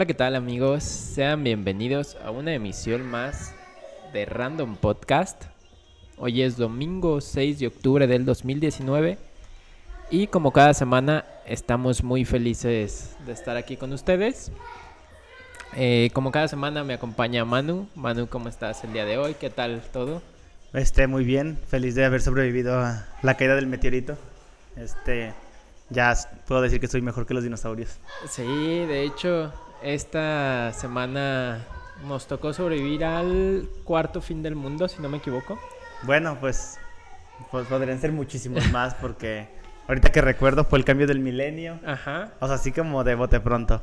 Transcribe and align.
Hola, 0.00 0.06
¿qué 0.06 0.14
tal 0.14 0.34
amigos? 0.34 0.82
Sean 0.82 1.44
bienvenidos 1.44 2.16
a 2.24 2.30
una 2.30 2.54
emisión 2.54 3.06
más 3.06 3.54
de 4.14 4.24
Random 4.24 4.76
Podcast. 4.76 5.44
Hoy 6.16 6.40
es 6.40 6.56
domingo 6.56 7.20
6 7.20 7.58
de 7.58 7.66
octubre 7.66 8.06
del 8.06 8.24
2019 8.24 9.18
y 10.10 10.26
como 10.28 10.54
cada 10.54 10.72
semana 10.72 11.26
estamos 11.44 12.02
muy 12.02 12.24
felices 12.24 13.14
de 13.26 13.32
estar 13.32 13.58
aquí 13.58 13.76
con 13.76 13.92
ustedes. 13.92 14.50
Eh, 15.76 16.08
como 16.14 16.32
cada 16.32 16.48
semana 16.48 16.82
me 16.82 16.94
acompaña 16.94 17.44
Manu. 17.44 17.86
Manu, 17.94 18.26
¿cómo 18.26 18.48
estás 18.48 18.82
el 18.84 18.94
día 18.94 19.04
de 19.04 19.18
hoy? 19.18 19.34
¿Qué 19.34 19.50
tal 19.50 19.82
todo? 19.92 20.22
Este, 20.72 21.08
muy 21.08 21.24
bien, 21.26 21.58
feliz 21.68 21.94
de 21.94 22.06
haber 22.06 22.22
sobrevivido 22.22 22.80
a 22.80 23.06
la 23.20 23.36
caída 23.36 23.54
del 23.54 23.66
meteorito. 23.66 24.16
Este, 24.76 25.34
ya 25.90 26.14
puedo 26.46 26.62
decir 26.62 26.80
que 26.80 26.88
soy 26.88 27.02
mejor 27.02 27.26
que 27.26 27.34
los 27.34 27.44
dinosaurios. 27.44 27.98
Sí, 28.30 28.46
de 28.46 29.02
hecho, 29.02 29.52
esta 29.82 30.72
semana 30.72 31.66
nos 32.06 32.26
tocó 32.26 32.52
sobrevivir 32.52 33.04
al 33.04 33.68
cuarto 33.84 34.20
fin 34.20 34.42
del 34.42 34.54
mundo, 34.56 34.88
si 34.88 35.00
no 35.02 35.08
me 35.08 35.18
equivoco. 35.18 35.58
Bueno, 36.02 36.38
pues, 36.40 36.78
pues 37.50 37.66
podrían 37.66 38.00
ser 38.00 38.12
muchísimos 38.12 38.68
más 38.72 38.94
porque 38.94 39.48
ahorita 39.88 40.10
que 40.10 40.20
recuerdo 40.20 40.64
fue 40.64 40.78
el 40.78 40.84
cambio 40.84 41.06
del 41.06 41.20
milenio. 41.20 41.78
Ajá. 41.86 42.32
O 42.40 42.46
sea, 42.46 42.56
así 42.56 42.72
como 42.72 43.04
de 43.04 43.14
bote 43.14 43.40
pronto. 43.40 43.82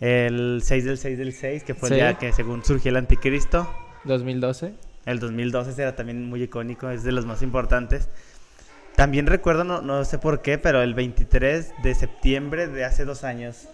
El 0.00 0.60
6 0.62 0.84
del 0.84 0.98
6 0.98 1.18
del 1.18 1.32
6, 1.32 1.64
que 1.64 1.74
fue 1.74 1.88
Sí. 1.88 1.94
el 1.94 2.00
día 2.00 2.14
que 2.14 2.32
según 2.32 2.64
surgió 2.64 2.90
el 2.90 2.96
anticristo. 2.96 3.68
2012. 4.04 4.72
El 5.06 5.18
2012 5.18 5.70
ese 5.70 5.82
era 5.82 5.96
también 5.96 6.28
muy 6.28 6.42
icónico, 6.42 6.90
es 6.90 7.02
de 7.02 7.12
los 7.12 7.26
más 7.26 7.42
importantes. 7.42 8.08
También 8.94 9.26
recuerdo, 9.26 9.64
no, 9.64 9.80
no 9.80 10.04
sé 10.04 10.18
por 10.18 10.42
qué, 10.42 10.58
pero 10.58 10.82
el 10.82 10.94
23 10.94 11.72
de 11.82 11.94
septiembre 11.94 12.68
de 12.68 12.84
hace 12.84 13.04
dos 13.04 13.24
años. 13.24 13.68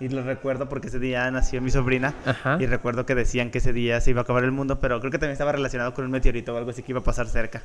Y 0.00 0.08
lo 0.08 0.22
recuerdo 0.22 0.68
porque 0.68 0.88
ese 0.88 0.98
día 0.98 1.30
nació 1.30 1.60
mi 1.60 1.70
sobrina. 1.70 2.14
Ajá. 2.24 2.56
Y 2.60 2.66
recuerdo 2.66 3.04
que 3.04 3.14
decían 3.14 3.50
que 3.50 3.58
ese 3.58 3.72
día 3.72 4.00
se 4.00 4.10
iba 4.10 4.20
a 4.20 4.22
acabar 4.22 4.44
el 4.44 4.52
mundo, 4.52 4.78
pero 4.80 5.00
creo 5.00 5.10
que 5.10 5.18
también 5.18 5.32
estaba 5.32 5.52
relacionado 5.52 5.92
con 5.94 6.04
un 6.04 6.10
meteorito 6.12 6.54
o 6.54 6.56
algo 6.58 6.70
así 6.70 6.82
que 6.82 6.92
iba 6.92 7.00
a 7.00 7.04
pasar 7.04 7.26
cerca. 7.26 7.62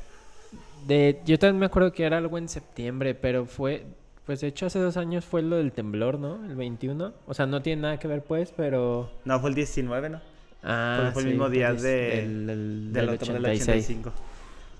De, 0.86 1.20
yo 1.24 1.38
también 1.38 1.60
me 1.60 1.66
acuerdo 1.66 1.92
que 1.92 2.04
era 2.04 2.18
algo 2.18 2.36
en 2.38 2.48
septiembre, 2.48 3.14
pero 3.14 3.46
fue, 3.46 3.84
pues 4.26 4.40
de 4.40 4.48
hecho 4.48 4.66
hace 4.66 4.78
dos 4.80 4.96
años 4.96 5.24
fue 5.24 5.42
lo 5.42 5.56
del 5.56 5.72
temblor, 5.72 6.18
¿no? 6.18 6.44
El 6.44 6.56
21. 6.56 7.14
O 7.26 7.34
sea, 7.34 7.46
no 7.46 7.62
tiene 7.62 7.82
nada 7.82 7.98
que 7.98 8.08
ver 8.08 8.22
pues, 8.22 8.52
pero... 8.56 9.10
No, 9.24 9.38
fue 9.40 9.50
el 9.50 9.54
19, 9.54 10.10
¿no? 10.10 10.20
Ah, 10.62 10.96
Porque 10.98 11.12
fue 11.12 11.22
el 11.22 11.28
mismo 11.28 11.48
día 11.50 11.72
del- 11.72 11.82
de- 11.82 11.90
del, 12.16 12.46
del, 12.46 12.92
Del 12.92 13.06
del 13.06 13.14
otoño 13.14 13.32
del 13.34 13.44
86. 13.44 13.84
85. 13.84 14.12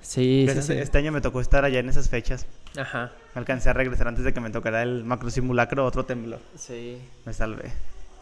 Sí, 0.05 0.47
sí. 0.61 0.73
Este 0.75 0.99
año 0.99 1.11
me 1.13 1.21
tocó 1.23 1.41
estar 1.41 1.65
allá 1.65 1.81
en 1.81 1.89
esas 1.89 2.09
fechas. 2.11 2.47
Ajá, 2.77 3.11
Me 3.35 3.39
alcancé 3.39 3.71
a 3.71 3.73
regresar 3.73 4.07
antes 4.07 4.23
de 4.25 4.35
que 4.35 4.41
me 4.41 4.51
tocara 4.51 4.83
el 4.83 5.03
macro 5.05 5.31
simulacro, 5.31 5.85
otro 5.87 6.05
temblor. 6.05 6.41
sí. 6.57 6.99
Me 7.25 7.33
salvé. 7.33 7.73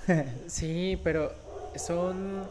Sí, 0.47 0.99
pero 1.05 1.33
son. 1.77 2.45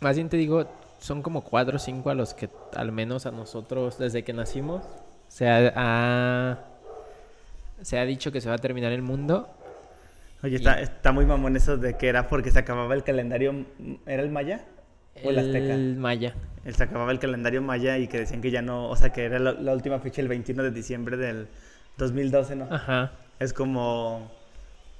Más 0.00 0.16
bien 0.16 0.28
te 0.28 0.36
digo, 0.36 0.66
son 1.00 1.22
como 1.22 1.42
cuatro 1.42 1.76
o 1.76 1.78
cinco 1.78 2.10
a 2.10 2.14
los 2.14 2.34
que, 2.34 2.48
al 2.74 2.90
menos 2.92 3.26
a 3.26 3.30
nosotros, 3.30 3.98
desde 3.98 4.22
que 4.24 4.32
nacimos, 4.32 4.82
se 5.28 5.48
ha, 5.48 5.72
ha- 5.76 6.58
se 7.82 7.98
ha 7.98 8.04
dicho 8.04 8.30
que 8.32 8.40
se 8.40 8.48
va 8.48 8.56
a 8.56 8.58
terminar 8.58 8.92
el 8.92 9.02
mundo. 9.02 9.48
Oye, 10.42 10.54
Y- 10.54 10.56
está, 10.56 10.80
está 10.80 11.12
muy 11.12 11.26
mamón 11.26 11.56
eso 11.56 11.76
de 11.76 11.96
que 11.96 12.08
era 12.08 12.28
porque 12.28 12.50
se 12.50 12.58
acababa 12.58 12.94
el 12.94 13.04
calendario. 13.04 13.64
¿Era 14.06 14.22
el 14.22 14.30
maya? 14.30 14.64
¿O 15.24 15.30
el 15.30 15.38
azteca? 15.38 15.74
El 15.74 15.96
Maya. 15.96 16.34
Él 16.64 16.74
se 16.74 16.84
acababa 16.84 17.10
el 17.10 17.18
calendario 17.18 17.60
maya 17.60 17.98
y 17.98 18.06
que 18.06 18.18
decían 18.18 18.40
que 18.40 18.50
ya 18.50 18.62
no. 18.62 18.88
O 18.88 18.96
sea, 18.96 19.10
que 19.10 19.24
era 19.24 19.38
la, 19.38 19.52
la 19.52 19.72
última 19.72 19.98
fecha 19.98 20.20
el 20.22 20.28
21 20.28 20.62
de 20.62 20.70
diciembre 20.70 21.16
del 21.16 21.48
2012, 21.98 22.56
¿no? 22.56 22.68
Ajá. 22.70 23.12
Es 23.40 23.52
como. 23.52 24.30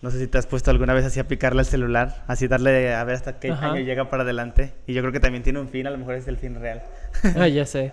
No 0.01 0.11
sé 0.11 0.19
si 0.19 0.27
te 0.27 0.37
has 0.37 0.49
puesto 0.49 0.73
alguna 0.73 0.95
vez 0.95 1.05
así 1.05 1.21
a 1.21 1.29
picarle 1.29 1.61
al 1.61 1.67
celular, 1.67 2.25
así 2.27 2.49
darle 2.49 2.93
a 2.93 3.05
ver 3.05 3.15
hasta 3.15 3.39
qué 3.39 3.53
Ajá. 3.53 3.71
año 3.71 3.83
llega 3.83 4.11
para 4.11 4.25
adelante. 4.25 4.75
Y 4.89 4.95
yo 4.95 5.01
creo 5.03 5.13
que 5.13 5.21
también 5.21 5.45
tiene 5.45 5.61
un 5.61 5.69
fin, 5.69 5.87
a 5.87 5.91
lo 5.91 5.99
mejor 5.99 6.15
es 6.17 6.27
el 6.27 6.37
fin 6.39 6.57
real. 6.61 6.83
Ah, 7.37 7.47
ya 7.47 7.65
sé. 7.67 7.93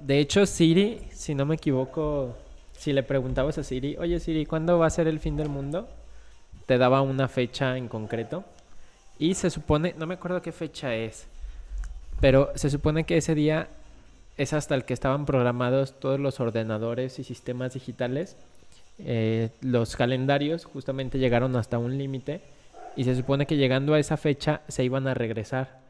De 0.00 0.18
hecho, 0.18 0.46
Siri, 0.46 1.02
si 1.12 1.34
no 1.34 1.44
me 1.44 1.56
equivoco, 1.56 2.34
si 2.72 2.94
le 2.94 3.02
preguntabas 3.02 3.58
a 3.58 3.62
Siri, 3.62 3.96
oye 3.98 4.18
Siri, 4.20 4.46
¿cuándo 4.46 4.78
va 4.78 4.86
a 4.86 4.90
ser 4.90 5.06
el 5.06 5.20
fin 5.20 5.36
del 5.36 5.50
mundo? 5.50 5.86
Te 6.64 6.78
daba 6.78 7.02
una 7.02 7.28
fecha 7.28 7.76
en 7.76 7.88
concreto. 7.88 8.44
Y 9.18 9.34
se 9.34 9.50
supone, 9.50 9.94
no 9.98 10.06
me 10.06 10.14
acuerdo 10.14 10.40
qué 10.40 10.50
fecha 10.50 10.94
es, 10.94 11.28
pero 12.24 12.50
se 12.54 12.70
supone 12.70 13.04
que 13.04 13.18
ese 13.18 13.34
día 13.34 13.68
es 14.38 14.54
hasta 14.54 14.74
el 14.74 14.86
que 14.86 14.94
estaban 14.94 15.26
programados 15.26 16.00
todos 16.00 16.18
los 16.18 16.40
ordenadores 16.40 17.18
y 17.18 17.22
sistemas 17.22 17.74
digitales. 17.74 18.38
Eh, 18.98 19.50
los 19.60 19.94
calendarios 19.94 20.64
justamente 20.64 21.18
llegaron 21.18 21.54
hasta 21.54 21.76
un 21.76 21.98
límite 21.98 22.40
y 22.96 23.04
se 23.04 23.14
supone 23.14 23.44
que 23.46 23.58
llegando 23.58 23.92
a 23.92 23.98
esa 23.98 24.16
fecha 24.16 24.62
se 24.68 24.82
iban 24.84 25.06
a 25.06 25.12
regresar. 25.12 25.80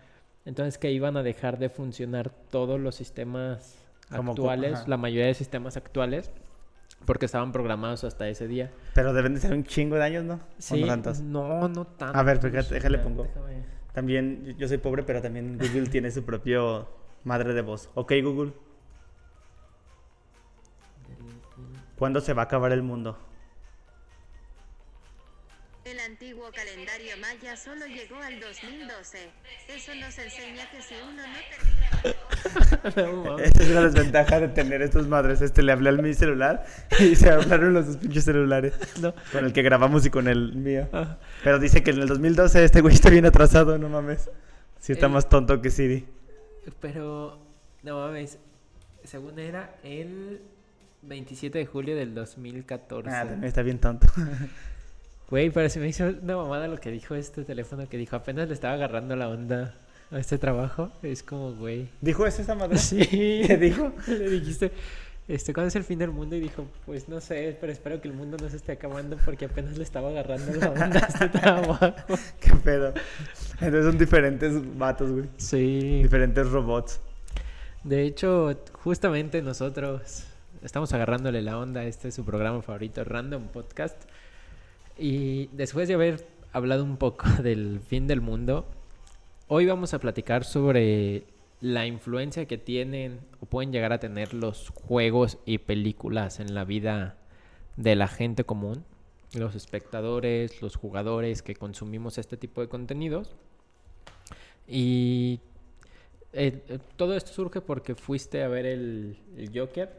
Entonces 0.44 0.76
que 0.76 0.90
iban 0.90 1.16
a 1.16 1.22
dejar 1.22 1.58
de 1.60 1.68
funcionar 1.68 2.30
todos 2.50 2.80
los 2.80 2.96
sistemas 2.96 3.76
Como 4.10 4.34
cu- 4.34 4.40
actuales, 4.40 4.74
ajá. 4.74 4.84
la 4.88 4.96
mayoría 4.96 5.26
de 5.26 5.34
sistemas 5.34 5.76
actuales, 5.76 6.32
porque 7.06 7.26
estaban 7.26 7.52
programados 7.52 8.02
hasta 8.02 8.28
ese 8.28 8.48
día. 8.48 8.72
Pero 8.94 9.12
deben 9.12 9.34
de 9.34 9.40
ser 9.40 9.52
un 9.52 9.62
chingo 9.62 9.94
de 9.94 10.02
años, 10.02 10.24
¿no? 10.24 10.34
¿O 10.34 10.40
Sí, 10.58 10.82
no 10.82 10.96
no, 10.96 11.68
no 11.68 11.84
tanto. 11.86 12.18
A 12.18 12.22
ver, 12.24 12.40
fíjate, 12.40 12.74
déjale 12.74 12.98
pongo. 12.98 13.22
Déjame- 13.22 13.83
También, 13.94 14.56
yo- 14.58 14.68
soy 14.68 14.78
pobre, 14.78 15.04
pero 15.04 15.22
también 15.22 15.56
Google 15.56 15.86
tiene 15.88 16.10
su 16.10 16.24
propio 16.24 16.88
madre 17.22 17.54
de 17.54 17.62
voz. 17.62 17.88
Ok, 17.94 18.12
Google. 18.22 18.52
¿Cuándo 21.96 22.20
se 22.20 22.34
va 22.34 22.42
a 22.42 22.44
acabar 22.46 22.72
el 22.72 22.82
mundo? 22.82 23.16
El 25.84 26.00
antiguo 26.00 26.50
calendario 26.54 27.14
maya 27.20 27.56
solo 27.56 27.84
llegó 27.86 28.16
al 28.16 28.40
2012. 28.40 29.18
Eso 29.68 29.94
nos 29.96 30.18
enseña 30.18 30.70
que 30.70 30.80
si 30.80 30.94
uno 30.94 31.22
no. 33.26 33.38
Esa 33.44 33.62
es 33.62 33.68
la 33.68 33.82
desventaja 33.82 34.40
de 34.40 34.48
tener 34.48 34.80
estas 34.80 35.06
madres. 35.06 35.42
Este 35.42 35.62
le 35.62 35.72
hablé 35.72 35.90
al 35.90 36.00
mi 36.02 36.14
celular 36.14 36.64
y 36.98 37.14
se 37.16 37.28
hablaron 37.30 37.74
los 37.74 37.86
dos 37.86 37.96
pinches 37.98 38.24
celulares. 38.24 38.72
No. 39.00 39.14
Con 39.30 39.44
el 39.44 39.52
que 39.52 39.60
grabamos 39.62 40.06
y 40.06 40.10
con 40.10 40.26
el 40.26 40.54
mío. 40.54 40.88
Ah, 40.94 41.18
Pero 41.42 41.58
dice 41.58 41.82
que 41.82 41.90
en 41.90 42.00
el 42.00 42.08
2012 42.08 42.64
este 42.64 42.80
güey 42.80 42.94
está 42.94 43.10
bien 43.10 43.26
atrasado, 43.26 43.76
no 43.76 43.90
mames. 43.90 44.30
Sí 44.80 44.92
está 44.92 45.06
El- 45.06 45.12
más 45.12 45.28
tonto 45.28 45.60
que 45.60 45.70
Siri. 45.70 46.06
Pero, 46.80 47.38
no 47.82 47.98
mames, 48.06 48.38
según 49.04 49.38
era 49.38 49.74
el 49.82 50.40
27 51.02 51.58
de 51.58 51.66
julio 51.66 51.94
del 51.94 52.14
2014. 52.14 53.10
Ah, 53.10 53.18
también 53.26 53.44
está 53.44 53.60
bien 53.60 53.78
tonto. 53.78 54.06
Güey, 55.30 55.50
pero 55.50 55.68
se 55.68 55.80
me 55.80 55.88
hizo 55.88 56.04
una 56.22 56.36
mamada 56.36 56.68
lo 56.68 56.78
que 56.78 56.90
dijo 56.90 57.14
este 57.14 57.44
teléfono 57.44 57.88
que 57.88 57.96
dijo, 57.96 58.16
apenas 58.16 58.48
le 58.48 58.54
estaba 58.54 58.74
agarrando 58.74 59.16
la 59.16 59.28
onda 59.28 59.74
a 60.10 60.18
este 60.18 60.38
trabajo. 60.38 60.90
Es 61.02 61.22
como, 61.22 61.52
güey. 61.52 61.88
¿Dijo 62.00 62.26
eso 62.26 62.42
esa 62.42 62.54
madre? 62.54 62.78
Sí. 62.84 63.42
¿Qué 63.46 63.56
dijo? 63.56 63.92
Le 64.06 64.30
dijiste, 64.30 64.70
este, 65.26 65.54
¿cuándo 65.54 65.68
es 65.68 65.76
el 65.76 65.84
fin 65.84 65.98
del 65.98 66.10
mundo? 66.10 66.36
Y 66.36 66.40
dijo, 66.40 66.66
pues 66.84 67.08
no 67.08 67.20
sé, 67.20 67.56
pero 67.58 67.72
espero 67.72 68.00
que 68.00 68.08
el 68.08 68.14
mundo 68.14 68.36
no 68.40 68.48
se 68.50 68.56
esté 68.56 68.72
acabando 68.72 69.16
porque 69.24 69.46
apenas 69.46 69.78
le 69.78 69.82
estaba 69.84 70.10
agarrando 70.10 70.52
la 70.54 70.70
onda 70.70 71.00
a 71.00 71.06
este 71.06 71.28
trabajo. 71.30 71.94
¿Qué 72.40 72.54
pedo? 72.62 72.92
Entonces 73.54 73.84
son 73.86 73.96
diferentes 73.96 74.78
vatos, 74.78 75.10
güey. 75.10 75.24
Sí. 75.38 76.02
Diferentes 76.02 76.50
robots. 76.50 77.00
De 77.82 78.02
hecho, 78.02 78.58
justamente 78.72 79.40
nosotros 79.40 80.24
estamos 80.62 80.92
agarrándole 80.92 81.40
la 81.40 81.58
onda 81.58 81.84
este 81.84 82.10
su 82.12 82.24
programa 82.24 82.60
favorito, 82.60 83.02
Random 83.04 83.48
Podcast. 83.48 83.96
Y 84.96 85.48
después 85.48 85.88
de 85.88 85.94
haber 85.94 86.26
hablado 86.52 86.84
un 86.84 86.96
poco 86.96 87.26
del 87.42 87.80
fin 87.80 88.06
del 88.06 88.20
mundo, 88.20 88.66
hoy 89.48 89.66
vamos 89.66 89.94
a 89.94 89.98
platicar 89.98 90.44
sobre 90.44 91.24
la 91.60 91.86
influencia 91.86 92.46
que 92.46 92.58
tienen 92.58 93.20
o 93.40 93.46
pueden 93.46 93.72
llegar 93.72 93.92
a 93.92 93.98
tener 93.98 94.34
los 94.34 94.68
juegos 94.70 95.38
y 95.46 95.58
películas 95.58 96.38
en 96.38 96.54
la 96.54 96.64
vida 96.64 97.16
de 97.76 97.96
la 97.96 98.06
gente 98.06 98.44
común, 98.44 98.84
los 99.34 99.54
espectadores, 99.54 100.62
los 100.62 100.76
jugadores 100.76 101.42
que 101.42 101.54
consumimos 101.54 102.18
este 102.18 102.36
tipo 102.36 102.60
de 102.60 102.68
contenidos. 102.68 103.34
Y 104.68 105.40
eh, 106.32 106.62
eh, 106.68 106.78
todo 106.96 107.16
esto 107.16 107.32
surge 107.32 107.60
porque 107.60 107.94
fuiste 107.94 108.42
a 108.42 108.48
ver 108.48 108.66
el, 108.66 109.16
el 109.36 109.50
Joker. 109.58 109.90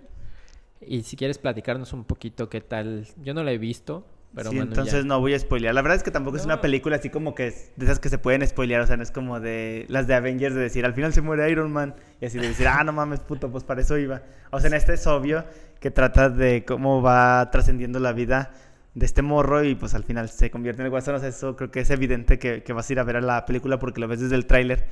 Y 0.81 1.03
si 1.03 1.17
quieres 1.17 1.37
platicarnos 1.37 1.93
un 1.93 2.03
poquito 2.05 2.49
qué 2.49 2.61
tal. 2.61 3.07
Yo 3.23 3.33
no 3.33 3.43
la 3.43 3.51
he 3.51 3.57
visto. 3.57 4.05
Pero 4.35 4.49
sí, 4.49 4.57
entonces 4.57 5.03
ya. 5.03 5.07
no 5.07 5.21
voy 5.21 5.33
a 5.33 5.39
spoilear. 5.39 5.73
La 5.73 5.81
verdad 5.81 5.95
es 5.95 6.03
que 6.03 6.11
tampoco 6.11 6.35
es 6.35 6.43
una 6.43 6.59
película 6.59 6.97
así 6.97 7.09
como 7.09 7.33
que 7.33 7.47
es 7.47 7.71
de 7.77 7.85
esas 7.85 7.99
que 7.99 8.09
se 8.09 8.17
pueden 8.17 8.45
spoilear. 8.45 8.81
O 8.81 8.87
sea, 8.87 8.97
no 8.97 9.03
es 9.03 9.11
como 9.11 9.39
de 9.39 9.85
las 9.87 10.07
de 10.07 10.13
Avengers 10.13 10.53
de 10.53 10.61
decir 10.61 10.85
al 10.85 10.93
final 10.93 11.13
se 11.13 11.21
muere 11.21 11.49
Iron 11.49 11.71
Man 11.71 11.95
y 12.19 12.25
así 12.25 12.37
de 12.37 12.49
decir, 12.49 12.67
ah, 12.67 12.83
no 12.83 12.91
mames, 12.91 13.21
puto, 13.21 13.49
pues 13.49 13.63
para 13.63 13.81
eso 13.81 13.97
iba. 13.97 14.23
O 14.51 14.59
sea, 14.59 14.67
en 14.67 14.73
este 14.73 14.93
es 14.93 15.07
obvio 15.07 15.45
que 15.79 15.89
trata 15.89 16.29
de 16.29 16.65
cómo 16.65 17.01
va 17.01 17.49
trascendiendo 17.49 17.99
la 17.99 18.11
vida 18.11 18.51
de 18.93 19.05
este 19.05 19.21
morro 19.21 19.63
y 19.63 19.75
pues 19.75 19.93
al 19.93 20.03
final 20.03 20.29
se 20.29 20.51
convierte 20.51 20.81
en 20.81 20.87
el 20.87 20.91
guasón. 20.91 21.15
O 21.15 21.19
sea, 21.19 21.29
eso 21.29 21.55
creo 21.55 21.71
que 21.71 21.79
es 21.79 21.89
evidente 21.89 22.37
que, 22.37 22.61
que 22.63 22.73
vas 22.73 22.89
a 22.89 22.93
ir 22.93 22.99
a 22.99 23.03
ver 23.03 23.17
a 23.17 23.21
la 23.21 23.45
película 23.45 23.79
porque 23.79 24.01
lo 24.01 24.07
ves 24.09 24.19
desde 24.19 24.35
el 24.35 24.45
tráiler. 24.45 24.87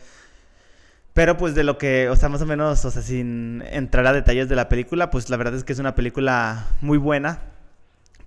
Pero 1.14 1.38
pues 1.38 1.54
de 1.54 1.64
lo 1.64 1.78
que, 1.78 2.10
o 2.10 2.16
sea, 2.16 2.28
más 2.30 2.42
o 2.42 2.46
menos, 2.46 2.84
o 2.86 2.92
sea, 2.92 3.02
sin 3.02 3.62
entrar 3.70 4.08
a 4.08 4.14
detalles 4.14 4.50
de 4.50 4.56
la 4.56 4.68
película, 4.68 5.12
pues 5.12 5.30
la 5.30 5.38
verdad 5.38 5.54
es 5.54 5.64
que 5.64 5.74
es 5.74 5.80
una 5.80 5.94
película 5.96 6.68
muy 6.82 6.98
buena. 6.98 7.53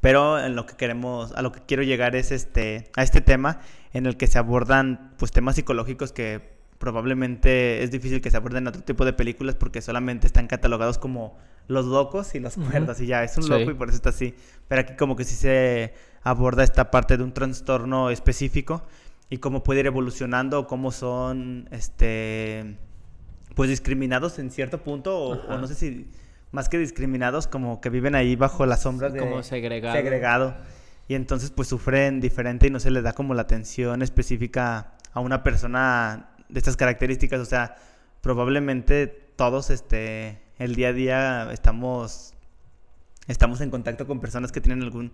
Pero 0.07 0.39
en 0.39 0.55
lo 0.55 0.67
que 0.67 0.77
queremos, 0.77 1.33
a 1.33 1.43
lo 1.43 1.51
que 1.51 1.59
quiero 1.67 1.83
llegar 1.83 2.15
es 2.15 2.31
este, 2.31 2.93
a 2.95 3.03
este 3.03 3.21
tema 3.21 3.59
en 3.93 4.07
el 4.07 4.17
que 4.17 4.29
se 4.29 4.39
abordan 4.39 5.11
pues 5.19 5.33
temas 5.33 5.57
psicológicos 5.57 6.13
que 6.13 6.55
probablemente 6.79 7.83
es 7.83 7.91
difícil 7.91 8.21
que 8.21 8.31
se 8.31 8.37
aborden 8.37 8.59
en 8.63 8.69
otro 8.69 8.83
tipo 8.83 9.05
de 9.05 9.13
películas 9.13 9.57
porque 9.57 9.83
solamente 9.83 10.29
están 10.29 10.47
catalogados 10.47 10.99
como 10.99 11.37
los 11.67 11.87
locos 11.87 12.37
y 12.37 12.39
los 12.39 12.57
Ujú. 12.57 12.71
cuerdos 12.71 13.01
y 13.01 13.07
ya, 13.07 13.25
es 13.25 13.37
un 13.37 13.43
Sí. 13.43 13.49
loco 13.49 13.69
y 13.73 13.75
por 13.75 13.89
eso 13.89 13.97
está 13.97 14.11
así. 14.11 14.33
Pero 14.69 14.83
aquí 14.83 14.95
como 14.95 15.17
que 15.17 15.25
sí 15.25 15.35
se 15.35 15.93
aborda 16.23 16.63
esta 16.63 16.93
parte 16.93 17.17
de 17.17 17.25
un 17.25 17.33
trastorno 17.33 18.09
específico 18.11 18.85
y 19.29 19.39
cómo 19.39 19.65
puede 19.65 19.81
ir 19.81 19.87
evolucionando, 19.87 20.69
cómo 20.69 20.93
son, 20.93 21.69
este, 21.73 22.77
pues 23.57 23.71
discriminados 23.71 24.39
en 24.39 24.53
cierto 24.53 24.79
punto, 24.85 25.19
o, 25.19 25.59
no 25.59 25.67
sé 25.67 25.75
si 25.75 26.07
más 26.51 26.69
que 26.69 26.79
discriminados, 26.79 27.47
como 27.47 27.81
que 27.81 27.91
viven 27.91 28.15
ahí 28.15 28.37
bajo 28.37 28.67
la 28.67 28.77
sombra 28.77 29.11
de... 29.11 29.19
Como 29.21 29.43
segregado. 29.43 29.95
segregado. 29.95 30.57
Y 31.09 31.15
entonces 31.15 31.51
pues 31.51 31.69
sufren 31.69 32.21
diferente 32.21 32.67
y 32.67 32.71
no 32.71 32.81
se 32.81 32.91
les 32.91 33.03
da 33.03 33.13
como 33.13 33.35
la 33.35 33.43
atención 33.43 34.03
específica 34.03 34.95
a 35.13 35.21
una 35.21 35.43
persona 35.43 36.31
de 36.49 36.59
estas 36.59 36.77
características. 36.77 37.41
O 37.41 37.45
sea, 37.45 37.77
probablemente 38.21 39.07
todos, 39.07 39.71
este, 39.71 40.41
el 40.59 40.75
día 40.75 40.89
a 40.89 40.93
día 40.93 41.53
estamos, 41.53 42.35
estamos 43.29 43.61
en 43.61 43.71
contacto 43.71 44.07
con 44.07 44.21
personas 44.21 44.51
que 44.53 44.61
tienen 44.61 44.83
algún 44.83 45.13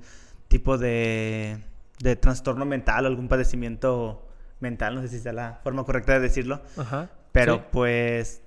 tipo 0.49 0.79
de, 0.79 1.59
de 2.01 2.17
trastorno 2.17 2.65
mental 2.65 3.05
o 3.05 3.09
algún 3.09 3.29
padecimiento 3.29 4.29
mental, 4.61 4.95
no 4.95 5.03
sé 5.03 5.09
si 5.09 5.19
sea 5.19 5.33
la 5.33 5.61
forma 5.63 5.85
correcta 5.85 6.15
de 6.15 6.21
decirlo, 6.21 6.63
Ajá. 6.77 7.11
pero 7.33 7.57
sí. 7.57 7.63
pues 7.73 8.42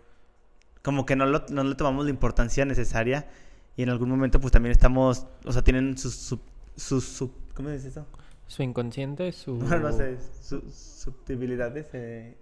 como 0.85 1.05
que 1.05 1.15
no, 1.17 1.25
lo- 1.25 1.43
no 1.49 1.63
le 1.65 1.73
tomamos 1.75 2.05
la 2.05 2.11
importancia 2.11 2.63
necesaria 2.63 3.27
y 3.75 3.81
en 3.83 3.89
algún 3.89 4.07
momento 4.09 4.39
pues 4.39 4.51
también 4.53 4.71
estamos, 4.71 5.25
o 5.43 5.51
sea, 5.51 5.63
tienen 5.63 5.97
sus, 5.97 6.15
sub- 6.15 6.39
sus, 6.77 7.03
sub- 7.03 7.33
¿cómo 7.55 7.69
dice 7.69 7.87
eso? 7.89 8.05
Su 8.47 8.61
inconsciente, 8.61 9.31
su 9.31 9.55
No, 9.57 9.79
no 9.79 9.91
sé, 9.91 10.17
sus 10.41 10.61
susceptibilidades, 10.73 11.87
eh, 11.93 12.37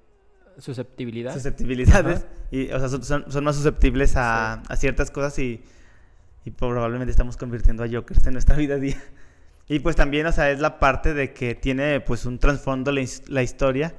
susceptibilidad. 0.58 1.34
susceptibilidades, 1.34 2.18
Ajá. 2.20 2.28
y, 2.52 2.70
o 2.72 2.80
sea, 2.80 2.90
son, 2.90 3.32
son- 3.32 3.44
más 3.44 3.56
susceptibles 3.56 4.16
a, 4.18 4.56
a 4.56 4.76
ciertas 4.76 5.10
cosas 5.10 5.40
y, 5.40 5.64
y 6.46 6.52
probablemente 6.52 7.12
estamos 7.12 7.38
convirtiendo 7.38 7.84
a 7.84 7.88
Jokers 7.90 8.28
en 8.28 8.34
nuestra 8.34 8.56
vida 8.58 8.76
a 8.76 8.80
día. 8.80 9.02
Y 9.70 9.80
pues 9.80 9.96
también, 9.96 10.26
o 10.26 10.32
sea, 10.32 10.52
es 10.52 10.60
la 10.60 10.78
parte 10.80 11.14
de 11.14 11.34
que 11.34 11.56
tiene 11.56 12.02
pues 12.02 12.26
un 12.26 12.38
trasfondo 12.38 12.92
la, 12.92 13.00
his- 13.02 13.28
la 13.30 13.44
historia 13.44 13.96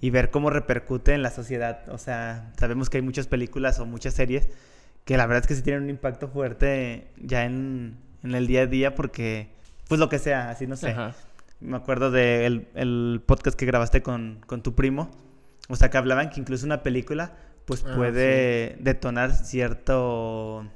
y 0.00 0.10
ver 0.10 0.30
cómo 0.30 0.50
repercute 0.50 1.14
en 1.14 1.22
la 1.22 1.30
sociedad. 1.30 1.88
O 1.88 1.96
sea, 1.98 2.52
sabemos 2.58 2.90
que 2.90 2.98
hay 2.98 3.02
muchas 3.02 3.26
películas 3.26 3.78
o 3.80 3.86
muchas 3.86 4.12
series 4.14 4.48
que 5.04 5.16
la 5.16 5.26
verdad 5.26 5.42
es 5.42 5.46
que 5.48 5.54
sí 5.54 5.62
tienen 5.62 5.84
un 5.84 5.90
impacto 5.90 6.28
fuerte 6.28 7.08
ya 7.16 7.44
en, 7.44 7.96
en 8.24 8.34
el 8.34 8.46
día 8.46 8.62
a 8.62 8.66
día 8.66 8.94
porque, 8.94 9.48
pues 9.88 9.98
lo 10.00 10.08
que 10.10 10.18
sea, 10.18 10.50
así 10.50 10.66
no 10.66 10.76
sé. 10.76 10.90
Ajá. 10.90 11.14
Me 11.60 11.76
acuerdo 11.78 12.10
del 12.10 12.68
el 12.74 13.22
podcast 13.24 13.58
que 13.58 13.64
grabaste 13.64 14.02
con, 14.02 14.40
con 14.46 14.62
tu 14.62 14.74
primo. 14.74 15.10
O 15.68 15.76
sea, 15.76 15.88
que 15.90 15.96
hablaban 15.96 16.28
que 16.30 16.40
incluso 16.40 16.66
una 16.66 16.82
película 16.82 17.36
pues 17.64 17.84
Ah, 17.88 17.94
puede 17.96 18.76
detonar 18.80 19.32
cierto, 19.32 20.66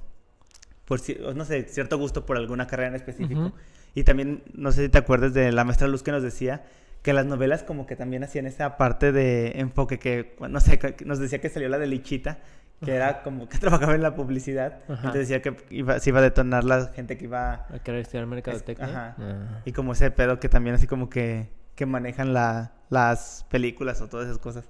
por, 0.86 1.00
no 1.36 1.44
sé, 1.44 1.64
cierto 1.68 1.98
gusto 1.98 2.24
por 2.26 2.36
alguna 2.36 2.66
carrera 2.66 2.88
en 2.88 2.94
específico. 2.96 3.52
Y 3.94 4.04
también, 4.04 4.42
no 4.52 4.72
sé 4.72 4.84
si 4.84 4.88
te 4.88 4.98
acuerdas 4.98 5.34
de 5.34 5.52
la 5.52 5.64
maestra 5.64 5.88
Luz 5.88 6.02
que 6.02 6.12
nos 6.12 6.22
decía 6.22 6.64
que 7.02 7.12
las 7.12 7.26
novelas 7.26 7.62
como 7.62 7.86
que 7.86 7.96
también 7.96 8.22
hacían 8.24 8.46
esa 8.46 8.76
parte 8.76 9.12
de 9.12 9.52
enfoque 9.56 9.98
que, 9.98 10.36
no 10.48 10.60
sé, 10.60 10.78
nos 11.04 11.18
decía 11.18 11.40
que 11.40 11.48
salió 11.48 11.68
la 11.68 11.78
de 11.78 11.86
Lichita, 11.86 12.38
que 12.84 12.94
era 12.94 13.22
como 13.22 13.48
que 13.48 13.58
trabajaba 13.58 13.94
en 13.94 14.02
la 14.02 14.14
publicidad. 14.14 14.80
Ajá. 14.84 14.94
Entonces 14.94 15.28
decía 15.28 15.42
que 15.42 15.56
iba, 15.70 15.98
se 15.98 16.10
iba 16.10 16.20
a 16.20 16.22
detonar 16.22 16.64
la 16.64 16.86
gente 16.88 17.16
que 17.16 17.24
iba... 17.24 17.66
A 17.70 17.78
querer 17.82 18.00
estudiar 18.00 18.26
mercadotecnia. 18.26 18.86
ajá. 18.86 19.16
Ah. 19.18 19.62
Y 19.64 19.72
como 19.72 19.92
ese 19.92 20.10
pedo 20.10 20.38
que 20.40 20.48
también 20.48 20.74
así 20.74 20.86
como 20.86 21.08
que, 21.08 21.48
que 21.74 21.86
manejan 21.86 22.34
la, 22.34 22.72
las 22.90 23.46
películas 23.50 24.00
o 24.02 24.08
todas 24.08 24.26
esas 24.26 24.38
cosas. 24.38 24.68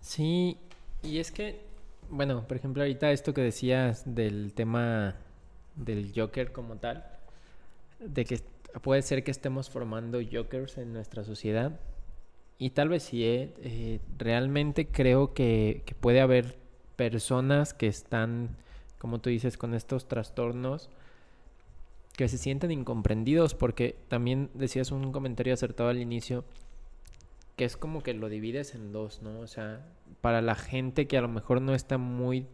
Sí, 0.00 0.58
y 1.02 1.18
es 1.18 1.30
que, 1.30 1.64
bueno, 2.10 2.46
por 2.48 2.56
ejemplo, 2.56 2.82
ahorita 2.82 3.12
esto 3.12 3.32
que 3.34 3.40
decías 3.40 4.02
del 4.04 4.52
tema 4.52 5.14
del 5.76 6.12
Joker 6.14 6.52
como 6.52 6.76
tal, 6.76 7.06
de 8.04 8.24
que 8.24 8.40
puede 8.82 9.02
ser 9.02 9.24
que 9.24 9.30
estemos 9.30 9.70
formando 9.70 10.20
Jokers 10.20 10.78
en 10.78 10.92
nuestra 10.92 11.24
sociedad. 11.24 11.78
Y 12.58 12.70
tal 12.70 12.88
vez 12.88 13.02
sí, 13.04 13.24
¿eh? 13.24 13.52
Eh, 13.62 14.00
realmente 14.18 14.86
creo 14.86 15.34
que, 15.34 15.82
que 15.84 15.94
puede 15.94 16.20
haber 16.20 16.58
personas 16.96 17.74
que 17.74 17.88
están, 17.88 18.56
como 18.98 19.20
tú 19.20 19.30
dices, 19.30 19.56
con 19.56 19.74
estos 19.74 20.06
trastornos 20.06 20.90
que 22.16 22.28
se 22.28 22.38
sienten 22.38 22.70
incomprendidos, 22.70 23.54
porque 23.54 23.96
también 24.08 24.50
decías 24.54 24.92
un 24.92 25.12
comentario 25.12 25.54
acertado 25.54 25.88
al 25.88 25.98
inicio, 25.98 26.44
que 27.56 27.64
es 27.64 27.76
como 27.76 28.02
que 28.02 28.14
lo 28.14 28.28
divides 28.28 28.74
en 28.74 28.92
dos, 28.92 29.22
¿no? 29.22 29.40
O 29.40 29.46
sea, 29.46 29.86
para 30.20 30.42
la 30.42 30.54
gente 30.54 31.06
que 31.06 31.16
a 31.16 31.22
lo 31.22 31.28
mejor 31.28 31.60
no 31.60 31.74
está 31.74 31.98
muy 31.98 32.46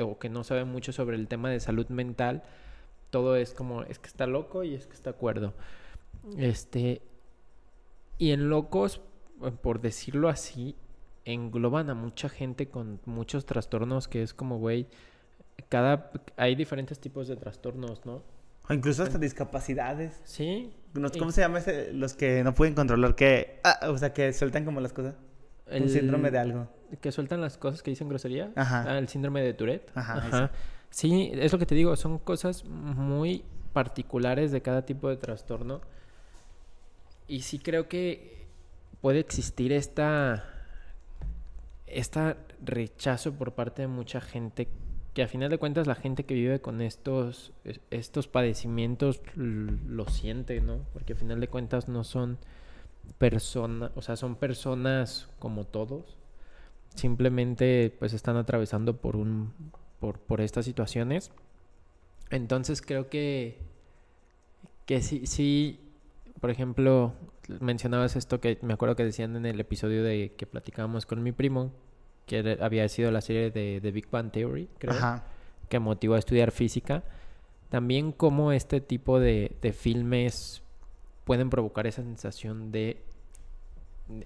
o 0.00 0.18
que 0.18 0.28
no 0.28 0.44
sabe 0.44 0.64
mucho 0.64 0.92
sobre 0.92 1.16
el 1.16 1.28
tema 1.28 1.50
de 1.50 1.60
salud 1.60 1.88
mental, 1.88 2.44
todo 3.10 3.36
es 3.36 3.54
como 3.54 3.82
es 3.82 3.98
que 3.98 4.06
está 4.06 4.26
loco 4.26 4.64
y 4.64 4.74
es 4.74 4.86
que 4.86 4.94
está 4.94 5.12
cuerdo. 5.12 5.54
Este 6.38 7.02
y 8.18 8.32
en 8.32 8.48
locos, 8.48 9.00
por 9.62 9.80
decirlo 9.80 10.28
así, 10.28 10.76
engloban 11.24 11.90
a 11.90 11.94
mucha 11.94 12.28
gente 12.28 12.68
con 12.68 13.00
muchos 13.06 13.46
trastornos 13.46 14.08
que 14.08 14.22
es 14.22 14.34
como, 14.34 14.58
güey, 14.58 14.88
cada 15.68 16.10
hay 16.36 16.54
diferentes 16.54 16.98
tipos 16.98 17.28
de 17.28 17.36
trastornos, 17.36 18.04
¿no? 18.04 18.22
O 18.68 18.72
incluso 18.72 19.02
hasta 19.02 19.18
discapacidades. 19.18 20.20
Sí. 20.24 20.72
¿Cómo 21.18 21.32
se 21.32 21.40
llama 21.40 21.58
ese? 21.58 21.92
Los 21.92 22.14
que 22.14 22.44
no 22.44 22.54
pueden 22.54 22.74
controlar, 22.74 23.14
que... 23.14 23.60
ah, 23.64 23.80
o 23.88 23.98
sea, 23.98 24.12
que 24.12 24.32
sueltan 24.32 24.64
como 24.64 24.80
las 24.80 24.92
cosas. 24.92 25.14
Un 25.70 25.88
síndrome 25.88 26.30
de 26.30 26.38
algo. 26.38 26.68
que 27.00 27.12
sueltan 27.12 27.40
las 27.40 27.56
cosas 27.56 27.82
que 27.82 27.90
dicen 27.90 28.08
grosería. 28.08 28.52
Ajá. 28.56 28.84
Ah, 28.86 28.98
el 28.98 29.08
síndrome 29.08 29.42
de 29.42 29.54
Tourette. 29.54 29.90
Ajá, 29.94 30.50
Sí, 30.90 31.30
es 31.34 31.52
lo 31.52 31.58
que 31.58 31.66
te 31.66 31.74
digo, 31.74 31.94
son 31.96 32.18
cosas 32.18 32.64
muy 32.64 33.44
particulares 33.72 34.50
de 34.50 34.60
cada 34.62 34.84
tipo 34.84 35.08
de 35.08 35.16
trastorno. 35.16 35.80
Y 37.28 37.42
sí 37.42 37.58
creo 37.58 37.88
que 37.88 38.46
puede 39.00 39.20
existir 39.20 39.72
esta 39.72 40.44
esta 41.86 42.36
rechazo 42.64 43.32
por 43.32 43.52
parte 43.52 43.82
de 43.82 43.88
mucha 43.88 44.20
gente 44.20 44.68
que 45.12 45.22
a 45.24 45.28
final 45.28 45.50
de 45.50 45.58
cuentas 45.58 45.88
la 45.88 45.96
gente 45.96 46.24
que 46.24 46.34
vive 46.34 46.60
con 46.60 46.80
estos 46.80 47.52
es- 47.64 47.80
estos 47.90 48.28
padecimientos 48.28 49.20
lo 49.34 50.06
siente, 50.08 50.60
¿no? 50.60 50.78
Porque 50.92 51.14
a 51.14 51.16
final 51.16 51.40
de 51.40 51.48
cuentas 51.48 51.88
no 51.88 52.04
son 52.04 52.38
personas, 53.18 53.90
o 53.96 54.02
sea, 54.02 54.16
son 54.16 54.36
personas 54.36 55.28
como 55.40 55.64
todos. 55.64 56.16
Simplemente 56.94 57.94
pues 57.98 58.12
están 58.12 58.36
atravesando 58.36 58.96
por 58.96 59.16
un 59.16 59.52
por, 60.00 60.18
por 60.18 60.40
estas 60.40 60.64
situaciones. 60.64 61.30
Entonces 62.30 62.82
creo 62.82 63.08
que 63.08 63.58
que 64.86 65.00
sí 65.02 65.26
sí 65.26 65.80
por 66.40 66.50
ejemplo, 66.50 67.12
mencionabas 67.60 68.16
esto 68.16 68.40
que 68.40 68.58
me 68.62 68.72
acuerdo 68.72 68.96
que 68.96 69.04
decían 69.04 69.36
en 69.36 69.44
el 69.44 69.60
episodio 69.60 70.02
de 70.02 70.32
que 70.38 70.46
platicábamos 70.46 71.04
con 71.04 71.22
mi 71.22 71.32
primo, 71.32 71.70
que 72.26 72.38
era- 72.38 72.64
había 72.64 72.88
sido 72.88 73.10
la 73.10 73.20
serie 73.20 73.50
de, 73.50 73.80
de 73.80 73.90
Big 73.92 74.08
Bang 74.10 74.30
Theory, 74.32 74.70
creo, 74.78 74.94
Ajá. 74.94 75.24
que 75.68 75.78
motivó 75.80 76.14
a 76.14 76.18
estudiar 76.18 76.50
física. 76.50 77.02
También 77.68 78.10
cómo 78.10 78.52
este 78.52 78.80
tipo 78.80 79.20
de, 79.20 79.54
de 79.60 79.72
filmes 79.74 80.62
pueden 81.24 81.50
provocar 81.50 81.86
esa 81.86 82.00
sensación 82.02 82.72
de, 82.72 83.02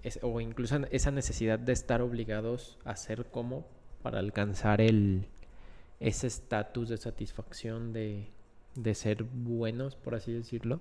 es- 0.05 0.21
o 0.23 0.41
incluso 0.41 0.77
esa 0.93 1.11
necesidad 1.11 1.59
de 1.59 1.73
estar 1.73 2.01
obligados 2.01 2.79
a 2.85 2.95
ser 2.95 3.27
como 3.27 3.67
para 4.03 4.21
alcanzar 4.21 4.81
el, 4.81 5.27
ese 6.01 6.27
estatus 6.27 6.89
de 6.89 6.97
satisfacción 6.99 7.93
de, 7.93 8.27
de 8.75 8.95
ser 8.95 9.23
buenos, 9.25 9.97
por 9.97 10.15
así 10.15 10.33
decirlo. 10.33 10.81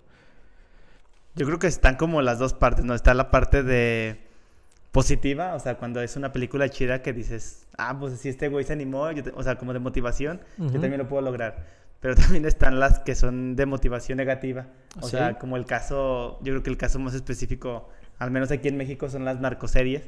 Yo 1.36 1.46
creo 1.46 1.60
que 1.60 1.68
están 1.68 1.96
como 1.96 2.22
las 2.22 2.38
dos 2.40 2.54
partes, 2.54 2.86
¿no? 2.86 2.94
Está 2.94 3.14
la 3.14 3.32
parte 3.32 3.64
de 3.64 4.20
positiva, 4.92 5.56
o 5.56 5.60
sea, 5.60 5.78
cuando 5.78 6.02
es 6.02 6.16
una 6.16 6.32
película 6.32 6.70
chida 6.70 7.02
que 7.02 7.14
dices, 7.14 7.66
ah, 7.78 7.98
pues 8.00 8.20
si 8.20 8.30
este 8.30 8.48
güey 8.50 8.64
se 8.64 8.74
animó, 8.74 9.12
yo 9.12 9.24
te- 9.24 9.32
o 9.32 9.42
sea, 9.42 9.56
como 9.58 9.74
de 9.74 9.80
motivación, 9.80 10.40
yo 10.58 10.72
también 10.74 10.98
lo 11.00 11.08
puedo 11.08 11.24
lograr. 11.24 11.66
pero 12.00 12.16
también 12.16 12.46
están 12.46 12.80
las 12.80 13.00
que 13.00 13.16
son 13.16 13.56
de 13.56 13.66
motivación 13.66 14.18
negativa. 14.18 14.68
O 15.02 15.06
¿Sí? 15.06 15.12
sea, 15.12 15.40
como 15.40 15.56
el 15.58 15.66
caso, 15.66 16.38
yo 16.44 16.52
creo 16.54 16.62
que 16.64 16.70
el 16.70 16.78
caso 16.78 17.00
más 17.00 17.14
específico, 17.16 17.90
al 18.20 18.32
menos 18.32 18.52
aquí 18.52 18.68
en 18.68 18.78
México, 18.78 19.10
son 19.10 19.26
las 19.26 19.40
narcoseries, 19.40 20.04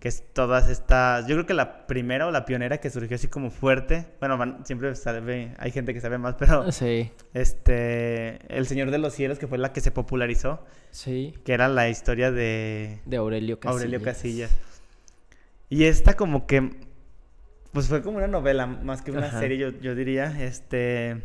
que 0.00 0.08
es 0.08 0.22
todas 0.32 0.68
estas, 0.68 1.26
yo 1.26 1.34
creo 1.34 1.46
que 1.46 1.54
la 1.54 1.86
primera 1.86 2.26
o 2.26 2.30
la 2.30 2.44
pionera 2.44 2.78
que 2.78 2.88
surgió 2.90 3.16
así 3.16 3.26
como 3.28 3.50
fuerte, 3.50 4.06
bueno, 4.20 4.38
van- 4.38 4.64
siempre 4.64 4.94
sabe, 4.94 5.54
hay 5.58 5.70
gente 5.72 5.92
que 5.92 6.00
sabe 6.00 6.18
más, 6.18 6.34
pero 6.38 6.70
Sí, 6.70 7.10
este, 7.34 8.38
El 8.56 8.66
Señor 8.66 8.90
de 8.90 8.98
los 8.98 9.12
Cielos, 9.14 9.38
que 9.38 9.46
fue 9.46 9.58
la 9.58 9.72
que 9.72 9.80
se 9.80 9.90
popularizó, 9.90 10.64
sí. 10.90 11.34
que 11.44 11.52
era 11.52 11.68
la 11.68 11.88
historia 11.88 12.30
de 12.30 13.00
De 13.06 13.16
Aurelio 13.16 13.58
Casillas. 13.58 13.80
Aurelio 13.82 14.02
Casillas. 14.02 14.56
Y 15.68 15.84
esta 15.84 16.14
como 16.14 16.46
que, 16.46 16.70
pues 17.72 17.88
fue 17.88 18.00
como 18.02 18.18
una 18.18 18.28
novela, 18.28 18.66
más 18.66 19.02
que 19.02 19.10
una 19.10 19.26
Ajá. 19.26 19.40
serie, 19.40 19.58
yo, 19.58 19.70
yo 19.80 19.94
diría, 19.94 20.42
este... 20.44 21.22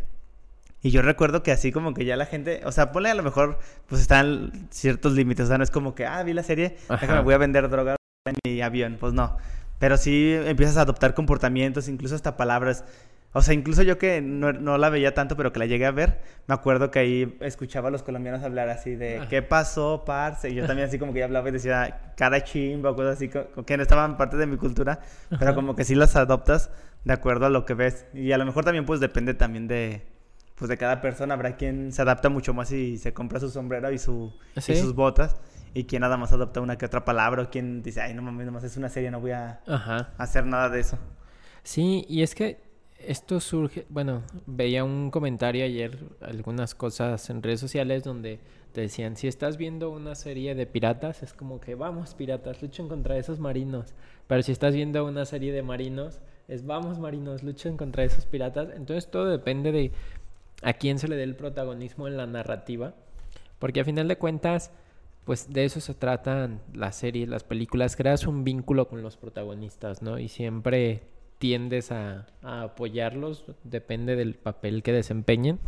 Y 0.84 0.92
yo 0.92 1.02
recuerdo 1.02 1.44
que 1.44 1.54
así 1.54 1.72
como 1.72 1.94
que 1.94 2.04
ya 2.04 2.18
la 2.18 2.26
gente, 2.26 2.62
o 2.66 2.72
sea, 2.74 2.92
ponle 2.92 3.10
a 3.10 3.16
lo 3.16 3.24
mejor, 3.24 3.58
pues 3.88 4.02
están 4.02 4.68
ciertos 4.70 5.14
límites, 5.14 5.46
o 5.46 5.48
sea, 5.48 5.58
no 5.58 5.64
es 5.64 5.72
como 5.72 5.96
que, 5.96 6.06
ah, 6.06 6.22
vi 6.24 6.34
la 6.34 6.44
serie, 6.44 6.76
déjame, 6.90 7.22
voy 7.22 7.34
a 7.34 7.38
vender 7.38 7.70
droga 7.70 7.96
en 8.26 8.36
mi 8.46 8.62
avión, 8.62 8.98
pues 9.00 9.14
no. 9.14 9.38
Pero 9.80 9.96
sí 9.96 10.34
empiezas 10.46 10.76
a 10.76 10.82
adoptar 10.82 11.14
comportamientos, 11.14 11.88
incluso 11.88 12.16
hasta 12.16 12.36
palabras. 12.36 12.84
O 13.32 13.42
sea, 13.42 13.54
incluso 13.54 13.82
yo 13.82 13.98
que 13.98 14.22
no, 14.22 14.52
no 14.52 14.78
la 14.78 14.90
veía 14.90 15.14
tanto, 15.14 15.38
pero 15.38 15.54
que 15.54 15.60
la 15.60 15.66
llegué 15.68 15.86
a 15.86 15.92
ver, 15.92 16.20
me 16.48 16.54
acuerdo 16.54 16.92
que 16.92 17.00
ahí 17.00 17.38
escuchaba 17.40 17.88
a 17.88 17.92
los 17.92 18.04
colombianos 18.04 18.44
hablar 18.44 18.68
así 18.68 18.96
de. 18.96 19.22
¿qué 19.30 19.42
pasó, 19.42 20.04
parce? 20.06 20.50
Y 20.50 20.56
yo 20.56 20.68
también 20.68 20.90
así 20.90 21.00
como 21.00 21.14
que 21.14 21.20
ya 21.20 21.26
hablaba 21.26 21.48
y 21.48 21.54
decía, 21.54 22.14
cara 22.18 22.44
chimba, 22.44 22.92
o 22.92 22.96
cosas 22.96 23.16
así, 23.16 23.30
que 23.30 23.78
no 23.78 23.84
estaban 23.84 24.18
parte 24.18 24.36
de 24.36 24.48
mi 24.48 24.58
cultura, 24.58 25.00
pero 25.40 25.56
como 25.56 25.78
que 25.78 25.86
sí 25.86 25.96
las 25.96 26.18
adoptas 26.18 26.72
de 27.06 27.14
acuerdo 27.14 27.46
a 27.46 27.50
lo 27.50 27.66
que 27.66 27.74
ves. 27.74 28.06
Y 28.14 28.34
a 28.34 28.38
lo 28.38 28.46
mejor 28.46 28.66
también 28.66 28.86
pues 28.86 29.00
depende 29.00 29.34
también 29.34 29.68
de, 29.68 30.13
pues 30.56 30.70
de 30.70 30.78
cada 30.78 31.02
persona. 31.02 31.34
Habrá 31.34 31.56
quien 31.58 31.92
se 31.92 32.02
adapta 32.02 32.30
mucho 32.30 32.54
más 32.54 32.72
y 32.72 32.98
se 32.98 33.14
compra 33.14 33.40
su 33.40 33.50
sombrero 33.50 33.92
y, 33.92 33.98
su, 33.98 34.34
y 34.56 34.62
Sí. 34.62 34.76
sus 34.76 34.94
botas. 34.96 35.36
Y 35.74 35.86
quien 35.86 36.02
nada 36.02 36.18
más 36.18 36.32
adopta 36.32 36.62
una 36.62 36.78
que 36.78 36.86
otra 36.86 37.04
palabra. 37.06 37.44
O 37.44 37.50
quien 37.50 37.82
dice, 37.82 38.02
ay, 38.02 38.14
no 38.14 38.22
mames, 38.22 38.46
nomás 38.46 38.64
es 38.64 38.78
una 38.78 38.90
serie, 38.90 39.10
no 39.12 39.20
voy 39.20 39.32
a 39.32 39.62
Ajá. 39.68 40.14
hacer 40.18 40.46
nada 40.46 40.70
de 40.70 40.80
eso. 40.82 40.98
Sí, 41.64 42.06
y 42.08 42.22
es 42.22 42.36
que 42.36 42.62
esto 43.00 43.40
surge, 43.40 43.86
bueno, 43.90 44.22
veía 44.46 44.84
un 44.84 45.12
comentario 45.12 45.66
ayer, 45.66 45.98
algunas 46.22 46.74
cosas 46.76 47.30
en 47.30 47.42
redes 47.44 47.60
sociales 47.60 48.04
donde 48.04 48.40
te 48.72 48.82
decían, 48.82 49.18
si 49.18 49.28
estás 49.28 49.58
viendo 49.58 49.90
una 49.90 50.16
serie 50.16 50.56
de 50.56 50.66
piratas, 50.66 51.22
es 51.24 51.34
como 51.34 51.60
que 51.60 51.76
vamos 51.76 52.16
piratas, 52.16 52.62
luchen 52.62 52.88
contra 52.88 53.18
esos 53.18 53.40
marinos. 53.40 53.94
Pero 54.28 54.42
si 54.42 54.52
estás 54.52 54.74
viendo 54.74 55.06
una 55.06 55.26
serie 55.26 55.52
de 55.52 55.64
marinos, 55.64 56.22
es 56.48 56.66
vamos 56.66 56.98
marinos, 57.00 57.44
luchen 57.44 57.78
contra 57.78 58.04
esos 58.04 58.26
piratas. 58.26 58.70
Entonces 58.76 59.10
todo 59.12 59.26
depende 59.30 59.72
de 59.72 59.92
a 60.64 60.74
quién 60.74 61.00
se 61.00 61.08
le 61.08 61.16
dé 61.16 61.24
el 61.24 61.36
protagonismo 61.36 62.08
en 62.08 62.18
la 62.18 62.26
narrativa. 62.26 62.94
Porque 63.60 63.82
a 63.82 63.86
final 63.86 64.08
de 64.08 64.18
cuentas, 64.18 64.72
pues 65.26 65.52
de 65.52 65.66
eso 65.66 65.80
se 65.80 65.94
tratan 65.94 66.62
las 66.74 66.96
series, 66.98 67.30
las 67.30 67.44
películas, 67.44 67.96
creas 67.96 68.28
un 68.28 68.44
vínculo 68.44 68.88
con 68.88 69.02
los 69.02 69.18
protagonistas, 69.18 70.02
¿no? 70.02 70.20
Y 70.20 70.28
siempre 70.28 71.04
tiendes 71.38 71.92
a, 71.92 72.28
apoyarlos, 72.42 73.46
depende 73.64 74.16
del 74.16 74.36
papel 74.36 74.84
que 74.84 74.92
desempeñen. 74.92 75.60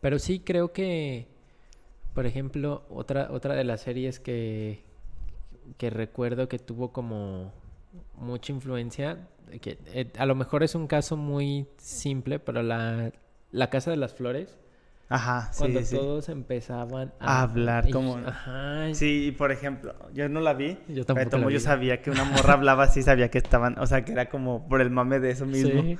Pero 0.00 0.18
sí 0.18 0.40
creo 0.40 0.72
que, 0.72 1.28
por 2.14 2.26
ejemplo, 2.26 2.84
otra, 2.90 3.28
otra 3.30 3.54
de 3.54 3.64
las 3.64 3.80
series 3.80 4.20
que, 4.20 4.84
que 5.78 5.90
recuerdo 5.90 6.48
que 6.48 6.58
tuvo 6.58 6.92
como 6.92 7.52
mucha 8.16 8.52
influencia, 8.52 9.28
que 9.60 9.78
eh, 9.86 10.10
a 10.18 10.26
lo 10.26 10.34
mejor 10.34 10.62
es 10.62 10.74
un 10.74 10.86
caso 10.86 11.16
muy 11.16 11.66
simple, 11.76 12.38
pero 12.38 12.62
la, 12.62 13.12
la 13.54 13.70
Casa 13.70 13.90
de 13.90 13.96
las 13.96 14.14
Flores, 14.14 14.58
Ajá, 15.08 15.50
sí, 15.52 15.58
cuando 15.58 15.82
sí. 15.82 15.96
todos 15.96 16.28
empezaban 16.28 17.12
A 17.20 17.42
hablar 17.42 17.88
como- 17.90 18.16
Ajá, 18.16 18.92
Sí, 18.94 19.26
y 19.28 19.32
por 19.32 19.52
ejemplo, 19.52 19.94
yo 20.12 20.28
no 20.28 20.40
la 20.40 20.54
vi. 20.54 20.78
Yo 20.88 21.04
pero 21.04 21.04
tampoco 21.04 21.30
como 21.30 21.44
la 21.46 21.52
yo 21.52 21.58
vi. 21.58 21.64
sabía 21.64 22.02
que 22.02 22.10
una 22.10 22.24
morra 22.24 22.54
hablaba 22.54 22.84
así, 22.84 23.02
sabía 23.02 23.30
que 23.30 23.38
estaban, 23.38 23.78
o 23.78 23.86
sea, 23.86 24.04
que 24.04 24.12
era 24.12 24.28
como 24.28 24.66
por 24.68 24.80
el 24.80 24.90
mame 24.90 25.20
de 25.20 25.30
eso 25.30 25.46
mismo. 25.46 25.82
Sí. 25.82 25.98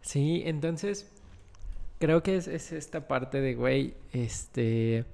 Sí, 0.00 0.42
entonces 0.46 1.10
creo 1.98 2.22
que 2.22 2.36
es, 2.36 2.46
es 2.48 2.72
esta 2.72 3.08
parte 3.08 3.40
de, 3.40 3.54
güey, 3.54 3.94
este, 4.12 5.04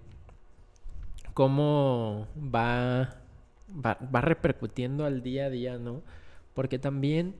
cómo 1.34 2.26
va, 2.36 3.16
va, 3.84 3.98
va 4.14 4.20
repercutiendo 4.20 5.04
al 5.04 5.22
día 5.22 5.46
a 5.46 5.50
día, 5.50 5.78
¿no? 5.78 6.02
Porque 6.54 6.78
también, 6.78 7.34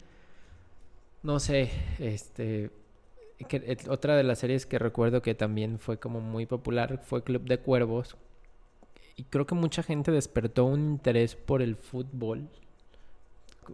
no 1.23 1.41
sé, 1.41 1.71
este, 1.99 2.71
que, 3.45 3.57
eh, 3.59 3.77
otra 3.89 4.17
de 4.17 4.23
las 4.23 4.39
series 4.39 4.67
que 4.67 4.79
recuerdo 4.79 5.23
que 5.23 5.35
también 5.35 5.79
fue 5.79 5.99
como 5.99 6.21
muy 6.21 6.47
popular 6.47 7.01
fue 7.03 7.23
Club 7.23 7.43
de 7.45 7.59
Cuervos. 7.59 8.17
Y 9.17 9.25
creo 9.25 9.47
que 9.47 9.55
mucha 9.55 9.83
gente 9.83 10.11
despertó 10.11 10.65
un 10.65 10.81
interés 10.81 11.37
por 11.37 11.63
el 11.63 11.77
fútbol. 11.77 12.49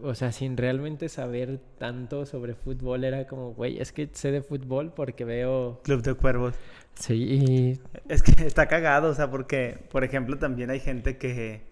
O 0.03 0.15
sea, 0.15 0.33
sin 0.33 0.57
realmente 0.57 1.09
saber 1.09 1.59
tanto 1.79 2.27
sobre 2.27 2.55
fútbol, 2.55 3.05
era 3.05 3.27
como, 3.27 3.55
güey, 3.55 3.79
es 3.81 3.93
que 3.93 4.11
sé 4.13 4.31
de 4.31 4.43
fútbol 4.43 4.93
porque 4.95 5.25
veo... 5.25 5.81
Club 5.85 6.03
de 6.03 6.15
Cuervos. 6.15 6.55
Sí, 6.97 7.15
y... 7.15 7.81
Es 8.09 8.23
que 8.23 8.47
está 8.47 8.67
cagado, 8.67 9.11
o 9.11 9.15
sea, 9.15 9.31
porque, 9.31 9.79
por 9.91 10.05
ejemplo, 10.05 10.39
también 10.39 10.71
hay 10.71 10.81
gente 10.81 11.19
que. 11.19 11.63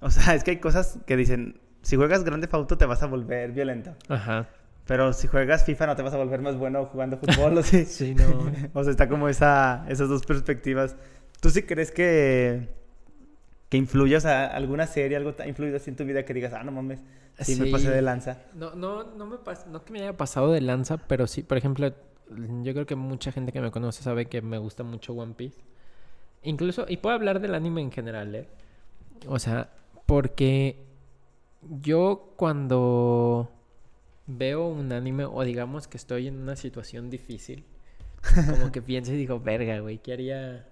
O 0.00 0.10
sea, 0.10 0.34
es 0.34 0.44
que 0.44 0.52
hay 0.52 0.58
cosas 0.58 0.98
que 1.06 1.16
dicen: 1.16 1.58
si 1.82 1.96
juegas 1.96 2.24
Grande 2.24 2.46
Fauto 2.46 2.76
te 2.76 2.86
vas 2.86 3.02
a 3.02 3.06
volver 3.06 3.52
violento. 3.52 3.94
Ajá. 4.08 4.48
Pero 4.86 5.12
si 5.14 5.28
juegas 5.28 5.64
FIFA 5.64 5.86
no 5.86 5.96
te 5.96 6.02
vas 6.02 6.12
a 6.12 6.18
volver 6.18 6.40
más 6.42 6.58
bueno 6.58 6.84
jugando 6.86 7.16
fútbol, 7.16 7.58
o 7.58 7.62
sí. 7.62 7.84
Sí, 7.86 8.14
no. 8.14 8.50
o 8.74 8.82
sea, 8.84 8.90
está 8.90 9.08
como 9.08 9.28
esa, 9.28 9.86
esas 9.88 10.08
dos 10.08 10.24
perspectivas. 10.26 10.96
¿Tú 11.40 11.50
sí 11.50 11.62
crees 11.62 11.90
que, 11.90 12.68
que 13.68 13.76
influye, 13.76 14.16
o 14.16 14.20
sea, 14.20 14.46
alguna 14.46 14.86
serie, 14.86 15.16
algo 15.16 15.34
ha 15.38 15.46
influido 15.46 15.76
así 15.76 15.90
en 15.90 15.96
tu 15.96 16.04
vida 16.04 16.24
que 16.24 16.34
digas, 16.34 16.52
ah, 16.54 16.62
no 16.64 16.72
mames, 16.72 17.00
sí, 17.40 17.56
me 17.60 17.70
pasé 17.70 17.86
Sí. 17.86 17.90
de 17.92 18.02
lanza? 18.02 18.42
No, 18.54 18.74
no, 18.74 19.04
no 19.04 19.26
me 19.26 19.36
pas- 19.36 19.66
no 19.66 19.84
que 19.84 19.92
me 19.92 20.00
haya 20.00 20.16
pasado 20.16 20.52
de 20.52 20.60
lanza, 20.60 20.96
pero 20.98 21.26
sí, 21.26 21.42
por 21.42 21.56
ejemplo, 21.58 21.92
yo 22.62 22.72
creo 22.72 22.86
que 22.86 22.94
mucha 22.94 23.32
gente 23.32 23.52
que 23.52 23.60
me 23.60 23.70
conoce 23.70 24.02
sabe 24.02 24.26
que 24.26 24.40
me 24.42 24.58
gusta 24.58 24.82
mucho 24.84 25.12
One 25.14 25.34
Piece. 25.34 25.60
Incluso, 26.42 26.84
y 26.88 26.98
puedo 26.98 27.14
hablar 27.14 27.40
del 27.40 27.54
anime 27.54 27.80
en 27.80 27.90
general, 27.90 28.34
¿eh? 28.34 28.48
O 29.26 29.38
sea, 29.38 29.70
porque 30.06 30.84
yo 31.80 32.32
cuando 32.36 33.50
veo 34.26 34.66
un 34.68 34.92
anime 34.92 35.24
o 35.24 35.42
digamos 35.44 35.88
que 35.88 35.96
estoy 35.96 36.28
en 36.28 36.38
una 36.38 36.56
situación 36.56 37.10
difícil, 37.10 37.64
como 38.50 38.72
que 38.72 38.82
pienso 38.82 39.12
y 39.12 39.16
digo, 39.16 39.40
verga, 39.40 39.78
güey, 39.80 39.98
¿qué 39.98 40.12
haría, 40.12 40.68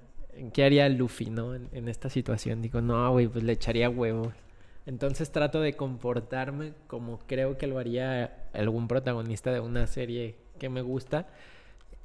qué 0.53 0.65
haría 0.65 0.89
Luffy, 0.89 1.31
no? 1.31 1.55
En, 1.55 1.69
en 1.73 1.89
esta 1.89 2.09
situación. 2.09 2.63
Digo, 2.63 2.81
no, 2.81 3.11
güey, 3.13 3.29
pues 3.29 3.45
le 3.45 3.53
echaría 3.53 3.91
huevos. 3.91 4.35
Entonces 4.85 5.31
trato 5.31 5.61
de 5.61 5.75
comportarme 5.75 6.73
como 6.89 7.19
creo 7.21 7.57
que 7.57 7.67
lo 7.67 7.79
haría 7.79 8.49
algún 8.53 8.89
protagonista 8.89 9.53
de 9.53 9.61
una 9.61 9.87
serie 9.87 10.37
que 10.59 10.69
me 10.69 10.83
gusta. 10.83 11.29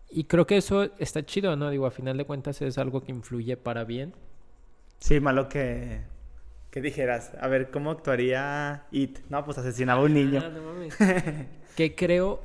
Y 0.09 0.25
creo 0.25 0.47
que 0.47 0.57
eso 0.57 0.89
está 0.99 1.25
chido, 1.25 1.55
¿no? 1.55 1.69
Digo, 1.69 1.85
a 1.85 1.91
final 1.91 2.17
de 2.17 2.25
cuentas 2.25 2.61
es 2.61 2.77
algo 2.77 3.01
que 3.03 3.11
influye 3.11 3.57
para 3.57 3.83
bien. 3.83 4.13
Sí, 4.99 5.19
malo 5.19 5.49
que, 5.49 6.01
que 6.71 6.81
dijeras, 6.81 7.31
a 7.39 7.47
ver, 7.47 7.71
¿cómo 7.71 7.91
actuaría 7.91 8.85
It? 8.91 9.19
No, 9.29 9.43
pues 9.45 9.57
asesinaba 9.57 10.01
a 10.01 10.05
un 10.05 10.13
niño. 10.13 10.41
Ah, 10.43 10.49
no 10.49 10.61
mames. 10.61 10.95
que 11.75 11.95
creo, 11.95 12.41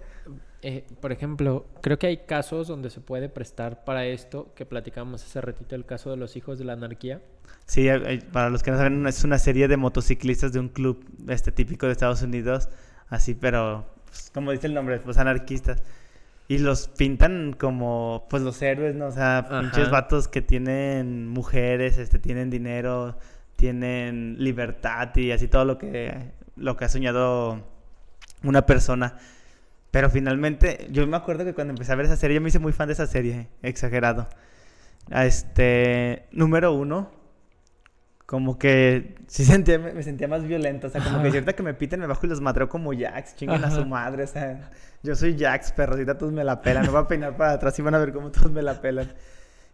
eh, 0.62 0.84
por 1.00 1.12
ejemplo, 1.12 1.66
creo 1.80 1.98
que 1.98 2.06
hay 2.06 2.18
casos 2.18 2.68
donde 2.68 2.90
se 2.90 3.00
puede 3.00 3.28
prestar 3.28 3.84
para 3.84 4.06
esto, 4.06 4.52
que 4.54 4.64
platicamos 4.64 5.24
hace 5.24 5.40
ratito, 5.40 5.74
el 5.74 5.84
caso 5.84 6.10
de 6.10 6.16
los 6.16 6.36
hijos 6.36 6.58
de 6.58 6.64
la 6.64 6.74
anarquía. 6.74 7.20
Sí, 7.66 7.88
eh, 7.88 8.00
eh, 8.06 8.22
para 8.32 8.50
los 8.50 8.62
que 8.62 8.70
no 8.70 8.76
saben, 8.76 9.06
es 9.06 9.24
una 9.24 9.38
serie 9.38 9.68
de 9.68 9.76
motociclistas 9.76 10.52
de 10.52 10.60
un 10.60 10.68
club 10.68 11.04
este 11.28 11.52
típico 11.52 11.86
de 11.86 11.92
Estados 11.92 12.22
Unidos, 12.22 12.68
así, 13.08 13.34
pero 13.34 13.86
pues, 14.06 14.30
como 14.32 14.52
dice 14.52 14.66
el 14.66 14.74
nombre, 14.74 14.98
pues 15.00 15.18
anarquistas. 15.18 15.82
Y 16.48 16.58
los 16.58 16.88
pintan 16.88 17.54
como 17.58 18.26
pues 18.28 18.42
los 18.42 18.60
héroes, 18.60 18.94
¿no? 18.94 19.06
O 19.06 19.12
sea, 19.12 19.38
Ajá. 19.38 19.60
pinches 19.60 19.90
vatos 19.90 20.28
que 20.28 20.42
tienen 20.42 21.28
mujeres, 21.28 21.96
este, 21.98 22.18
tienen 22.18 22.50
dinero, 22.50 23.16
tienen 23.62 24.34
libertad 24.40 25.14
y 25.14 25.30
así 25.30 25.46
todo 25.46 25.64
lo 25.64 25.78
que, 25.78 26.32
lo 26.56 26.76
que 26.76 26.84
ha 26.84 26.88
soñado 26.88 27.64
una 28.42 28.66
persona. 28.66 29.18
Pero 29.92 30.10
finalmente, 30.10 30.88
yo 30.90 31.06
me 31.06 31.16
acuerdo 31.16 31.44
que 31.44 31.54
cuando 31.54 31.70
empecé 31.70 31.92
a 31.92 31.94
ver 31.94 32.06
esa 32.06 32.16
serie, 32.16 32.34
yo 32.34 32.40
me 32.40 32.48
hice 32.48 32.58
muy 32.58 32.72
fan 32.72 32.88
de 32.88 32.94
esa 32.94 33.06
serie, 33.06 33.50
exagerado. 33.62 34.28
Este, 35.12 36.26
número 36.32 36.72
uno, 36.72 37.12
como 38.26 38.58
que 38.58 39.14
sí 39.28 39.44
sentía, 39.44 39.78
me 39.78 40.02
sentía 40.02 40.26
más 40.26 40.42
violento, 40.42 40.88
o 40.88 40.90
sea, 40.90 41.00
como 41.00 41.18
que 41.18 41.28
Ajá. 41.28 41.30
cierta 41.30 41.52
que 41.52 41.62
me 41.62 41.74
piten, 41.74 42.00
me 42.00 42.08
bajo 42.08 42.26
y 42.26 42.30
los 42.30 42.40
madreo 42.40 42.68
como 42.68 42.92
Jax, 42.92 43.36
chinguen 43.36 43.62
a 43.62 43.70
su 43.70 43.86
madre, 43.86 44.24
o 44.24 44.26
sea, 44.26 44.72
yo 45.04 45.14
soy 45.14 45.38
Jax, 45.38 45.70
perrosita, 45.70 46.18
todos 46.18 46.32
me 46.32 46.42
la 46.42 46.62
pelan, 46.62 46.84
no 46.84 46.90
voy 46.90 47.02
a 47.02 47.06
peinar 47.06 47.36
para 47.36 47.52
atrás 47.52 47.78
y 47.78 47.82
van 47.82 47.94
a 47.94 47.98
ver 47.98 48.12
cómo 48.12 48.32
todos 48.32 48.50
me 48.50 48.62
la 48.62 48.80
pelan. 48.80 49.12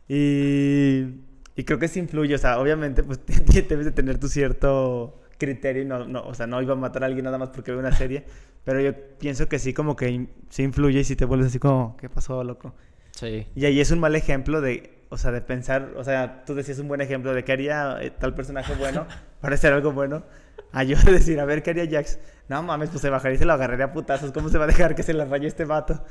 Y, 0.09 1.28
y 1.59 1.65
creo 1.65 1.81
que 1.81 1.89
sí 1.89 1.99
influye, 1.99 2.37
o 2.37 2.39
sea, 2.39 2.61
obviamente, 2.61 3.03
pues 3.03 3.19
debes 3.69 3.85
de 3.85 3.91
tener 3.91 4.19
tu 4.19 4.29
cierto 4.29 5.21
criterio 5.39 5.83
y 5.83 5.85
no, 5.87 6.07
no, 6.07 6.23
o 6.23 6.33
sea, 6.33 6.47
no 6.47 6.63
iba 6.63 6.75
a 6.75 6.77
matar 6.77 7.03
a 7.03 7.07
alguien 7.07 7.25
nada 7.25 7.37
más 7.37 7.49
porque 7.51 7.73
ve 7.73 7.79
una 7.79 7.91
serie. 7.91 8.25
Pero 8.65 8.81
yo 8.81 8.93
pienso 9.19 9.49
que 9.49 9.59
sí, 9.59 9.73
como 9.75 9.97
que 9.97 10.09
in- 10.09 10.31
sí 10.51 10.63
influye 10.63 11.01
y 11.01 11.05
si 11.05 11.17
te 11.17 11.25
vuelves 11.25 11.49
así 11.49 11.59
como, 11.59 11.97
¿qué 11.97 12.09
pasó, 12.09 12.45
loco? 12.45 12.75
Sí. 13.11 13.49
Y 13.57 13.65
ahí 13.65 13.81
es 13.81 13.91
un 13.91 13.99
mal 13.99 14.15
ejemplo 14.15 14.61
de, 14.61 15.01
o 15.09 15.19
sea, 15.19 15.33
de 15.33 15.41
pensar, 15.41 15.95
o 15.97 16.05
sea, 16.05 16.45
tú 16.45 16.55
decías 16.55 16.79
un 16.79 16.87
buen 16.87 17.01
ejemplo 17.01 17.35
de 17.35 17.43
que 17.43 17.51
haría 17.51 17.99
eh, 18.03 18.11
tal 18.13 18.37
personaje 18.37 18.75
bueno 18.75 19.09
para 19.41 19.57
hacer 19.57 19.73
algo 19.73 19.91
bueno. 19.91 20.23
A 20.71 20.85
yo 20.85 20.97
decir, 21.11 21.41
a 21.41 21.45
ver, 21.45 21.65
¿qué 21.65 21.71
haría 21.71 21.91
Jax? 21.91 22.21
No 22.49 22.63
mames, 22.63 22.91
pues 22.91 23.03
se 23.03 23.11
bajaría 23.11 23.35
y 23.35 23.39
se 23.39 23.47
lo 23.47 23.53
agarraría 23.55 23.87
a 23.87 23.93
putazos. 23.93 24.31
¿Cómo 24.31 24.49
se 24.49 24.59
va 24.59 24.65
a 24.65 24.69
dejar 24.69 24.95
que 24.95 25.03
se 25.03 25.13
le 25.13 25.25
raye 25.25 25.49
este 25.49 25.65
vato? 25.65 26.05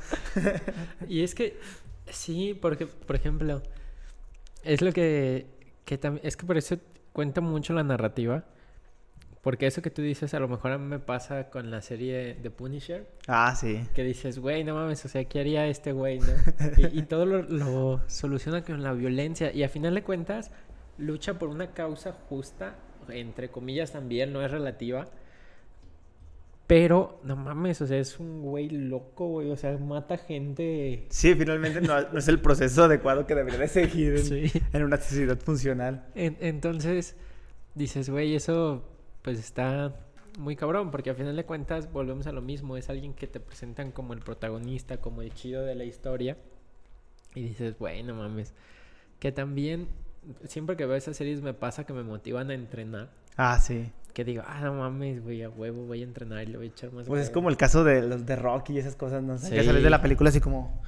Y 1.08 1.22
es 1.22 1.34
que, 1.34 1.58
sí, 2.10 2.58
porque, 2.60 2.86
por 2.86 3.16
ejemplo, 3.16 3.62
es 4.68 4.82
lo 4.82 4.92
que, 4.92 5.46
que 5.84 5.98
también, 5.98 6.26
es 6.26 6.36
que 6.36 6.46
por 6.46 6.56
eso 6.56 6.76
cuenta 7.12 7.40
mucho 7.40 7.72
la 7.72 7.82
narrativa. 7.82 8.44
Porque 9.40 9.66
eso 9.68 9.80
que 9.82 9.90
tú 9.90 10.02
dices, 10.02 10.34
a 10.34 10.40
lo 10.40 10.48
mejor 10.48 10.72
a 10.72 10.78
mí 10.78 10.84
me 10.86 10.98
pasa 10.98 11.48
con 11.48 11.70
la 11.70 11.80
serie 11.80 12.34
de 12.34 12.50
Punisher, 12.50 13.06
Ah, 13.28 13.54
sí. 13.54 13.80
que 13.94 14.02
dices, 14.02 14.40
güey, 14.40 14.64
no 14.64 14.74
mames, 14.74 15.04
o 15.04 15.08
sea, 15.08 15.24
¿qué 15.24 15.38
haría 15.40 15.66
este 15.68 15.92
güey, 15.92 16.18
no? 16.18 16.26
Y, 16.76 16.98
y 16.98 17.02
todo 17.04 17.24
lo, 17.24 17.42
lo 17.44 18.02
soluciona 18.08 18.62
con 18.62 18.82
la 18.82 18.92
violencia. 18.92 19.52
Y 19.54 19.62
a 19.62 19.68
final 19.68 19.94
de 19.94 20.02
cuentas, 20.02 20.50
lucha 20.98 21.38
por 21.38 21.48
una 21.50 21.68
causa 21.72 22.12
justa, 22.28 22.74
entre 23.08 23.48
comillas 23.48 23.92
también, 23.92 24.32
no 24.32 24.42
es 24.44 24.50
relativa. 24.50 25.06
Pero, 26.68 27.18
no 27.24 27.34
mames, 27.34 27.80
o 27.80 27.86
sea, 27.86 27.98
es 27.98 28.20
un 28.20 28.42
güey 28.42 28.68
loco, 28.68 29.26
güey, 29.26 29.50
o 29.50 29.56
sea, 29.56 29.76
mata 29.78 30.16
gente. 30.18 31.06
Sí, 31.08 31.34
finalmente 31.34 31.80
no, 31.80 32.00
no 32.12 32.18
es 32.18 32.28
el 32.28 32.40
proceso 32.40 32.84
adecuado 32.84 33.26
que 33.26 33.34
debería 33.34 33.58
de 33.58 33.68
seguir 33.68 34.16
en, 34.16 34.24
Sí. 34.24 34.52
en 34.72 34.84
una 34.84 34.98
sociedad 34.98 35.38
funcional. 35.40 36.06
En- 36.14 36.36
entonces, 36.40 37.16
dices, 37.74 38.10
güey, 38.10 38.34
eso 38.36 38.84
pues 39.22 39.38
está 39.38 39.96
muy 40.38 40.56
cabrón, 40.56 40.90
porque 40.90 41.10
al 41.10 41.16
final 41.16 41.34
de 41.36 41.44
cuentas 41.44 41.90
volvemos 41.90 42.26
a 42.26 42.32
lo 42.32 42.42
mismo, 42.42 42.76
es 42.76 42.88
alguien 42.90 43.14
que 43.14 43.26
te 43.26 43.40
presentan 43.40 43.90
como 43.90 44.12
el 44.12 44.20
protagonista, 44.20 44.98
como 44.98 45.22
el 45.22 45.32
chido 45.34 45.64
de 45.64 45.74
la 45.74 45.84
historia, 45.84 46.36
y 47.34 47.42
dices, 47.44 47.78
güey, 47.78 48.02
no 48.02 48.14
mames, 48.14 48.52
que 49.20 49.32
también, 49.32 49.88
siempre 50.46 50.76
que 50.76 50.84
veo 50.86 50.96
esas 50.96 51.16
series 51.16 51.40
me 51.42 51.54
pasa 51.54 51.84
que 51.84 51.92
me 51.94 52.02
motivan 52.02 52.50
a 52.50 52.54
entrenar, 52.54 53.10
Ah, 53.36 53.58
sí. 53.60 53.90
Que 54.18 54.24
digo, 54.24 54.42
ah, 54.44 54.60
no 54.62 54.74
mames, 54.74 55.22
güey, 55.22 55.44
a 55.44 55.48
huevo 55.48 55.86
voy 55.86 56.00
a 56.00 56.04
entrenar 56.04 56.42
y 56.42 56.46
le 56.46 56.56
voy 56.56 56.66
a 56.66 56.70
echar 56.70 56.90
más 56.90 57.06
Pues 57.06 57.20
es 57.20 57.26
huevos". 57.28 57.30
como 57.34 57.50
el 57.50 57.56
caso 57.56 57.84
de 57.84 58.02
los 58.02 58.26
de 58.26 58.34
Rocky 58.34 58.72
y 58.72 58.78
esas 58.78 58.96
cosas, 58.96 59.22
¿no? 59.22 59.38
Sea, 59.38 59.48
Que 59.50 59.60
Sí. 59.60 59.66
sales 59.66 59.80
de 59.84 59.90
la 59.90 60.02
película 60.02 60.30
así 60.30 60.40
como... 60.40 60.82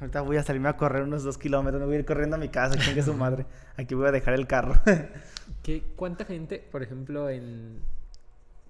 Ahorita 0.00 0.20
voy 0.20 0.36
a 0.36 0.44
salirme 0.44 0.68
a 0.68 0.76
correr 0.76 1.02
unos 1.02 1.24
dos 1.24 1.38
kilómetros, 1.38 1.80
me 1.80 1.86
voy 1.86 1.96
a 1.96 1.98
ir 1.98 2.04
corriendo 2.04 2.36
a 2.36 2.38
mi 2.38 2.50
casa, 2.50 2.76
chingue 2.78 3.02
su 3.02 3.14
madre. 3.14 3.46
Aquí 3.76 3.96
voy 3.96 4.06
a 4.06 4.12
dejar 4.12 4.34
el 4.34 4.46
carro. 4.46 4.74
¿Qué, 5.64 5.82
¿Cuánta 5.96 6.24
gente, 6.24 6.64
por 6.70 6.84
ejemplo, 6.84 7.28
en 7.28 7.80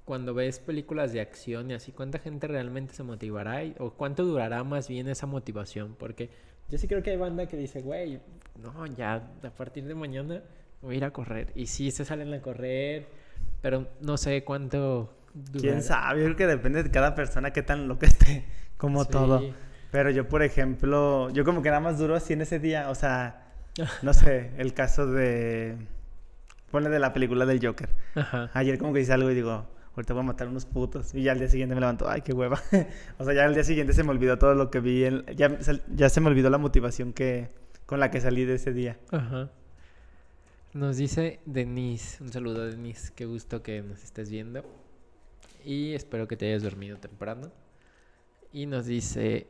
cuando 0.07 0.33
ves 0.33 0.59
películas 0.59 1.13
de 1.13 1.21
acción 1.21 1.71
y 1.71 1.75
así, 1.75 1.93
cuánta 1.93 2.19
gente 2.19 2.47
realmente 2.47 2.95
se 2.95 3.03
motivará 3.03 3.63
y- 3.63 3.75
o 3.79 3.91
cuánto 3.91 4.25
durará 4.25 4.65
más 4.65 4.89
bien 4.89 5.07
esa 5.09 5.27
motivación? 5.27 5.97
Porque 5.99 6.31
yo 6.71 6.79
sí 6.79 6.89
creo 6.89 7.03
que 7.03 7.11
hay 7.11 7.19
banda 7.19 7.45
que 7.47 7.59
dice, 7.59 7.83
güey, 7.83 8.21
no, 8.63 8.87
ya 8.87 9.17
a 9.43 9.51
partir 9.51 9.85
de 9.85 9.95
mañana 9.95 10.43
voy 10.81 10.95
a 10.95 10.97
ir 10.97 11.05
a 11.05 11.11
correr. 11.11 11.53
Y 11.55 11.67
sí 11.67 11.91
se 11.91 12.07
salen 12.07 12.33
a 12.33 12.41
correr, 12.41 13.07
pero 13.61 13.89
no 14.01 14.17
sé 14.17 14.45
cuánto 14.45 15.15
durará. 15.35 15.61
¿Quién 15.61 15.83
sabe? 15.83 16.21
Yo 16.21 16.25
creo 16.27 16.37
que 16.37 16.47
depende 16.47 16.83
de 16.83 16.91
cada 16.91 17.15
persona 17.15 17.53
qué 17.53 17.63
tan 17.63 17.89
loca 17.89 18.07
esté, 18.09 18.45
como 18.77 19.05
Sí. 19.05 19.11
todo. 19.11 19.43
Pero 19.91 20.11
yo, 20.11 20.29
por 20.29 20.43
ejemplo, 20.43 21.31
yo 21.31 21.45
como 21.45 21.63
que 21.63 21.71
nada 21.71 21.81
más 21.81 21.99
duro 21.99 22.15
así 22.15 22.35
en 22.35 22.43
ese 22.43 22.59
día, 22.59 22.91
o 22.91 22.95
sea, 22.95 23.47
no 24.03 24.13
sé, 24.13 24.51
el 24.59 24.75
caso 24.75 25.07
de... 25.07 25.77
Pone 26.71 26.91
de 26.91 26.99
la 26.99 27.15
película 27.15 27.47
del 27.47 27.65
Joker. 27.67 27.89
Ajá. 28.15 28.51
Ayer 28.53 28.77
como 28.79 28.93
que 28.93 29.01
hice 29.01 29.15
algo 29.15 29.31
y 29.31 29.35
digo, 29.35 29.67
ahorita 29.97 30.13
voy 30.13 30.21
a 30.23 30.27
matar 30.27 30.49
unos 30.49 30.67
putos. 30.67 31.15
Y 31.15 31.23
ya 31.23 31.33
al 31.33 31.39
día 31.39 31.49
siguiente 31.49 31.75
me 31.75 31.81
levanto, 31.81 32.07
ay, 32.11 32.21
qué 32.21 32.35
hueva. 32.35 32.61
o 33.19 33.25
sea, 33.25 33.33
ya 33.33 33.45
al 33.47 33.55
día 33.55 33.65
siguiente 33.65 33.95
se 33.95 34.03
me 34.05 34.11
olvidó 34.11 34.37
todo 34.37 34.55
lo 34.55 34.71
que 34.71 34.81
vi. 34.81 35.05
en- 35.05 35.25
Ya, 35.35 35.57
ya 35.95 36.09
se 36.11 36.21
me 36.21 36.29
olvidó 36.29 36.51
la 36.51 36.59
motivación 36.59 37.15
que 37.15 37.49
con 37.87 37.99
la 38.01 38.11
que 38.11 38.21
salí 38.21 38.45
de 38.45 38.57
ese 38.57 38.75
día. 38.75 38.99
Ajá. 39.11 39.49
Nos 40.79 40.97
dice 40.97 41.41
Denise, 41.45 42.23
un 42.23 42.33
saludo 42.33 42.65
Denise, 42.65 43.11
qué 43.17 43.27
gusto 43.27 43.65
que 43.65 43.83
nos 43.83 44.05
estés 44.05 44.31
viendo 44.31 44.63
y 45.65 45.95
espero 45.95 46.29
que 46.29 46.37
te 46.37 46.47
hayas 46.47 46.63
dormido 46.63 46.99
temprano. 46.99 47.51
Y 48.53 48.67
nos 48.67 48.87
dice, 48.87 49.49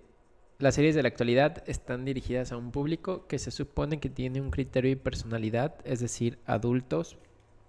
las 0.58 0.76
series 0.76 0.94
de 0.94 1.02
la 1.02 1.08
actualidad 1.08 1.62
están 1.66 2.06
dirigidas 2.06 2.50
a 2.50 2.56
un 2.56 2.70
público 2.70 3.26
que 3.26 3.38
se 3.38 3.50
supone 3.50 4.00
que 4.00 4.08
tiene 4.08 4.40
un 4.40 4.50
criterio 4.50 4.90
y 4.90 4.96
personalidad, 4.96 5.74
es 5.84 6.00
decir, 6.00 6.38
adultos, 6.46 7.18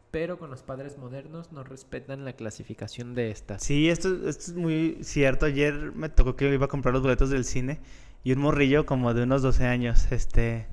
pero 0.09 0.39
con 0.39 0.49
los 0.49 0.63
padres 0.63 0.97
modernos 0.97 1.51
no 1.51 1.65
respetan 1.65 2.23
la 2.23 2.31
clasificación 2.31 3.13
de 3.13 3.29
estas. 3.29 3.61
Sí, 3.61 3.89
esto, 3.89 4.29
esto 4.29 4.51
es 4.51 4.53
muy 4.53 4.99
cierto. 5.01 5.47
Ayer 5.47 5.91
me 5.91 6.07
tocó 6.07 6.37
que 6.37 6.49
iba 6.49 6.67
a 6.67 6.69
comprar 6.69 6.93
los 6.93 7.03
boletos 7.03 7.29
del 7.29 7.43
cine 7.43 7.81
y 8.23 8.31
un 8.31 8.39
morrillo 8.39 8.85
como 8.85 9.13
de 9.13 9.23
unos 9.23 9.41
12 9.41 9.65
años, 9.65 10.09
este... 10.13 10.67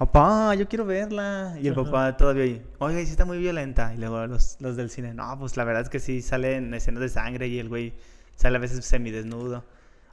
Papá, 0.00 0.54
yo 0.54 0.66
quiero 0.66 0.86
verla. 0.86 1.58
Y 1.60 1.66
el 1.66 1.74
Ajá. 1.74 1.84
papá 1.84 2.16
todavía 2.16 2.44
ahí, 2.44 2.66
oiga, 2.78 3.02
y 3.02 3.04
sí 3.04 3.10
está 3.10 3.26
muy 3.26 3.36
violenta. 3.36 3.92
Y 3.92 3.98
luego 3.98 4.26
los, 4.26 4.56
los 4.58 4.74
del 4.74 4.88
cine, 4.88 5.12
no, 5.12 5.38
pues 5.38 5.58
la 5.58 5.64
verdad 5.64 5.82
es 5.82 5.90
que 5.90 6.00
sí 6.00 6.22
salen 6.22 6.72
escenas 6.72 7.02
de 7.02 7.10
sangre 7.10 7.48
y 7.48 7.58
el 7.58 7.68
güey 7.68 7.92
sale 8.34 8.56
a 8.56 8.60
veces 8.60 8.82
semidesnudo. 8.86 9.62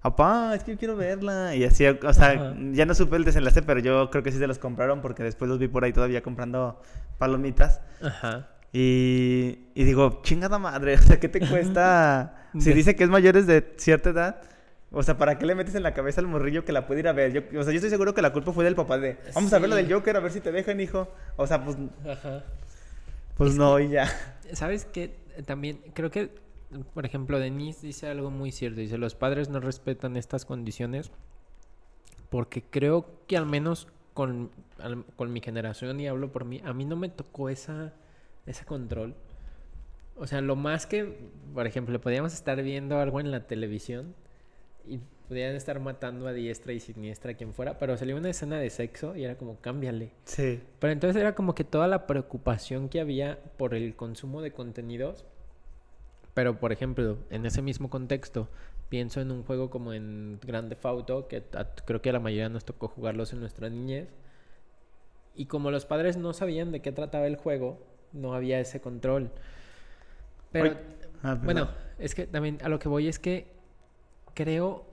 Papá, 0.01 0.53
es 0.55 0.65
que 0.65 0.73
yo 0.73 0.77
quiero 0.77 0.97
verla. 0.97 1.55
Y 1.55 1.63
así, 1.63 1.85
o 1.87 2.13
sea, 2.13 2.31
Ajá. 2.31 2.53
ya 2.73 2.85
no 2.85 2.93
supe 2.95 3.15
el 3.15 3.23
desenlace, 3.23 3.61
pero 3.61 3.79
yo 3.79 4.09
creo 4.11 4.23
que 4.23 4.33
sí 4.33 4.39
se 4.39 4.47
los 4.47 4.59
compraron 4.59 4.99
porque 4.99 5.23
después 5.23 5.47
los 5.47 5.57
vi 5.57 5.69
por 5.69 5.85
ahí 5.85 5.93
todavía 5.93 6.21
comprando 6.21 6.81
palomitas. 7.17 7.79
Ajá. 8.01 8.49
Y, 8.73 9.69
y 9.73 9.83
digo, 9.85 10.19
chingada 10.21 10.59
madre, 10.59 10.95
o 10.99 11.01
sea, 11.01 11.17
¿qué 11.17 11.29
te 11.29 11.39
cuesta? 11.39 12.33
Si 12.59 12.73
dice 12.73 12.95
que 12.95 13.05
es 13.05 13.09
mayores 13.09 13.47
de 13.47 13.73
cierta 13.77 14.09
edad, 14.09 14.41
o 14.91 15.03
sea, 15.03 15.17
¿para 15.17 15.37
qué 15.37 15.45
le 15.45 15.53
metes 15.55 15.75
en 15.75 15.83
la 15.83 15.93
cabeza 15.93 16.21
al 16.21 16.27
morrillo 16.27 16.63
que 16.65 16.71
la 16.71 16.87
puede 16.87 17.01
ir 17.01 17.07
a 17.07 17.13
ver? 17.13 17.33
Yo, 17.33 17.41
o 17.59 17.63
sea, 17.63 17.71
yo 17.73 17.77
estoy 17.77 17.89
seguro 17.89 18.13
que 18.13 18.21
la 18.21 18.31
culpa 18.33 18.53
fue 18.53 18.63
del 18.63 18.75
papá 18.75 18.97
de, 18.97 19.17
vamos 19.35 19.51
a 19.53 19.59
ver 19.59 19.69
Sí. 19.69 19.75
del 19.75 19.93
Joker, 19.93 20.15
a 20.15 20.19
ver 20.19 20.31
si 20.31 20.39
te 20.41 20.51
dejan, 20.51 20.79
hijo. 20.79 21.09
O 21.35 21.45
sea, 21.47 21.63
pues, 21.63 21.77
Ajá. 22.07 22.43
pues 23.35 23.55
no, 23.55 23.79
y 23.79 23.89
ya. 23.89 24.07
¿Sabes 24.53 24.85
qué? 24.85 25.15
También 25.45 25.79
creo 25.93 26.09
que, 26.09 26.31
por 26.93 27.05
ejemplo, 27.05 27.37
Denise 27.39 27.85
dice 27.85 28.07
algo 28.07 28.31
muy 28.31 28.51
cierto. 28.51 28.79
Dice, 28.79 28.97
los 28.97 29.13
padres 29.15 29.49
no 29.49 29.59
respetan 29.59 30.15
estas 30.17 30.45
condiciones 30.45 31.11
porque 32.29 32.61
creo 32.63 33.05
que 33.27 33.37
al 33.37 33.45
menos 33.45 33.87
con, 34.13 34.49
al- 34.79 35.05
con 35.15 35.31
mi 35.31 35.41
generación, 35.41 35.99
y 35.99 36.07
hablo 36.07 36.31
por 36.31 36.43
mí, 36.45 36.61
a 36.65 36.73
mí 36.73 36.85
no 36.85 36.95
me 36.95 37.09
tocó 37.09 37.49
esa, 37.49 37.93
ese 38.45 38.65
control. 38.65 39.15
O 40.15 40.25
sea, 40.27 40.41
lo 40.41 40.55
más 40.55 40.87
que, 40.87 41.29
por 41.53 41.67
ejemplo, 41.67 42.01
podíamos 42.01 42.33
estar 42.33 42.61
viendo 42.63 42.99
algo 42.99 43.19
en 43.19 43.29
la 43.31 43.45
televisión 43.45 44.15
y 44.89 44.99
podían 45.27 45.55
estar 45.55 45.79
matando 45.79 46.27
a 46.27 46.33
diestra 46.33 46.71
y 46.73 46.79
siniestra 46.79 47.31
a 47.31 47.33
quien 47.35 47.53
fuera, 47.53 47.77
pero 47.77 47.97
salió 47.97 48.15
una 48.15 48.29
escena 48.29 48.59
de 48.59 48.69
sexo 48.69 49.15
y 49.15 49.23
era 49.25 49.35
como, 49.35 49.59
cámbiale. 49.59 50.11
Sí. 50.23 50.61
Pero 50.79 50.93
entonces 50.93 51.19
era 51.21 51.35
como 51.35 51.53
que 51.53 51.63
toda 51.65 51.87
la 51.87 52.07
preocupación 52.07 52.87
que 52.89 53.01
había 53.01 53.37
por 53.57 53.73
el 53.75 53.95
consumo 53.95 54.41
de 54.41 54.51
contenidos. 54.51 55.25
Pero, 56.33 56.59
por 56.59 56.71
ejemplo, 56.71 57.17
en 57.29 57.45
ese 57.45 57.61
mismo 57.61 57.89
contexto, 57.89 58.47
pienso 58.89 59.19
en 59.19 59.31
un 59.31 59.43
juego 59.43 59.69
como 59.69 59.91
en 59.93 60.39
Grand 60.45 60.69
Theft 60.69 60.85
Auto, 60.85 61.27
que 61.27 61.43
a- 61.53 61.65
creo 61.85 62.01
que 62.01 62.09
a 62.09 62.13
la 62.13 62.19
mayoría 62.19 62.47
nos 62.47 62.63
tocó 62.63 62.87
jugarlos 62.87 63.33
en 63.33 63.39
nuestra 63.41 63.69
niñez. 63.69 64.07
Y 65.35 65.47
como 65.47 65.71
los 65.71 65.85
padres 65.85 66.15
no 66.15 66.31
sabían 66.33 66.71
de 66.71 66.81
qué 66.81 66.91
trataba 66.91 67.27
el 67.27 67.35
juego, 67.35 67.79
no 68.13 68.33
había 68.33 68.59
ese 68.59 68.79
control. 68.79 69.29
Pero, 70.51 70.77
ah, 71.23 71.37
bueno, 71.43 71.69
es 71.99 72.15
que 72.15 72.25
también 72.27 72.59
a 72.63 72.69
lo 72.69 72.79
que 72.79 72.87
voy 72.87 73.07
es 73.07 73.19
que 73.19 73.56
creo 74.37 74.85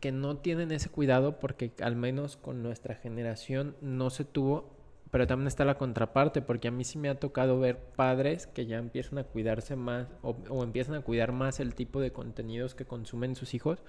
que 0.00 0.12
no 0.12 0.36
tienen 0.36 0.70
ese 0.70 0.88
cuidado 0.88 1.40
porque 1.40 1.72
al 1.82 1.96
menos 1.96 2.36
con 2.36 2.62
nuestra 2.62 2.94
generación 2.94 3.74
no 3.80 4.10
se 4.10 4.24
tuvo, 4.24 4.70
pero 5.10 5.26
también 5.26 5.48
está 5.48 5.64
la 5.64 5.76
contraparte 5.76 6.40
porque 6.40 6.68
a 6.68 6.70
mí 6.70 6.84
sí 6.84 6.96
me 6.96 7.08
ha 7.08 7.18
tocado 7.18 7.58
ver 7.58 7.78
padres 7.78 8.46
que 8.46 8.66
ya 8.66 8.78
empiezan 8.78 9.18
a 9.18 9.24
cuidarse 9.24 9.74
más 9.74 10.06
o, 10.22 10.36
o 10.50 10.62
empiezan 10.62 10.94
a 10.94 11.00
cuidar 11.00 11.32
más 11.32 11.58
el 11.58 11.74
tipo 11.74 12.00
de 12.00 12.12
contenidos 12.12 12.76
que 12.76 12.84
consumen 12.84 13.34
sus 13.34 13.54
hijos, 13.54 13.82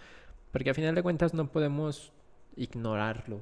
porque 0.51 0.71
a 0.71 0.73
final 0.73 0.95
de 0.95 1.03
cuentas 1.03 1.35
no 1.35 1.51
podemos 1.51 2.11
ignorarlo. 2.55 3.41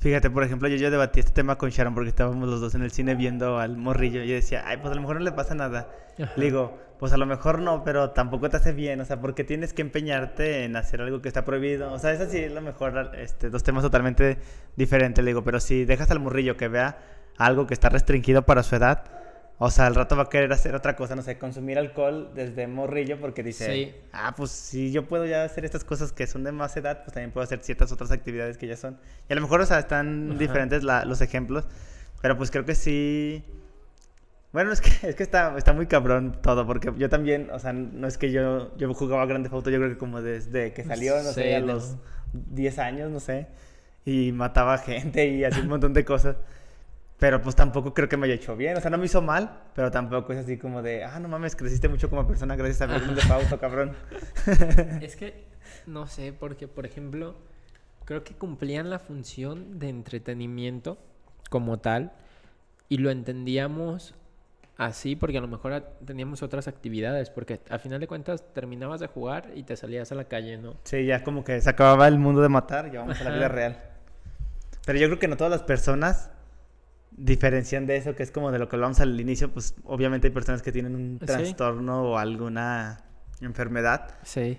Fíjate, 0.00 0.28
por 0.28 0.42
ejemplo, 0.42 0.68
yo, 0.68 0.76
yo 0.76 0.90
debatí 0.90 1.20
este 1.20 1.32
tema 1.32 1.56
con 1.56 1.70
Sharon 1.70 1.94
porque 1.94 2.10
estábamos 2.10 2.48
los 2.48 2.60
dos 2.60 2.74
en 2.74 2.82
el 2.82 2.90
cine 2.90 3.14
viendo 3.14 3.58
al 3.58 3.76
morrillo 3.76 4.24
y 4.24 4.28
yo 4.28 4.34
decía, 4.34 4.64
ay, 4.66 4.78
pues 4.78 4.90
a 4.90 4.96
lo 4.96 5.00
mejor 5.00 5.16
no 5.16 5.22
le 5.22 5.32
pasa 5.32 5.54
nada. 5.54 5.88
Ajá. 6.18 6.32
Le 6.36 6.46
digo, 6.46 6.78
pues 7.04 7.12
a 7.12 7.18
lo 7.18 7.26
mejor 7.26 7.58
no, 7.58 7.84
pero 7.84 8.12
tampoco 8.12 8.48
te 8.48 8.56
hace 8.56 8.72
bien, 8.72 8.98
o 8.98 9.04
sea, 9.04 9.20
porque 9.20 9.44
tienes 9.44 9.74
que 9.74 9.82
empeñarte 9.82 10.64
en 10.64 10.74
hacer 10.74 11.02
algo 11.02 11.20
que 11.20 11.28
está 11.28 11.44
prohibido. 11.44 11.92
O 11.92 11.98
sea, 11.98 12.12
eso 12.12 12.24
sí 12.30 12.38
es 12.38 12.50
lo 12.50 12.62
mejor, 12.62 13.10
este, 13.18 13.50
dos 13.50 13.62
temas 13.62 13.82
totalmente 13.82 14.38
diferentes, 14.74 15.22
le 15.22 15.32
digo, 15.32 15.44
pero 15.44 15.60
si 15.60 15.84
dejas 15.84 16.10
al 16.10 16.20
morrillo 16.20 16.56
que 16.56 16.68
vea 16.68 16.96
algo 17.36 17.66
que 17.66 17.74
está 17.74 17.90
restringido 17.90 18.46
para 18.46 18.62
su 18.62 18.74
edad, 18.76 19.04
o 19.58 19.70
sea, 19.70 19.86
al 19.86 19.94
rato 19.94 20.16
va 20.16 20.22
a 20.22 20.28
querer 20.30 20.50
hacer 20.54 20.74
otra 20.74 20.96
cosa, 20.96 21.14
no 21.14 21.20
sé, 21.20 21.36
consumir 21.36 21.78
alcohol 21.78 22.30
desde 22.34 22.66
morrillo 22.68 23.20
porque 23.20 23.42
dice, 23.42 23.70
Sí. 23.70 23.94
ah, 24.14 24.32
pues 24.34 24.50
si 24.52 24.90
yo 24.90 25.06
puedo 25.06 25.26
ya 25.26 25.44
hacer 25.44 25.66
estas 25.66 25.84
cosas 25.84 26.10
que 26.10 26.26
son 26.26 26.42
de 26.42 26.52
más 26.52 26.74
edad, 26.78 27.02
pues 27.04 27.12
también 27.12 27.32
puedo 27.32 27.44
hacer 27.44 27.58
ciertas 27.60 27.92
otras 27.92 28.12
actividades 28.12 28.56
que 28.56 28.66
ya 28.66 28.78
son. 28.78 28.96
Y 29.28 29.32
a 29.34 29.36
lo 29.36 29.42
mejor, 29.42 29.60
o 29.60 29.66
sea, 29.66 29.78
están 29.78 30.30
Ajá. 30.30 30.38
diferentes 30.38 30.82
la- 30.82 31.04
los 31.04 31.20
ejemplos, 31.20 31.66
pero 32.22 32.38
pues 32.38 32.50
creo 32.50 32.64
que 32.64 32.74
sí 32.74 33.44
Bueno, 34.54 34.70
es 34.70 34.80
que, 34.80 34.88
es 35.08 35.16
que 35.16 35.24
está, 35.24 35.58
está 35.58 35.72
muy 35.72 35.88
cabrón 35.88 36.38
todo, 36.40 36.64
porque 36.64 36.92
yo 36.96 37.08
también, 37.08 37.50
o 37.50 37.58
sea, 37.58 37.72
no 37.72 38.06
es 38.06 38.16
que 38.16 38.30
yo, 38.30 38.74
yo 38.76 38.94
jugaba 38.94 39.26
Grande 39.26 39.50
Auto, 39.52 39.68
yo 39.68 39.78
creo 39.78 39.90
que 39.90 39.98
como 39.98 40.22
desde 40.22 40.72
que 40.72 40.84
salió, 40.84 41.20
no 41.24 41.32
sé, 41.32 41.56
a 41.56 41.60
no. 41.60 41.66
los 41.66 41.96
10 42.32 42.78
años, 42.78 43.10
no 43.10 43.18
sé, 43.18 43.48
y 44.04 44.30
mataba 44.30 44.78
gente 44.78 45.26
y 45.26 45.42
hacía 45.42 45.60
un 45.60 45.68
montón 45.68 45.92
de 45.92 46.04
cosas. 46.04 46.36
Pero 47.18 47.42
pues 47.42 47.56
tampoco 47.56 47.94
creo 47.94 48.08
que 48.08 48.16
me 48.16 48.26
haya 48.26 48.34
hecho 48.34 48.56
bien, 48.56 48.76
o 48.76 48.80
sea, 48.80 48.92
no 48.92 48.98
me 48.98 49.06
hizo 49.06 49.20
mal, 49.22 49.62
pero 49.74 49.90
tampoco 49.90 50.32
es 50.32 50.38
así 50.38 50.56
como 50.56 50.82
de, 50.82 51.02
ah, 51.02 51.18
no 51.18 51.26
mames, 51.26 51.56
creciste 51.56 51.88
mucho 51.88 52.08
como 52.08 52.24
persona 52.24 52.54
gracias 52.54 52.82
a 52.82 52.86
ver 52.86 53.00
Grande 53.00 53.22
Auto, 53.28 53.58
cabrón. 53.58 53.96
Es 55.00 55.16
que, 55.16 55.46
no 55.86 56.06
sé, 56.06 56.32
porque, 56.32 56.68
por 56.68 56.86
ejemplo, 56.86 57.34
creo 58.04 58.22
que 58.22 58.34
cumplían 58.34 58.88
la 58.88 59.00
función 59.00 59.80
de 59.80 59.88
entretenimiento 59.88 60.96
como 61.50 61.78
tal 61.78 62.12
y 62.88 62.98
lo 62.98 63.10
entendíamos 63.10 64.14
así 64.76 65.14
porque 65.16 65.38
a 65.38 65.40
lo 65.40 65.48
mejor 65.48 65.72
a- 65.72 65.84
teníamos 66.04 66.42
otras 66.42 66.66
actividades, 66.68 67.30
porque 67.30 67.60
al 67.70 67.80
final 67.80 68.00
de 68.00 68.06
cuentas 68.06 68.52
terminabas 68.52 69.00
de 69.00 69.06
jugar 69.06 69.50
y 69.54 69.62
te 69.62 69.76
salías 69.76 70.10
a 70.12 70.14
la 70.14 70.24
calle, 70.24 70.56
¿no? 70.58 70.74
Sí, 70.84 71.04
ya 71.06 71.22
como 71.22 71.44
que 71.44 71.60
se 71.60 71.70
acababa 71.70 72.08
el 72.08 72.18
mundo 72.18 72.40
de 72.42 72.48
matar, 72.48 72.90
ya 72.90 73.00
vamos 73.00 73.20
a 73.20 73.24
la 73.24 73.30
vida 73.30 73.48
real. 73.48 73.78
Pero 74.84 74.98
yo 74.98 75.06
creo 75.08 75.18
que 75.18 75.28
no 75.28 75.36
todas 75.36 75.50
las 75.52 75.62
personas 75.62 76.30
diferencian 77.16 77.86
de 77.86 77.96
eso, 77.96 78.14
que 78.16 78.22
es 78.24 78.30
como 78.30 78.50
de 78.50 78.58
lo 78.58 78.68
que 78.68 78.76
hablamos 78.76 79.00
al 79.00 79.18
inicio, 79.20 79.50
pues 79.52 79.74
obviamente 79.84 80.26
hay 80.28 80.32
personas 80.32 80.62
que 80.62 80.72
tienen 80.72 80.94
un 80.96 81.18
Sí. 81.20 81.26
trastorno 81.26 82.02
o 82.02 82.18
alguna 82.18 82.98
enfermedad. 83.40 84.16
Sí. 84.24 84.58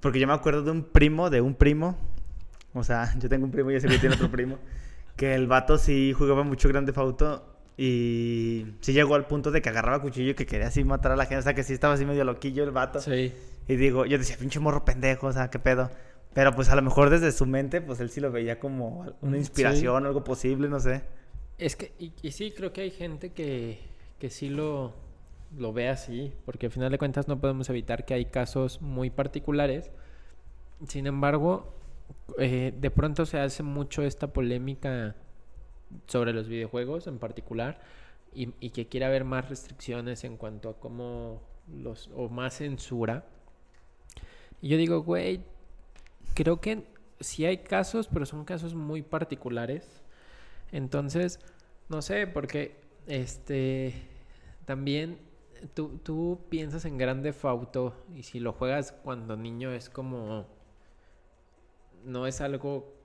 Porque 0.00 0.18
yo 0.18 0.26
me 0.26 0.32
acuerdo 0.32 0.62
de 0.62 0.70
un 0.72 0.84
primo, 0.84 1.30
de 1.30 1.40
un 1.40 1.54
primo, 1.54 1.96
o 2.74 2.82
sea, 2.82 3.14
yo 3.18 3.28
tengo 3.28 3.44
un 3.44 3.50
primo 3.52 3.70
y 3.70 3.76
ese 3.76 3.86
güey 3.86 4.00
tiene 4.00 4.16
otro 4.16 4.30
primo, 4.30 4.58
que 5.16 5.34
el 5.34 5.46
vato 5.46 5.78
sí 5.78 6.12
jugaba 6.12 6.42
mucho 6.42 6.68
Grande 6.68 6.92
Auto 6.96 7.49
y 7.82 8.74
sí 8.82 8.92
llegó 8.92 9.14
al 9.14 9.26
punto 9.26 9.50
de 9.50 9.62
que 9.62 9.70
agarraba 9.70 10.02
cuchillo 10.02 10.32
y 10.32 10.34
que 10.34 10.44
quería 10.44 10.66
así 10.66 10.84
matar 10.84 11.12
a 11.12 11.16
la 11.16 11.24
gente, 11.24 11.38
o 11.38 11.42
sea, 11.42 11.54
que 11.54 11.62
sí 11.62 11.72
estaba 11.72 11.94
así 11.94 12.04
medio 12.04 12.24
loquillo 12.24 12.62
el 12.62 12.72
vato. 12.72 13.00
Sí. 13.00 13.32
Y 13.68 13.76
digo, 13.76 14.04
yo 14.04 14.18
decía, 14.18 14.36
pinche 14.38 14.60
morro 14.60 14.84
pendejo, 14.84 15.28
o 15.28 15.32
sea, 15.32 15.48
qué 15.48 15.58
pedo. 15.58 15.90
Pero 16.34 16.54
pues 16.54 16.68
a 16.68 16.76
lo 16.76 16.82
mejor 16.82 17.08
desde 17.08 17.32
su 17.32 17.46
mente, 17.46 17.80
pues 17.80 17.98
él 18.00 18.10
sí 18.10 18.20
lo 18.20 18.30
veía 18.30 18.60
como 18.60 19.10
una 19.22 19.38
inspiración, 19.38 20.04
algo 20.04 20.22
posible, 20.22 20.68
no 20.68 20.78
sé. 20.78 21.04
Es 21.56 21.74
que, 21.74 21.94
y, 21.98 22.12
y 22.20 22.32
sí, 22.32 22.52
creo 22.54 22.70
que 22.74 22.82
hay 22.82 22.90
gente 22.90 23.30
que, 23.30 23.78
que 24.18 24.28
sí 24.28 24.50
lo, 24.50 24.92
lo 25.56 25.72
ve 25.72 25.88
así, 25.88 26.34
porque 26.44 26.66
al 26.66 26.72
final 26.72 26.92
de 26.92 26.98
cuentas 26.98 27.28
no 27.28 27.40
podemos 27.40 27.70
evitar 27.70 28.04
que 28.04 28.12
hay 28.12 28.26
casos 28.26 28.82
muy 28.82 29.08
particulares. 29.08 29.90
Sin 30.86 31.06
embargo, 31.06 31.74
eh, 32.38 32.74
de 32.78 32.90
pronto 32.90 33.24
se 33.24 33.38
hace 33.38 33.62
mucho 33.62 34.02
esta 34.02 34.34
polémica 34.34 35.16
sobre 36.06 36.32
los 36.32 36.48
videojuegos 36.48 37.06
en 37.06 37.18
particular 37.18 37.80
y, 38.32 38.70
que 38.70 38.86
quiere 38.86 39.06
haber 39.06 39.24
más 39.24 39.48
restricciones 39.48 40.24
en 40.24 40.36
cuanto 40.36 40.70
a 40.70 40.78
cómo 40.78 41.42
los, 41.68 42.10
o 42.14 42.28
más 42.28 42.58
censura. 42.58 43.24
Y 44.60 44.68
yo 44.68 44.76
digo, 44.76 45.02
güey, 45.02 45.42
creo 46.34 46.60
que 46.60 46.84
sí 47.18 47.44
hay 47.44 47.58
casos, 47.58 48.08
pero 48.08 48.26
son 48.26 48.44
casos 48.44 48.74
muy 48.74 49.02
particulares. 49.02 50.02
Entonces, 50.70 51.40
no 51.88 52.02
sé, 52.02 52.26
porque 52.26 52.76
este 53.06 53.94
también 54.64 55.18
tú, 55.74 55.98
tú 56.04 56.38
piensas 56.48 56.84
en 56.84 56.98
Grande 56.98 57.32
Fauto 57.32 57.94
y 58.14 58.22
si 58.22 58.38
lo 58.38 58.52
juegas 58.52 58.92
cuando 58.92 59.36
niño 59.36 59.72
es 59.72 59.90
como 59.90 60.46
no 62.04 62.26
es 62.26 62.40
algo 62.40 62.99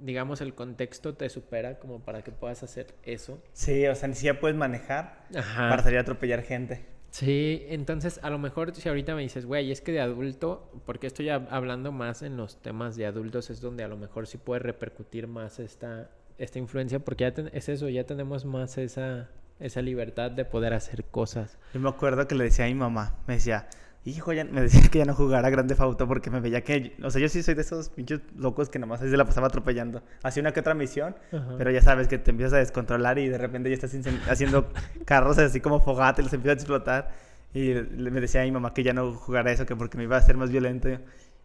digamos 0.00 0.40
el 0.40 0.54
contexto 0.54 1.14
te 1.14 1.28
supera 1.28 1.78
como 1.78 2.00
para 2.00 2.22
que 2.22 2.32
puedas 2.32 2.62
hacer 2.62 2.94
eso. 3.02 3.42
Sí, 3.52 3.86
o 3.86 3.94
sea, 3.94 4.08
ni 4.08 4.14
siquiera 4.14 4.40
puedes 4.40 4.56
manejar 4.56 5.26
Ajá. 5.34 5.68
para 5.70 5.82
salir 5.82 5.98
a 5.98 6.02
atropellar 6.02 6.42
gente. 6.42 6.84
Sí, 7.10 7.64
entonces 7.68 8.20
a 8.22 8.30
lo 8.30 8.38
mejor 8.38 8.74
si 8.74 8.88
ahorita 8.88 9.14
me 9.16 9.22
dices, 9.22 9.44
güey, 9.44 9.72
es 9.72 9.80
que 9.80 9.90
de 9.92 10.00
adulto, 10.00 10.70
porque 10.86 11.08
estoy 11.08 11.26
hab- 11.26 11.48
hablando 11.50 11.90
más 11.90 12.22
en 12.22 12.36
los 12.36 12.62
temas 12.62 12.94
de 12.96 13.06
adultos, 13.06 13.50
es 13.50 13.60
donde 13.60 13.82
a 13.82 13.88
lo 13.88 13.96
mejor 13.96 14.26
sí 14.28 14.38
puede 14.38 14.60
repercutir 14.60 15.26
más 15.26 15.58
esta, 15.58 16.08
esta 16.38 16.58
influencia, 16.60 17.00
porque 17.00 17.24
ya 17.24 17.34
ten- 17.34 17.50
es 17.52 17.68
eso, 17.68 17.88
ya 17.88 18.04
tenemos 18.04 18.44
más 18.44 18.78
esa, 18.78 19.28
esa 19.58 19.82
libertad 19.82 20.30
de 20.30 20.44
poder 20.44 20.72
hacer 20.72 21.04
cosas. 21.04 21.58
Yo 21.74 21.80
me 21.80 21.88
acuerdo 21.88 22.28
que 22.28 22.36
le 22.36 22.44
decía 22.44 22.66
a 22.66 22.68
mi 22.68 22.74
mamá, 22.74 23.16
me 23.26 23.34
decía, 23.34 23.68
hijo, 24.04 24.32
ya, 24.32 24.44
me 24.44 24.62
decía 24.62 24.88
que 24.88 24.98
ya 24.98 25.04
no 25.04 25.14
jugara 25.14 25.50
Grande 25.50 25.74
Auto 25.78 26.08
porque 26.08 26.30
me 26.30 26.40
veía 26.40 26.62
que, 26.62 26.96
o 27.02 27.10
sea, 27.10 27.20
yo 27.20 27.28
sí 27.28 27.42
soy 27.42 27.54
de 27.54 27.60
esos 27.60 27.90
pinches 27.90 28.20
locos 28.36 28.70
que 28.70 28.78
nomás 28.78 29.00
se 29.00 29.16
la 29.16 29.24
pasaba 29.24 29.48
atropellando. 29.48 30.02
Hacía 30.22 30.40
una 30.40 30.52
que 30.52 30.60
otra 30.60 30.74
misión, 30.74 31.16
Ajá. 31.32 31.54
pero 31.58 31.70
ya 31.70 31.82
sabes 31.82 32.08
que 32.08 32.18
te 32.18 32.30
empiezas 32.30 32.54
a 32.54 32.58
descontrolar 32.58 33.18
y 33.18 33.28
de 33.28 33.38
repente 33.38 33.68
ya 33.68 33.74
estás 33.74 33.94
haciendo 34.28 34.70
carros 35.04 35.38
así 35.38 35.60
como 35.60 35.80
fogata 35.80 36.20
y 36.20 36.24
los 36.24 36.32
empiezas 36.32 36.58
a 36.58 36.60
explotar. 36.60 37.10
Y 37.52 37.74
me 37.74 38.20
decía 38.20 38.42
a 38.42 38.44
mi 38.44 38.52
mamá 38.52 38.72
que 38.72 38.82
ya 38.82 38.92
no 38.92 39.12
jugara 39.12 39.50
eso, 39.50 39.66
que 39.66 39.74
porque 39.76 39.98
me 39.98 40.04
iba 40.04 40.16
a 40.16 40.20
hacer 40.20 40.36
más 40.36 40.50
violento. 40.50 40.88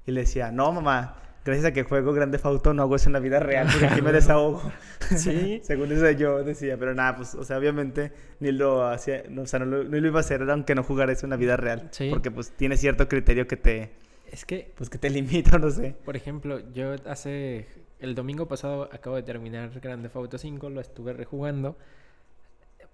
Y 0.05 0.11
le 0.11 0.21
decía, 0.21 0.51
no, 0.51 0.71
mamá, 0.71 1.15
gracias 1.45 1.67
a 1.67 1.71
que 1.71 1.83
juego 1.83 2.11
Grande 2.11 2.39
Auto 2.43 2.73
no 2.73 2.81
hago 2.81 2.95
eso 2.95 3.07
en 3.07 3.13
la 3.13 3.19
vida 3.19 3.39
real, 3.39 3.67
porque 3.71 3.85
aquí 3.85 4.01
me 4.01 4.11
desahogo. 4.11 4.71
Sí. 5.15 5.61
Según 5.63 5.91
eso 5.91 6.09
yo 6.11 6.43
decía, 6.43 6.75
pero 6.77 6.93
nada, 6.95 7.15
pues, 7.15 7.35
o 7.35 7.43
sea, 7.43 7.57
obviamente 7.57 8.11
ni 8.39 8.51
lo 8.51 8.85
hacía, 8.87 9.23
no, 9.29 9.43
o 9.43 9.45
sea, 9.45 9.59
no 9.59 9.65
lo, 9.65 9.83
no 9.83 9.97
lo 9.97 10.07
iba 10.07 10.19
a 10.19 10.21
hacer 10.21 10.41
aunque 10.49 10.73
no 10.75 10.83
jugara 10.83 11.13
eso 11.13 11.27
en 11.27 11.29
la 11.29 11.37
vida 11.37 11.55
real. 11.55 11.87
Sí. 11.91 12.09
Porque 12.09 12.31
pues 12.31 12.51
tiene 12.51 12.75
cierto 12.77 13.07
criterio 13.07 13.47
que 13.47 13.57
te, 13.57 13.91
Es 14.31 14.43
que, 14.43 14.73
pues 14.75 14.89
que 14.89 14.97
te 14.97 15.09
limita, 15.09 15.59
no 15.59 15.69
sé. 15.69 15.95
por 16.03 16.15
ejemplo, 16.15 16.59
yo 16.73 16.95
hace, 17.05 17.67
el 17.99 18.15
domingo 18.15 18.47
pasado 18.47 18.89
acabo 18.91 19.15
de 19.15 19.23
terminar 19.23 19.69
Grande 19.79 20.09
Auto 20.13 20.39
5, 20.39 20.69
lo 20.71 20.81
estuve 20.81 21.13
rejugando, 21.13 21.77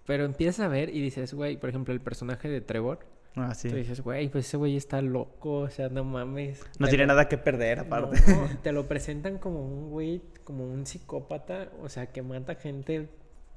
pero 0.05 0.25
empiezas 0.25 0.59
a 0.65 0.67
ver 0.67 0.89
y 0.89 1.01
dices, 1.01 1.33
güey, 1.33 1.55
por 1.55 1.69
ejemplo, 1.69 1.93
el 1.93 2.01
personaje 2.01 2.49
de 2.49 2.59
Trevor, 2.59 2.99
Ah, 3.35 3.53
sí. 3.53 3.69
tú 3.69 3.75
dices, 3.75 4.01
güey, 4.01 4.27
pues 4.29 4.45
ese 4.47 4.57
güey 4.57 4.75
está 4.75 5.01
loco, 5.01 5.59
o 5.59 5.69
sea, 5.69 5.87
no 5.89 6.03
mames. 6.03 6.61
No 6.79 6.87
tiene 6.87 7.03
lo- 7.05 7.07
nada 7.13 7.29
que 7.29 7.37
perder 7.37 7.79
aparte. 7.79 8.19
No, 8.27 8.49
te 8.63 8.71
lo 8.73 8.87
presentan 8.87 9.37
como 9.37 9.65
un 9.65 9.89
güey, 9.89 10.21
como 10.43 10.65
un 10.65 10.85
psicópata, 10.85 11.69
o 11.81 11.87
sea, 11.89 12.07
que 12.07 12.21
mata 12.21 12.55
gente 12.55 13.07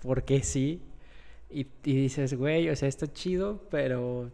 porque 0.03 0.43
sí. 0.43 0.81
Y, 1.51 1.67
y 1.85 1.95
dices, 1.97 2.35
güey, 2.35 2.69
o 2.69 2.77
sea, 2.77 2.89
está 2.89 3.13
chido, 3.13 3.63
pero 3.71 4.31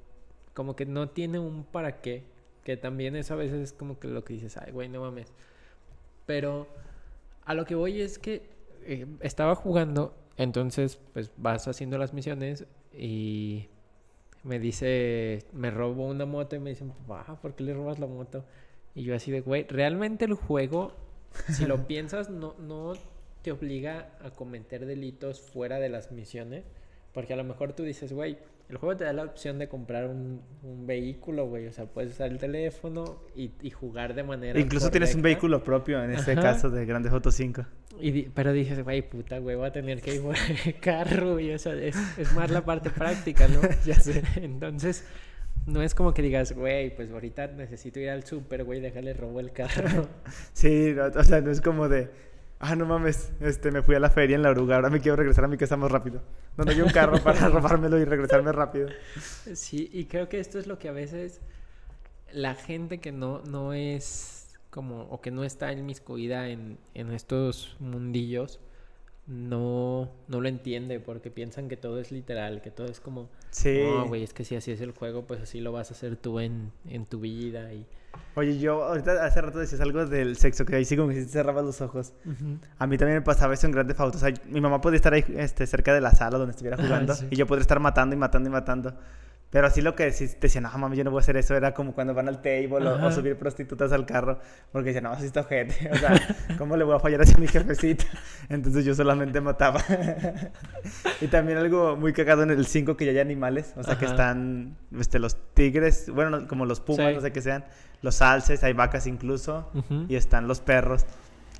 como 0.54 0.76
que 0.76 0.84
no 0.86 1.08
tiene 1.08 1.38
un 1.38 1.64
para 1.64 2.00
qué. 2.00 2.24
Que 2.64 2.76
también 2.76 3.16
eso 3.16 3.32
a 3.34 3.36
veces 3.38 3.60
es 3.60 3.72
como 3.72 3.98
que 3.98 4.08
lo 4.08 4.22
que 4.24 4.34
dices, 4.34 4.56
ay, 4.58 4.72
güey, 4.72 4.88
no 4.90 5.00
mames. 5.00 5.32
Pero 6.26 6.66
a 7.44 7.54
lo 7.54 7.64
que 7.64 7.74
voy 7.74 8.00
es 8.02 8.18
que 8.18 8.42
eh, 8.84 9.06
estaba 9.20 9.54
jugando, 9.54 10.14
entonces 10.36 10.98
pues 11.12 11.30
vas 11.36 11.66
haciendo 11.66 11.98
las 11.98 12.12
misiones 12.12 12.66
y 12.92 13.68
me 14.42 14.58
dice, 14.58 15.44
me 15.52 15.70
robo 15.70 16.06
una 16.06 16.26
moto 16.26 16.56
y 16.56 16.60
me 16.60 16.70
dicen, 16.70 16.92
papá, 17.06 17.40
¿por 17.40 17.54
qué 17.54 17.64
le 17.64 17.74
robas 17.74 17.98
la 17.98 18.06
moto? 18.06 18.44
Y 18.94 19.02
yo 19.02 19.14
así 19.14 19.30
de, 19.30 19.40
güey, 19.40 19.64
realmente 19.68 20.24
el 20.24 20.34
juego, 20.34 20.92
si 21.52 21.66
lo 21.66 21.86
piensas, 21.86 22.30
no, 22.30 22.54
no 22.58 22.94
te 23.42 23.52
obliga 23.52 24.10
a 24.22 24.30
cometer 24.30 24.86
delitos 24.86 25.40
fuera 25.40 25.78
de 25.78 25.88
las 25.88 26.12
misiones. 26.12 26.64
Porque 27.12 27.32
a 27.32 27.36
lo 27.36 27.44
mejor 27.44 27.72
tú 27.72 27.82
dices, 27.82 28.12
güey, 28.12 28.38
el 28.70 28.76
juego 28.78 28.96
te 28.96 29.04
da 29.04 29.12
la 29.12 29.24
opción 29.24 29.58
de 29.58 29.68
comprar 29.68 30.06
un, 30.06 30.42
un 30.62 30.86
vehículo, 30.86 31.46
güey. 31.46 31.66
O 31.66 31.72
sea, 31.72 31.86
puedes 31.86 32.12
usar 32.12 32.30
el 32.30 32.38
teléfono 32.38 33.22
y, 33.34 33.52
y 33.62 33.70
jugar 33.70 34.14
de 34.14 34.22
manera 34.22 34.58
Incluso 34.58 34.90
tienes 34.90 35.14
un 35.14 35.22
vehículo 35.22 35.62
propio 35.62 36.02
en 36.02 36.12
este 36.12 36.32
Ajá. 36.32 36.42
caso 36.42 36.70
de 36.70 36.86
Grande 36.86 37.08
Auto 37.08 37.32
5. 37.32 37.64
Y 38.00 38.22
pero 38.30 38.52
dices, 38.52 38.82
güey, 38.82 39.02
puta, 39.02 39.38
güey, 39.38 39.56
voy 39.56 39.66
a 39.66 39.72
tener 39.72 40.00
que 40.00 40.14
ir 40.14 40.22
por 40.22 40.36
el 40.64 40.74
carro, 40.80 41.32
güey. 41.32 41.52
O 41.52 41.58
sea, 41.58 41.74
es, 41.74 41.96
es 42.18 42.32
más 42.32 42.50
la 42.50 42.64
parte 42.64 42.90
práctica, 42.96 43.48
¿no? 43.48 43.60
ya 43.84 43.94
sé. 43.94 44.22
Entonces, 44.36 45.04
no 45.66 45.82
es 45.82 45.94
como 45.94 46.14
que 46.14 46.22
digas, 46.22 46.52
güey, 46.52 46.94
pues 46.94 47.10
ahorita 47.10 47.48
necesito 47.48 48.00
ir 48.00 48.10
al 48.10 48.24
súper, 48.24 48.64
güey, 48.64 48.80
déjale 48.80 49.12
robo 49.14 49.40
el 49.40 49.52
carro. 49.52 50.08
Sí, 50.52 50.92
no, 50.94 51.06
o 51.06 51.24
sea, 51.24 51.40
no 51.40 51.50
es 51.50 51.60
como 51.60 51.88
de, 51.88 52.08
ah, 52.60 52.76
no 52.76 52.86
mames, 52.86 53.32
este, 53.40 53.70
me 53.70 53.82
fui 53.82 53.94
a 53.94 54.00
la 54.00 54.10
feria 54.10 54.36
en 54.36 54.42
la 54.42 54.50
oruga, 54.50 54.76
ahora 54.76 54.90
me 54.90 55.00
quiero 55.00 55.16
regresar 55.16 55.44
a 55.44 55.48
mi 55.48 55.56
casa 55.56 55.76
más 55.76 55.90
rápido. 55.90 56.22
No, 56.56 56.64
no 56.64 56.70
hay 56.70 56.80
un 56.80 56.90
carro 56.90 57.18
para 57.22 57.48
robármelo 57.48 57.98
y 57.98 58.04
regresarme 58.04 58.52
rápido. 58.52 58.88
Sí, 59.54 59.90
y 59.92 60.04
creo 60.04 60.28
que 60.28 60.38
esto 60.38 60.58
es 60.58 60.66
lo 60.66 60.78
que 60.78 60.88
a 60.88 60.92
veces 60.92 61.40
la 62.32 62.54
gente 62.54 62.98
que 62.98 63.12
no, 63.12 63.40
no 63.40 63.72
es 63.72 64.58
como, 64.68 65.02
o 65.04 65.20
que 65.20 65.30
no 65.30 65.42
está 65.42 65.72
inmiscuida 65.72 66.48
en, 66.48 66.78
en 66.94 67.12
estos 67.12 67.76
mundillos, 67.80 68.60
no, 69.30 70.10
no 70.26 70.40
lo 70.40 70.48
entiende 70.48 70.98
porque 70.98 71.30
piensan 71.30 71.68
que 71.68 71.76
todo 71.76 72.00
es 72.00 72.10
literal, 72.10 72.60
que 72.62 72.72
todo 72.72 72.88
es 72.88 72.98
como, 72.98 73.28
Sí. 73.50 73.80
no, 73.84 74.08
güey, 74.08 74.24
es 74.24 74.34
que 74.34 74.44
si 74.44 74.56
así 74.56 74.72
es 74.72 74.80
el 74.80 74.90
juego, 74.90 75.24
pues 75.24 75.40
así 75.40 75.60
lo 75.60 75.70
vas 75.70 75.90
a 75.90 75.94
hacer 75.94 76.16
tú 76.16 76.40
en, 76.40 76.72
en 76.88 77.06
tu 77.06 77.20
vida. 77.20 77.72
Y... 77.72 77.86
Oye, 78.34 78.58
yo 78.58 78.82
ahorita 78.82 79.24
hace 79.24 79.40
rato 79.40 79.60
decías 79.60 79.80
algo 79.80 80.04
del 80.04 80.36
sexo, 80.36 80.64
que 80.64 80.74
ahí 80.74 80.84
sí 80.84 80.96
como 80.96 81.10
que 81.10 81.14
te 81.14 81.26
cerrabas 81.26 81.64
los 81.64 81.80
ojos. 81.80 82.12
A 82.78 82.86
mí 82.88 82.98
también 82.98 83.18
me 83.18 83.22
pasaba 83.22 83.54
eso 83.54 83.66
en 83.66 83.72
Grande 83.72 83.94
Auto. 83.96 84.18
O 84.18 84.20
sea, 84.20 84.34
mi 84.48 84.60
mamá 84.60 84.80
podía 84.80 84.96
estar 84.96 85.12
ahí 85.14 85.24
este, 85.36 85.64
cerca 85.68 85.94
de 85.94 86.00
la 86.00 86.10
sala 86.10 86.36
donde 86.36 86.50
estuviera 86.50 86.76
jugando 86.76 87.14
sí. 87.14 87.28
y 87.30 87.36
yo 87.36 87.46
podría 87.46 87.62
estar 87.62 87.78
matando 87.78 88.16
y 88.16 88.18
matando 88.18 88.48
y 88.48 88.52
matando. 88.52 88.94
Pero 89.50 89.66
así 89.66 89.82
lo 89.82 89.96
que 89.96 90.12
sí 90.12 90.28
te 90.28 90.38
decían, 90.42 90.62
no 90.62 90.78
mami, 90.78 90.96
yo 90.96 91.02
no 91.02 91.10
voy 91.10 91.18
a 91.18 91.22
hacer 91.22 91.36
eso, 91.36 91.56
era 91.56 91.74
como 91.74 91.92
cuando 91.92 92.14
van 92.14 92.28
al 92.28 92.40
table 92.40 92.86
o, 92.88 93.04
o 93.06 93.10
subir 93.10 93.36
prostitutas 93.36 93.90
al 93.90 94.06
carro, 94.06 94.38
porque 94.70 94.90
decían, 94.90 95.04
no, 95.04 95.10
así 95.10 95.26
está 95.26 95.40
ojete, 95.40 95.90
o 95.92 95.96
sea, 95.96 96.14
¿cómo 96.56 96.76
le 96.76 96.84
voy 96.84 96.94
a 96.94 97.00
fallar 97.00 97.20
así 97.22 97.34
a 97.34 97.38
mi 97.38 97.48
jefecita? 97.48 98.04
Entonces 98.48 98.84
yo 98.84 98.94
solamente 98.94 99.40
mataba. 99.40 99.82
y 101.20 101.26
también 101.26 101.58
algo 101.58 101.96
muy 101.96 102.12
cagado 102.12 102.42
en 102.44 102.50
el 102.50 102.64
5 102.66 102.96
que 102.96 103.04
ya 103.06 103.10
hay 103.10 103.18
animales, 103.18 103.74
o 103.76 103.82
sea, 103.82 103.98
que 103.98 104.04
Ajá. 104.04 104.14
están 104.14 104.76
este, 104.98 105.18
los 105.18 105.36
tigres, 105.54 106.10
bueno, 106.14 106.30
no- 106.30 106.46
como 106.48 106.64
los 106.66 106.80
pumas, 106.80 107.08
Sí. 107.08 107.14
no 107.16 107.20
sé 107.20 107.32
qué 107.32 107.40
sean, 107.42 107.64
los 108.02 108.22
alces, 108.22 108.62
hay 108.62 108.72
vacas 108.72 109.06
incluso, 109.08 109.68
Ujú. 109.74 110.06
y 110.08 110.14
están 110.16 110.46
los 110.48 110.60
perros. 110.60 111.04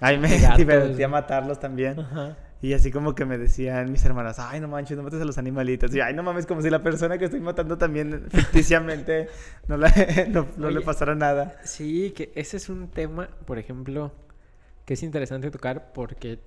A 0.01 0.13
mí 0.13 0.19
me 0.19 0.29
divertía 0.57 1.09
matarlos 1.09 1.59
también. 1.61 1.99
Ajá. 1.99 2.37
Y 2.63 2.75
así 2.75 2.91
como 2.91 3.15
que 3.15 3.25
me 3.25 3.39
decían 3.39 3.91
mis 3.91 4.05
hermanas, 4.05 4.39
ay, 4.39 4.61
no 4.61 4.69
manches, 4.69 4.97
no 4.97 5.03
mates 5.03 5.21
a 5.21 5.25
los 5.25 5.39
animalitos. 5.39 5.95
Y 5.95 6.01
ay, 6.01 6.13
no 6.15 6.23
mames, 6.23 6.45
como 6.47 6.61
si 6.61 6.69
la 6.69 6.83
persona 6.83 7.17
que 7.17 7.25
estoy 7.25 7.41
matando 7.41 7.79
también 7.79 8.27
ficticiamente 8.31 9.29
no, 9.67 9.77
la- 9.79 9.91
no, 10.29 10.47
no 10.59 10.71
le 10.71 10.81
pasara 10.83 11.15
nada. 11.15 11.57
Sí, 11.65 12.13
que 12.15 12.33
ese 12.35 12.59
es 12.59 12.69
un 12.69 12.89
tema, 12.89 13.29
por 13.47 13.59
ejemplo, 13.59 14.13
que 14.85 14.95
es 14.95 15.03
interesante 15.03 15.51
tocar 15.51 15.93
porque 15.95 16.39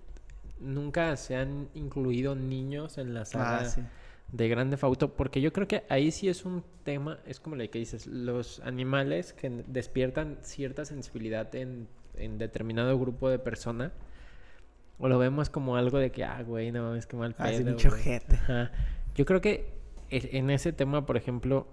nunca 0.59 1.15
se 1.17 1.35
han 1.35 1.67
incluido 1.73 2.35
niños 2.35 2.97
en 2.99 3.13
la 3.15 3.25
saga 3.25 3.59
Ah, 3.61 3.65
sí. 3.65 3.81
de 4.31 4.47
Grande 4.49 4.77
Fauto, 4.77 5.13
porque 5.15 5.41
yo 5.41 5.51
creo 5.51 5.67
que 5.67 5.83
ahí 5.89 6.11
sí 6.11 6.29
es 6.29 6.45
un 6.45 6.63
tema, 6.83 7.17
es 7.25 7.39
como 7.39 7.55
lo 7.55 7.67
que 7.69 7.79
dices, 7.79 8.05
los 8.07 8.59
animales 8.61 9.33
que 9.33 9.49
despiertan 9.67 10.37
cierta 10.41 10.85
sensibilidad 10.85 11.53
en, 11.55 11.87
en 12.17 12.37
determinado 12.37 12.99
grupo 12.99 13.29
de 13.29 13.39
personas, 13.39 13.91
o 14.99 15.07
lo 15.07 15.17
vemos 15.19 15.49
como 15.49 15.75
algo 15.75 15.97
de 15.99 16.11
que, 16.11 16.23
ah, 16.23 16.41
güey, 16.43 16.71
no 16.71 16.83
mames, 16.83 17.05
qué 17.05 17.15
mal 17.17 17.35
Ah, 17.37 17.45
pedo, 17.45 17.65
pinche 17.65 17.89
güey". 17.89 18.01
ojete. 18.01 18.35
Ajá. 18.35 18.71
Yo 19.15 19.25
creo 19.25 19.41
que 19.41 19.73
e- 20.09 20.37
en 20.37 20.49
ese 20.49 20.71
tema, 20.73 21.05
por 21.05 21.17
ejemplo, 21.17 21.67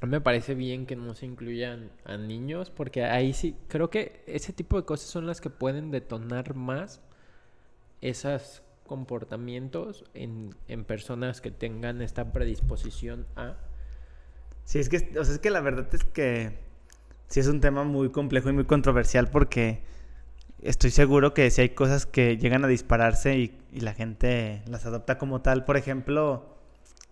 a 0.00 0.06
mí 0.06 0.12
me 0.12 0.20
parece 0.20 0.54
bien 0.54 0.86
que 0.86 0.94
no 0.96 1.14
se 1.14 1.26
incluyan 1.26 1.90
a 2.04 2.16
niños, 2.16 2.70
porque 2.70 3.04
ahí 3.04 3.32
sí, 3.32 3.56
creo 3.68 3.90
que 3.90 4.22
ese 4.26 4.52
tipo 4.52 4.76
de 4.76 4.84
cosas 4.84 5.08
son 5.08 5.26
las 5.26 5.40
que 5.40 5.50
pueden 5.50 5.90
detonar 5.90 6.54
más 6.54 7.00
esos 8.00 8.62
comportamientos 8.86 10.04
en, 10.14 10.54
en 10.68 10.84
personas 10.84 11.40
que 11.40 11.50
tengan 11.50 12.00
esta 12.00 12.32
predisposición 12.32 13.26
a... 13.36 13.56
Sí, 14.64 14.78
es 14.78 14.88
que, 14.88 14.96
o 15.18 15.24
sea, 15.24 15.34
es 15.34 15.40
que 15.40 15.50
la 15.50 15.60
verdad 15.60 15.86
es 15.94 16.04
que 16.04 16.58
sí 17.26 17.40
es 17.40 17.48
un 17.48 17.60
tema 17.60 17.84
muy 17.84 18.10
complejo 18.10 18.48
y 18.50 18.52
muy 18.52 18.64
controversial 18.64 19.28
porque 19.30 19.82
estoy 20.62 20.90
seguro 20.90 21.34
que 21.34 21.50
sí 21.50 21.62
hay 21.62 21.68
cosas 21.70 22.06
que 22.06 22.36
llegan 22.36 22.64
a 22.64 22.68
dispararse 22.68 23.36
y, 23.38 23.58
y 23.72 23.80
la 23.80 23.94
gente 23.94 24.62
las 24.66 24.86
adopta 24.86 25.18
como 25.18 25.40
tal. 25.40 25.64
Por 25.64 25.76
ejemplo, 25.76 26.58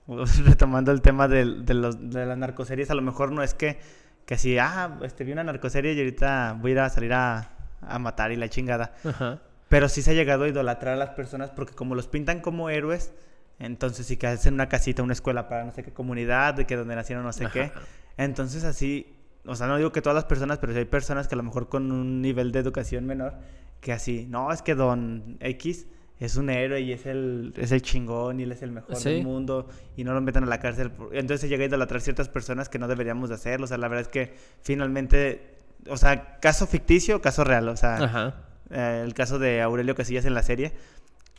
retomando 0.45 0.93
el 0.93 1.03
tema 1.03 1.29
de, 1.29 1.45
los, 1.45 2.11
de 2.11 2.27
las 2.27 2.39
narcoseries, 2.39 2.91
a 2.91 2.95
lo 2.95 3.03
mejor 3.03 3.33
no 3.33 3.43
es 3.43 3.55
que, 3.55 3.79
que 4.25 4.35
así, 4.35 4.59
ah, 4.59 4.99
este, 5.03 5.25
vi 5.25 5.33
una 5.33 5.45
narcoserie 5.45 5.93
y 5.95 5.99
ahorita 5.99 6.57
voy 6.61 6.73
a 6.73 6.73
ir 6.73 6.81
a 6.81 6.91
salir 6.91 7.13
a, 7.13 7.51
a 7.81 7.99
matar 7.99 8.33
y 8.33 8.37
la 8.37 8.49
chingada. 8.49 8.95
Ajá. 9.05 9.41
Pero 9.69 9.89
sí 9.89 10.03
se 10.03 10.13
ha 10.13 10.15
llegado 10.15 10.45
a 10.45 10.49
idolatrar 10.49 10.95
a 10.95 10.97
las 10.97 11.11
personas 11.11 11.51
porque 11.51 11.75
como 11.75 11.95
los 11.95 12.07
pintan 12.07 12.41
como 12.41 12.71
héroes, 12.71 13.13
entonces 13.59 14.07
sí 14.07 14.17
que 14.17 14.27
hacen 14.29 14.55
una 14.55 14.69
casita, 14.69 15.03
una 15.03 15.13
escuela 15.13 15.49
para 15.49 15.65
no 15.65 15.73
sé 15.73 15.83
qué 15.83 15.93
comunidad, 15.93 16.55
de 16.55 16.67
que 16.67 16.77
donde 16.77 16.95
nacieron 16.95 17.25
no 17.25 17.33
sé 17.33 17.47
qué. 17.53 17.73
Entonces 18.17 18.65
así, 18.65 19.16
o 19.47 19.55
sea, 19.55 19.67
no 19.67 19.77
digo 19.77 19.93
que 19.93 20.03
todas 20.03 20.15
las 20.15 20.25
personas, 20.25 20.59
pero 20.59 20.73
sí 20.73 20.79
hay 20.81 20.85
personas 20.85 21.29
que 21.29 21.35
a 21.35 21.39
lo 21.39 21.43
mejor 21.43 21.69
con 21.69 21.91
un 21.93 22.21
nivel 22.23 22.53
de 22.53 22.59
educación 22.61 23.07
menor, 23.07 23.35
que 23.81 23.93
así, 23.93 24.27
no, 24.29 24.53
es 24.53 24.63
que 24.63 24.75
Don 24.75 25.37
X 25.41 25.87
es 26.19 26.37
un 26.37 26.49
héroe 26.49 26.81
y 26.81 26.93
es 26.93 27.05
el, 27.07 27.53
es 27.59 27.73
el 27.73 27.83
chingón 27.83 28.41
y 28.41 28.45
él 28.45 28.53
es 28.53 28.63
el 28.63 28.73
mejor 28.73 28.97
Sí. 28.97 29.11
del 29.11 29.23
mundo 29.25 29.69
y 29.97 30.05
no 30.05 30.15
lo 30.15 30.21
metan 30.23 30.45
a 30.45 30.47
la 30.47 30.59
cárcel. 30.61 30.91
Entonces 31.13 31.41
se 31.43 31.49
llega 31.49 31.65
a 31.65 31.67
idolatrar 31.69 32.01
ciertas 32.01 32.29
personas 32.31 32.69
que 32.71 32.79
no 32.79 32.89
deberíamos 32.89 33.29
de 33.29 33.35
hacerlo. 33.35 33.65
O 33.65 33.67
sea, 33.69 33.77
la 33.77 33.89
verdad 33.89 34.01
es 34.03 34.09
que 34.09 34.35
finalmente, 34.63 35.59
o 35.91 35.97
sea, 35.97 36.39
caso 36.41 36.67
ficticio, 36.67 37.21
caso 37.21 37.45
real. 37.45 37.69
O 37.69 37.77
sea, 37.77 37.97
Ajá. 37.97 38.35
eh, 38.71 39.03
el 39.05 39.13
caso 39.15 39.39
de 39.39 39.61
Aurelio 39.63 39.95
Casillas 39.95 40.25
en 40.25 40.35
la 40.35 40.43
serie. 40.43 40.73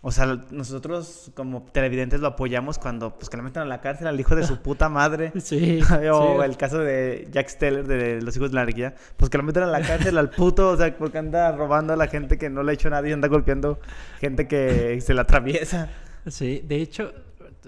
O 0.01 0.11
sea, 0.11 0.39
nosotros 0.51 1.31
como 1.33 1.63
televidentes 1.71 2.19
lo 2.19 2.27
apoyamos 2.27 2.77
cuando 2.77 3.17
pues 3.17 3.29
que 3.29 3.37
le 3.37 3.43
metan 3.43 3.63
a 3.63 3.65
la 3.65 3.81
cárcel 3.81 4.07
al 4.07 4.19
hijo 4.19 4.35
de 4.35 4.43
su 4.43 4.57
puta 4.61 4.89
madre. 4.89 5.31
Sí. 5.41 5.81
o 6.11 6.39
sí. 6.39 6.45
el 6.45 6.57
caso 6.57 6.79
de 6.79 7.27
Jack 7.31 7.49
Steller 7.49 7.87
de 7.87 8.21
Los 8.21 8.35
Hijos 8.37 8.51
de 8.51 8.55
la 8.55 8.61
Anarquía, 8.61 8.93
pues 9.17 9.29
que 9.29 9.37
lo 9.37 9.43
metan 9.43 9.63
a 9.63 9.67
la 9.67 9.81
cárcel 9.81 10.17
al 10.17 10.29
puto, 10.29 10.69
o 10.69 10.77
sea, 10.77 10.95
porque 10.95 11.17
anda 11.17 11.51
robando 11.51 11.93
a 11.93 11.95
la 11.95 12.07
gente 12.07 12.37
que 12.37 12.49
no 12.49 12.63
le 12.63 12.71
ha 12.71 12.73
hecho 12.75 12.89
nada 12.89 13.07
y 13.07 13.11
anda 13.11 13.27
golpeando 13.27 13.79
gente 14.19 14.47
que 14.47 15.01
se 15.01 15.13
la 15.13 15.23
atraviesa. 15.23 15.89
Sí, 16.27 16.63
de 16.67 16.81
hecho, 16.81 17.11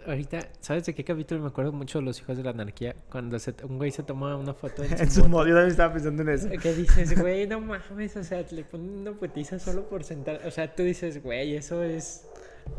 ahorita, 0.08 0.40
¿sabes 0.62 0.86
de 0.86 0.94
qué 0.96 1.04
capítulo 1.04 1.42
me 1.42 1.48
acuerdo 1.48 1.72
mucho 1.72 2.00
de 2.00 2.06
los 2.06 2.20
hijos 2.20 2.38
de 2.38 2.44
la 2.44 2.52
anarquía? 2.52 2.96
Cuando 3.12 3.38
se- 3.40 3.54
un 3.68 3.78
güey 3.78 3.92
se 3.92 4.04
toma 4.04 4.36
una 4.36 4.54
foto 4.54 4.84
en 4.84 4.90
su, 4.98 5.04
En 5.04 5.12
su 5.12 5.20
moto. 5.22 5.30
modo, 5.30 5.48
yo 5.48 5.54
también 5.54 5.72
estaba 5.72 5.94
pensando 5.94 6.22
en 6.24 6.30
eso. 6.30 6.50
Que 6.62 6.74
dices, 6.74 7.20
güey, 7.20 7.48
no 7.48 7.60
mames, 7.62 8.16
o 8.18 8.24
sea, 8.24 8.44
le 8.52 8.64
ponen 8.64 9.00
una 9.00 9.12
putiza 9.14 9.60
solo 9.60 9.88
por 9.90 10.04
sentar. 10.04 10.42
O 10.46 10.52
sea, 10.52 10.74
tú 10.76 10.84
dices, 10.84 11.22
güey, 11.24 11.56
eso 11.56 11.84
es. 11.84 12.26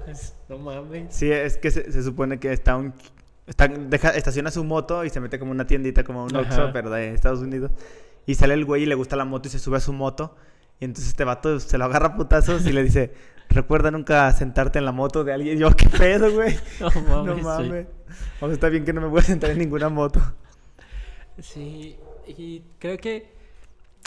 es- 0.09 0.35
no 0.49 0.59
mames. 0.59 1.15
Sí, 1.15 1.31
es 1.31 1.57
que 1.57 1.71
se, 1.71 1.91
se 1.93 2.03
supone 2.03 2.39
que 2.39 2.53
está 2.53 2.77
un... 2.77 2.93
Está, 3.47 3.67
deja, 3.67 4.11
estaciona 4.11 4.51
su 4.53 4.63
moto 4.63 5.05
y 5.05 5.11
se 5.11 5.19
mete 5.19 5.39
como 5.41 5.51
una 5.51 5.67
tiendita, 5.67 6.05
como 6.05 6.25
un 6.25 6.37
Oxxo, 6.37 6.71
pero 6.73 6.89
de 6.91 7.13
Estados 7.15 7.41
Unidos. 7.41 7.73
Y 8.25 8.37
sale 8.37 8.55
el 8.55 8.65
güey 8.65 8.85
y 8.85 8.87
le 8.87 8.95
gusta 8.95 9.17
la 9.17 9.25
moto 9.25 9.49
y 9.49 9.51
se 9.51 9.59
sube 9.59 9.79
a 9.79 9.81
su 9.81 9.93
moto. 9.93 10.37
Y 10.79 10.85
entonces 10.85 11.09
este 11.11 11.25
vato 11.25 11.59
se 11.59 11.77
lo 11.77 11.85
agarra 11.87 12.09
a 12.09 12.17
putazos 12.17 12.65
y 12.67 12.73
le 12.73 12.85
dice, 12.85 13.13
recuerda 13.51 13.91
nunca 13.91 14.33
sentarte 14.33 14.79
en 14.79 14.85
la 14.85 14.93
moto 14.93 15.25
de 15.25 15.33
alguien. 15.33 15.59
Yo, 15.59 15.71
¿qué 15.77 15.89
pedo, 15.89 16.33
güey? 16.33 16.57
No 16.81 16.91
No 17.25 17.37
mames. 17.37 17.37
sí. 17.37 17.43
mames. 17.45 17.87
O 18.41 18.47
sea, 18.47 18.55
está 18.55 18.69
bien 18.69 18.85
que 18.85 18.93
no 18.93 19.01
me 19.01 19.09
voy 19.09 19.21
a 19.21 19.23
sentar 19.23 19.51
en 19.51 19.59
ninguna 19.59 19.89
moto. 19.89 20.21
Sí, 21.39 21.97
y 22.27 22.63
creo 22.79 22.99
que, 22.99 23.33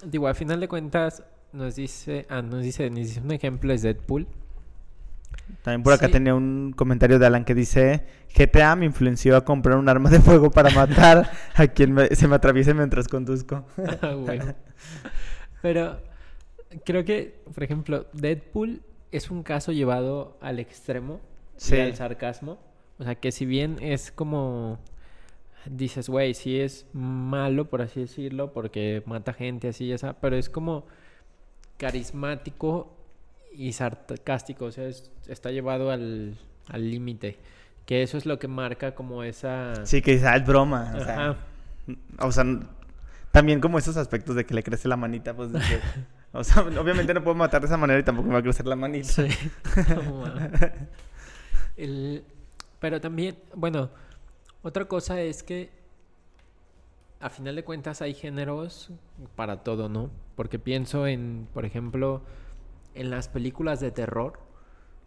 digo, 0.05 0.27
a 0.27 0.33
final 0.33 0.59
de 0.59 0.67
cuentas, 0.67 1.23
nos 1.51 1.75
dice, 1.75 2.25
ah, 2.29 2.41
nos 2.41 2.63
dice, 2.63 2.89
nos 2.89 2.99
dice 2.99 3.21
un 3.21 3.31
ejemplo 3.31 3.73
es 3.73 3.81
Deadpool. 3.81 4.27
También 5.63 5.83
por 5.83 5.93
acá 5.93 6.05
Sí. 6.07 6.13
tenía 6.13 6.35
un 6.35 6.73
comentario 6.75 7.19
de 7.19 7.25
Alan 7.25 7.43
que 7.43 7.53
dice, 7.55 8.05
GTA 8.35 8.75
me 8.75 8.85
influenció 8.85 9.35
a 9.35 9.43
comprar 9.43 9.77
un 9.77 9.89
arma 9.89 10.09
de 10.09 10.19
fuego 10.19 10.51
para 10.51 10.69
matar 10.71 11.29
a 11.55 11.67
quien 11.67 11.93
me- 11.93 12.07
se 12.15 12.27
me 12.27 12.35
atraviese 12.35 12.73
mientras 12.73 13.07
conduzco. 13.07 13.65
Ah, 14.01 14.15
bueno. 14.15 14.53
Pero 15.61 15.99
creo 16.85 17.03
que, 17.03 17.41
por 17.53 17.63
ejemplo, 17.63 18.05
Deadpool 18.13 18.81
es 19.13 19.31
un 19.31 19.43
caso 19.43 19.71
llevado 19.71 20.37
al 20.41 20.59
extremo 20.59 21.21
Sí. 21.55 21.75
y 21.75 21.79
al 21.81 21.95
sarcasmo. 21.95 22.57
O 22.99 23.03
sea, 23.03 23.15
que 23.15 23.31
si 23.31 23.45
bien 23.45 23.77
es 23.81 24.11
como 24.11 24.79
dices, 25.65 26.09
güey, 26.09 26.33
sí 26.33 26.59
es 26.59 26.85
malo, 26.93 27.69
por 27.69 27.81
así 27.81 28.01
decirlo, 28.01 28.51
porque 28.53 29.01
mata 29.05 29.31
gente 29.33 29.69
así 29.69 29.85
y 29.85 29.91
esa, 29.93 30.13
pero 30.19 30.35
es 30.35 30.49
como 30.49 30.85
carismático 31.77 32.95
y 33.53 33.73
sarcástico, 33.73 34.65
o 34.65 34.71
sea, 34.71 34.87
es- 34.87 35.11
está 35.27 35.51
llevado 35.51 35.91
al 35.91 36.37
al 36.69 36.89
límite. 36.89 37.37
Que 37.85 38.01
eso 38.03 38.17
es 38.17 38.25
lo 38.25 38.39
que 38.39 38.47
marca 38.47 38.95
como 38.95 39.23
esa... 39.23 39.85
Sí, 39.85 40.01
que 40.01 40.13
dice, 40.13 40.25
ah, 40.27 40.37
es 40.37 40.45
broma. 40.45 40.93
O 40.95 41.03
sea. 41.03 41.37
O 42.19 42.31
sea, 42.31 42.45
también 43.31 43.59
como 43.59 43.77
esos 43.77 43.97
aspectos 43.97 44.37
de 44.37 44.45
que 44.45 44.53
le 44.53 44.63
crece 44.63 44.87
la 44.87 44.95
manita, 44.95 45.35
pues... 45.35 45.51
de 45.51 45.59
que- 45.59 45.79
o 46.33 46.43
sea, 46.43 46.63
obviamente 46.81 47.13
no 47.13 47.23
puedo 47.23 47.35
matar 47.35 47.61
de 47.61 47.67
esa 47.67 47.77
manera 47.77 47.99
y 47.99 48.03
tampoco 48.03 48.27
me 48.27 48.33
va 48.33 48.39
a 48.39 48.43
crecer 48.43 48.67
la 48.67 48.75
manita. 48.75 49.07
Sí. 49.07 49.27
El- 51.77 52.23
pero 52.79 52.99
también, 52.99 53.37
bueno, 53.55 53.89
otra 54.61 54.85
cosa 54.85 55.21
es 55.21 55.43
que 55.43 55.69
a 57.21 57.29
final 57.29 57.55
de 57.55 57.63
cuentas 57.63 58.01
hay 58.01 58.13
géneros 58.13 58.89
para 59.35 59.63
todo, 59.63 59.87
¿no? 59.87 60.09
Porque 60.35 60.59
pienso 60.59 61.07
en, 61.07 61.47
por 61.53 61.63
ejemplo, 61.63 62.21
en 62.95 63.09
las 63.09 63.29
películas 63.29 63.79
de 63.79 63.91
terror, 63.91 64.39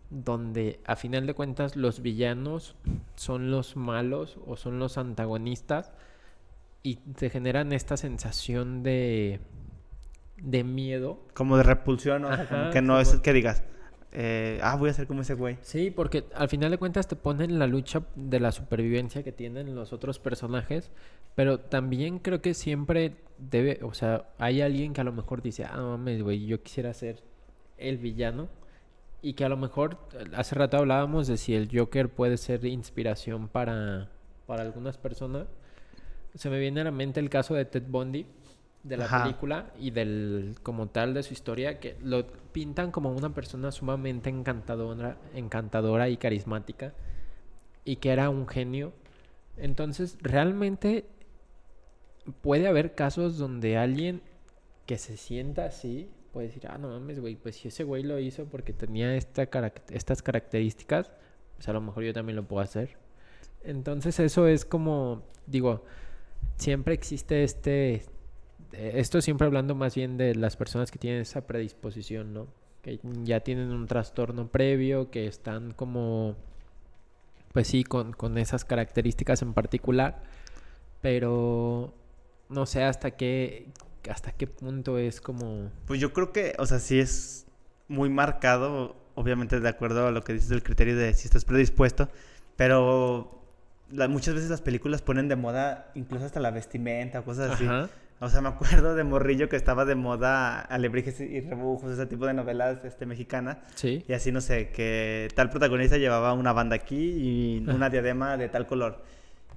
donde 0.09 0.81
a 0.87 0.97
final 0.97 1.27
de 1.27 1.35
cuentas 1.35 1.77
los 1.77 2.01
villanos 2.01 2.77
son 3.17 3.51
los 3.51 3.77
malos 3.77 4.39
o 4.47 4.57
son 4.57 4.79
los 4.79 4.97
antagonistas 4.97 5.93
y 6.83 6.97
te 6.97 7.29
generan 7.29 7.73
esta 7.73 7.97
sensación 7.97 8.83
de 8.83 9.41
de 10.37 10.65
miedo 10.65 11.19
Como 11.35 11.57
de 11.57 11.63
repulsión, 11.63 12.25
o 12.25 12.35
sea, 12.35 12.49
como 12.49 12.71
que 12.71 12.83
no 12.83 13.01
es 13.01 13.17
que 13.21 13.33
digas, 13.33 13.63
eh, 14.13 14.59
ah, 14.63 14.77
voy 14.77 14.91
a 14.91 14.93
ser 14.93 15.07
como 15.07 15.23
ese 15.23 15.35
güey. 15.35 15.59
Sí, 15.61 15.91
porque 15.91 16.25
al 16.35 16.49
final 16.49 16.71
de 16.71 16.79
cuentas 16.79 17.07
te 17.07 17.17
ponen 17.17 17.59
la 17.59 17.67
lucha 17.67 18.03
de 18.15 18.41
la 18.41 18.53
supervivencia 18.53 19.23
que 19.23 19.33
tienen 19.33 19.75
los 19.75 19.93
otros 19.93 20.19
personajes, 20.19 20.91
pero 21.35 21.61
también 21.61 22.19
creo 22.19 22.41
que 22.41 22.55
siempre 22.55 23.17
debe, 23.39 23.81
o 23.83 23.93
sea, 23.93 24.25
hay 24.39 24.63
alguien 24.63 24.95
que 24.95 25.03
a 25.03 25.05
lo 25.05 25.13
mejor 25.13 25.43
dice, 25.43 25.65
ah, 25.65 25.77
mames, 25.77 26.23
güey, 26.23 26.47
yo 26.47 26.63
quisiera 26.63 26.95
ser 26.95 27.23
el 27.77 27.99
villano, 27.99 28.49
y 29.23 29.35
que 29.35 29.45
a 29.45 29.49
lo 29.49 29.57
mejor, 29.57 29.99
hace 30.35 30.55
rato 30.55 30.77
hablábamos 30.77 31.27
de 31.27 31.37
si 31.37 31.55
el 31.55 31.69
Joker 31.73 32.09
puede 32.09 32.37
ser 32.37 32.65
inspiración 32.65 33.49
para, 33.49 34.09
para 34.47 34.63
algunas 34.63 34.99
personas. 34.99 35.49
Se 36.35 36.49
me 36.49 36.59
viene 36.59 36.83
a 36.83 36.85
la 36.85 36.91
mente 36.91 37.19
el 37.19 37.29
caso 37.29 37.55
de 37.55 37.65
Ted 37.65 37.85
Bundy, 37.89 38.27
de 38.89 38.97
la 38.97 39.05
Ajá. 39.07 39.23
película 39.25 39.73
y 39.79 39.91
del 39.91 40.55
como 40.63 40.89
tal 40.89 41.15
de 41.15 41.23
su 41.23 41.33
historia 41.33 41.81
que 41.81 41.97
lo 42.03 42.27
pintan 42.53 42.91
como 42.91 43.11
una 43.13 43.35
persona 43.35 43.73
sumamente 43.73 44.31
encantadora, 44.31 45.17
encantadora 45.35 46.09
y 46.09 46.17
carismática 46.17 46.95
y 47.85 47.97
que 47.97 48.11
era 48.11 48.31
un 48.31 48.47
genio 48.47 48.93
Entonces, 49.57 50.19
realmente 50.21 51.05
puede 52.43 52.67
haber 52.67 52.95
casos 52.95 53.39
donde 53.39 53.77
alguien 53.77 54.21
que 54.87 54.99
se 54.99 55.17
sienta 55.17 55.65
así 55.67 56.09
puede 56.33 56.49
decir, 56.49 56.67
ah, 56.69 56.77
no 56.79 56.89
mames, 56.91 57.19
güey, 57.19 57.35
pues 57.37 57.57
si 57.57 57.69
ese 57.69 57.83
güey 57.85 58.03
lo 58.03 58.19
hizo 58.19 58.45
porque 58.45 58.73
tenía 58.75 59.17
esta 59.17 59.51
carac- 59.51 59.83
estas 59.91 60.23
características, 60.23 61.11
pues 61.57 61.67
a 61.69 61.73
lo 61.73 61.81
mejor 61.81 62.05
yo 62.05 62.13
también 62.13 62.37
lo 62.37 62.47
puedo 62.47 62.63
hacer. 62.63 62.99
Entonces 63.65 64.21
eso 64.21 64.47
es 64.47 64.65
como, 64.67 65.23
digo, 65.47 65.85
siempre 66.59 66.93
existe 66.95 67.43
este, 67.43 68.03
esto 68.79 69.21
siempre 69.21 69.47
hablando 69.47 69.75
más 69.75 69.95
bien 69.95 70.17
de 70.17 70.35
las 70.35 70.57
personas 70.57 70.91
que 70.91 70.99
tienen 70.99 71.21
esa 71.23 71.47
predisposición, 71.47 72.33
¿no? 72.35 72.47
Que 72.83 73.01
ya 73.25 73.41
tienen 73.41 73.71
un 73.71 73.87
trastorno 73.87 74.49
previo, 74.49 75.11
que 75.11 75.27
están 75.27 75.73
como, 75.73 76.37
pues 77.53 77.69
sí, 77.69 77.85
con, 77.85 78.13
con 78.13 78.39
esas 78.39 78.65
características 78.65 79.43
en 79.43 79.55
particular, 79.55 80.23
pero 81.01 81.95
no 82.49 82.67
sé 82.67 82.83
hasta 82.85 83.13
qué, 83.13 83.69
hasta 84.11 84.33
qué 84.33 84.47
punto 84.47 84.99
es 84.99 85.21
como... 85.21 85.71
Pues 85.87 86.01
yo 86.01 86.13
creo 86.13 86.33
que, 86.33 86.55
o 86.59 86.67
sea, 86.67 86.79
sí 86.79 86.99
es 86.99 87.47
muy 87.89 88.09
marcado, 88.09 88.97
obviamente 89.15 89.61
de 89.61 89.69
acuerdo 89.69 90.07
a 90.07 90.11
lo 90.11 90.23
que 90.23 90.33
dices 90.33 90.49
del 90.49 90.63
criterio 90.63 90.97
de 90.97 91.15
si 91.15 91.27
estás 91.27 91.45
predispuesto, 91.45 92.09
pero 92.57 93.43
la- 93.91 94.09
muchas 94.09 94.35
veces 94.35 94.51
las 94.51 94.61
películas 94.63 95.03
ponen 95.03 95.29
de 95.29 95.37
moda 95.37 95.91
incluso 95.95 96.25
hasta 96.27 96.41
la 96.41 96.51
vestimenta 96.51 97.21
o 97.21 97.25
cosas 97.25 97.53
así. 97.53 97.65
Ajá. 97.65 97.89
O 98.19 98.29
sea, 98.31 98.41
me 98.41 98.49
acuerdo 98.49 98.95
de 98.95 99.05
Morrillo 99.05 99.49
que 99.49 99.57
estaba 99.57 99.85
de 99.85 99.95
moda 99.95 100.61
Alebrijes 100.61 101.21
y 101.21 101.41
Rebujos, 101.41 101.93
ese 101.93 102.07
tipo 102.07 102.27
de 102.27 102.33
novelas 102.35 102.83
este, 102.85 103.05
mexicanas. 103.05 103.59
Sí. 103.75 104.05
Y 104.09 104.13
así, 104.15 104.33
no 104.33 104.41
sé, 104.41 104.71
que 104.71 105.29
tal 105.35 105.51
protagonista 105.51 105.99
llevaba 105.99 106.33
una 106.33 106.53
banda 106.55 106.77
aquí 106.77 106.97
y 106.97 107.65
Ah. 107.69 107.75
una 107.75 107.91
diadema 107.91 108.37
de 108.39 108.49
tal 108.49 108.67
color. 108.67 109.05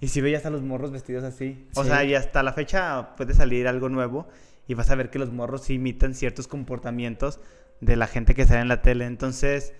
Y 0.01 0.09
si 0.09 0.19
veías 0.21 0.45
a 0.45 0.49
los 0.49 0.61
morros 0.61 0.91
vestidos 0.91 1.23
así. 1.23 1.67
O 1.75 1.83
Sí. 1.83 1.89
sea, 1.89 2.03
y 2.03 2.15
hasta 2.15 2.43
la 2.43 2.51
fecha 2.53 3.15
puede 3.15 3.33
salir 3.33 3.67
algo 3.67 3.87
nuevo 3.89 4.27
y 4.67 4.73
vas 4.73 4.91
a 4.91 4.95
ver 4.95 5.09
que 5.09 5.19
los 5.19 5.31
morros 5.31 5.69
imitan 5.69 6.13
ciertos 6.13 6.47
comportamientos 6.47 7.39
de 7.81 7.95
la 7.95 8.07
gente 8.07 8.35
que 8.35 8.45
sale 8.45 8.59
en 8.61 8.67
la 8.67 8.81
tele. 8.81 9.05
Entonces, 9.05 9.73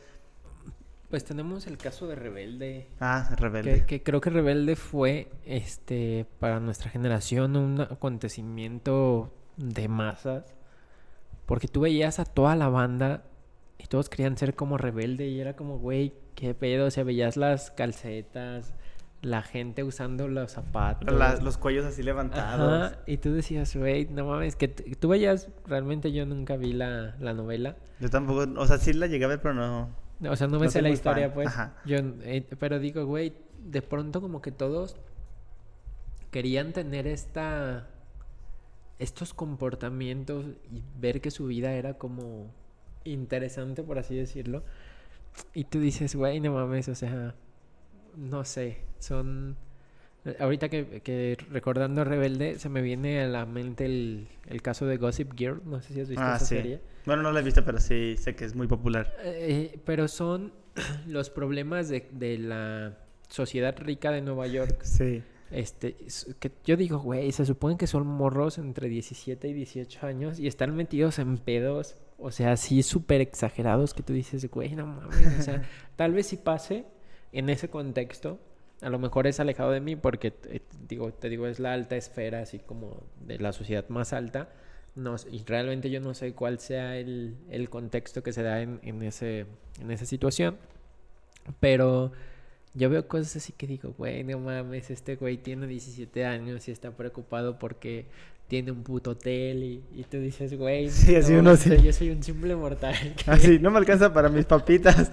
Pues 1.10 1.24
tenemos 1.26 1.66
el 1.68 1.78
caso 1.78 2.08
de 2.08 2.16
Rebelde. 2.16 2.88
ah, 3.00 3.34
rebelde. 3.38 3.80
Que, 3.80 3.86
que 3.86 4.04
creo 4.04 4.22
que 4.22 4.30
Rebelde 4.30 4.76
fue, 4.76 5.28
este, 5.44 6.28
para 6.40 6.60
nuestra 6.60 6.92
generación 6.92 7.56
un 7.56 7.82
acontecimiento 7.82 9.34
de 9.58 9.88
masas. 9.88 10.54
Porque 11.46 11.68
tú 11.68 11.82
veías 11.82 12.20
a 12.20 12.26
toda 12.26 12.56
la 12.56 12.70
banda 12.70 13.24
y 13.80 13.88
todos 13.88 14.08
querían 14.10 14.38
ser 14.38 14.56
como 14.56 14.78
Rebelde 14.78 15.28
y 15.28 15.40
era 15.40 15.56
como, 15.56 15.80
güey, 15.80 16.14
qué 16.36 16.54
pedo. 16.54 16.86
O 16.86 16.92
sea, 16.92 17.04
veías 17.04 17.38
las 17.38 17.72
calcetas, 17.72 18.76
la 19.24 19.42
gente 19.42 19.84
usando 19.84 20.28
los 20.28 20.52
zapatos. 20.52 21.12
La- 21.12 21.38
los 21.38 21.58
cuellos 21.58 21.86
así 21.86 22.04
levantados. 22.04 22.92
Ajá, 22.92 23.00
y 23.08 23.18
tú 23.18 23.34
decías, 23.34 23.76
güey, 23.76 24.06
no 24.06 24.26
mames, 24.26 24.56
que 24.56 24.68
tú 24.68 25.08
veías, 25.10 25.50
realmente 25.66 26.12
yo 26.12 26.28
nunca 26.28 26.56
vi 26.56 26.72
la, 26.74 27.16
la 27.20 27.34
novela. 27.34 27.78
Yo 28.00 28.12
tampoco, 28.12 28.46
o 28.58 28.68
sea, 28.68 28.78
sí 28.78 28.94
la 28.94 29.08
llegué 29.08 29.26
a 29.26 29.30
ver, 29.30 29.42
pero 29.42 29.56
no. 29.56 29.90
O 30.28 30.36
sea, 30.36 30.48
no 30.48 30.60
me 30.60 30.66
No 30.66 30.72
sé 30.72 30.82
la 30.82 30.90
historia, 30.90 31.28
fan. 31.28 31.34
pues. 31.34 31.48
Ajá. 31.48 31.78
Yo, 31.86 31.98
eh, 31.98 32.46
pero 32.60 32.80
digo, 32.80 33.06
güey, 33.06 33.34
de 33.60 33.82
pronto 33.82 34.22
como 34.22 34.42
que 34.42 34.52
todos 34.52 34.98
querían 36.32 36.74
tener 36.74 37.08
esta 37.08 37.88
estos 39.00 39.34
comportamientos 39.34 40.46
y 40.70 40.84
ver 41.00 41.22
que 41.22 41.32
su 41.32 41.48
vida 41.48 41.72
era 41.74 41.94
como 41.98 42.52
interesante, 43.06 43.82
por 43.82 43.98
así 43.98 44.16
decirlo. 44.16 44.64
Y 45.54 45.64
tú 45.64 45.80
dices, 45.80 46.16
güey, 46.16 46.42
no 46.42 46.54
mames, 46.54 46.90
o 46.90 46.96
sea, 46.96 47.34
no 48.18 48.44
sé, 48.44 48.82
son... 49.00 49.58
Ahorita 50.40 50.68
que, 50.70 51.02
que 51.02 51.38
recordando 51.50 52.04
Rebelde, 52.04 52.60
se 52.60 52.68
me 52.70 52.82
viene 52.82 53.22
a 53.22 53.28
la 53.28 53.46
mente 53.46 53.86
el, 53.86 54.28
el 54.48 54.62
caso 54.62 54.86
de 54.86 54.98
Gossip 54.98 55.34
Girl, 55.38 55.62
no 55.66 55.82
sé 55.82 55.94
si 55.94 56.02
has 56.02 56.10
visto 56.10 56.24
Ah, 56.24 56.36
esa 56.36 56.46
sí. 56.46 56.56
serie. 56.56 56.82
Bueno, 57.06 57.24
no 57.24 57.32
la 57.32 57.40
he 57.40 57.44
visto, 57.44 57.64
pero 57.64 57.80
sí 57.80 58.16
sé 58.18 58.36
que 58.36 58.46
es 58.46 58.54
muy 58.56 58.68
popular. 58.68 59.14
Eh, 59.24 59.80
pero 59.86 60.08
son 60.08 60.52
los 61.08 61.30
problemas 61.30 61.88
de, 61.90 62.08
de 62.12 62.38
la 62.38 62.98
sociedad 63.30 63.76
rica 63.80 64.12
de 64.12 64.22
Nueva 64.22 64.48
York. 64.48 64.82
Sí. 64.84 65.24
Este, 65.52 65.96
que 66.40 66.52
yo 66.64 66.78
digo, 66.78 67.00
güey, 67.00 67.32
se 67.32 67.44
supone 67.44 67.76
que 67.76 67.88
son 67.88 68.06
morros 68.06 68.60
entre 68.60 68.88
17 68.88 69.48
y 69.48 69.54
18 69.54 70.06
años 70.06 70.38
y 70.40 70.46
están 70.46 70.76
metidos 70.76 71.18
en 71.18 71.40
pedos, 71.40 71.96
o 72.20 72.30
sea, 72.30 72.52
así 72.52 72.84
súper 72.84 73.20
exagerados 73.22 73.96
que 73.96 74.04
tú 74.04 74.14
dices, 74.14 74.48
güey, 74.52 74.76
no 74.76 74.86
mames, 74.86 75.40
o 75.40 75.42
sea, 75.42 75.64
tal 75.96 76.14
vez 76.14 76.28
si 76.28 76.38
pase 76.38 76.86
en 77.32 77.50
ese 77.50 77.68
contexto, 77.68 78.40
a 78.82 78.90
lo 78.90 79.00
mejor 79.00 79.28
es 79.28 79.40
alejado 79.40 79.72
de 79.72 79.82
mí 79.82 79.96
porque, 79.96 80.34
eh, 80.50 80.62
digo, 80.88 81.12
te 81.14 81.30
digo, 81.30 81.48
es 81.48 81.60
la 81.60 81.74
alta 81.74 81.96
esfera, 81.98 82.42
así 82.42 82.60
como 82.60 83.04
de 83.26 83.38
la 83.40 83.52
sociedad 83.54 83.88
más 83.90 84.14
alta, 84.14 84.50
no, 84.96 85.16
y 85.32 85.44
realmente 85.46 85.90
yo 85.90 86.00
no 86.02 86.14
sé 86.14 86.34
cuál 86.34 86.60
sea 86.60 86.98
el, 86.98 87.36
el 87.50 87.70
contexto 87.70 88.24
que 88.24 88.34
se 88.34 88.44
da 88.44 88.62
en, 88.62 88.80
en, 88.84 89.04
ese, 89.04 89.46
en 89.82 89.92
esa 89.92 90.06
situación, 90.06 90.58
pero 91.60 92.12
yo 92.74 92.90
veo 92.90 93.08
cosas 93.08 93.36
así 93.38 93.54
que 93.54 93.68
digo, 93.68 93.94
güey, 93.98 94.24
no 94.24 94.40
mames, 94.40 94.90
este 94.92 95.16
güey 95.16 95.38
tiene 95.38 95.68
17 95.68 96.26
años 96.26 96.68
y 96.68 96.72
está 96.72 96.92
preocupado 96.92 97.58
porque 97.60 98.06
tiene 98.48 98.72
un 98.72 98.84
puto 98.84 99.12
hotel 99.12 99.64
y, 99.64 99.84
y 99.94 100.04
tú 100.04 100.18
dices, 100.20 100.56
güey, 100.58 100.90
Sí, 100.90 101.16
así 101.16 101.34
no, 101.34 101.40
uno 101.40 101.56
sí. 101.56 101.76
yo 101.84 101.94
soy 101.94 102.10
un 102.10 102.24
simple 102.24 102.56
mortal. 102.56 102.96
que- 103.16 103.30
Así, 103.32 103.60
no 103.60 103.72
me 103.72 103.78
alcanza 103.78 104.12
para 104.14 104.30
mis 104.30 104.46
papitas. 104.46 105.12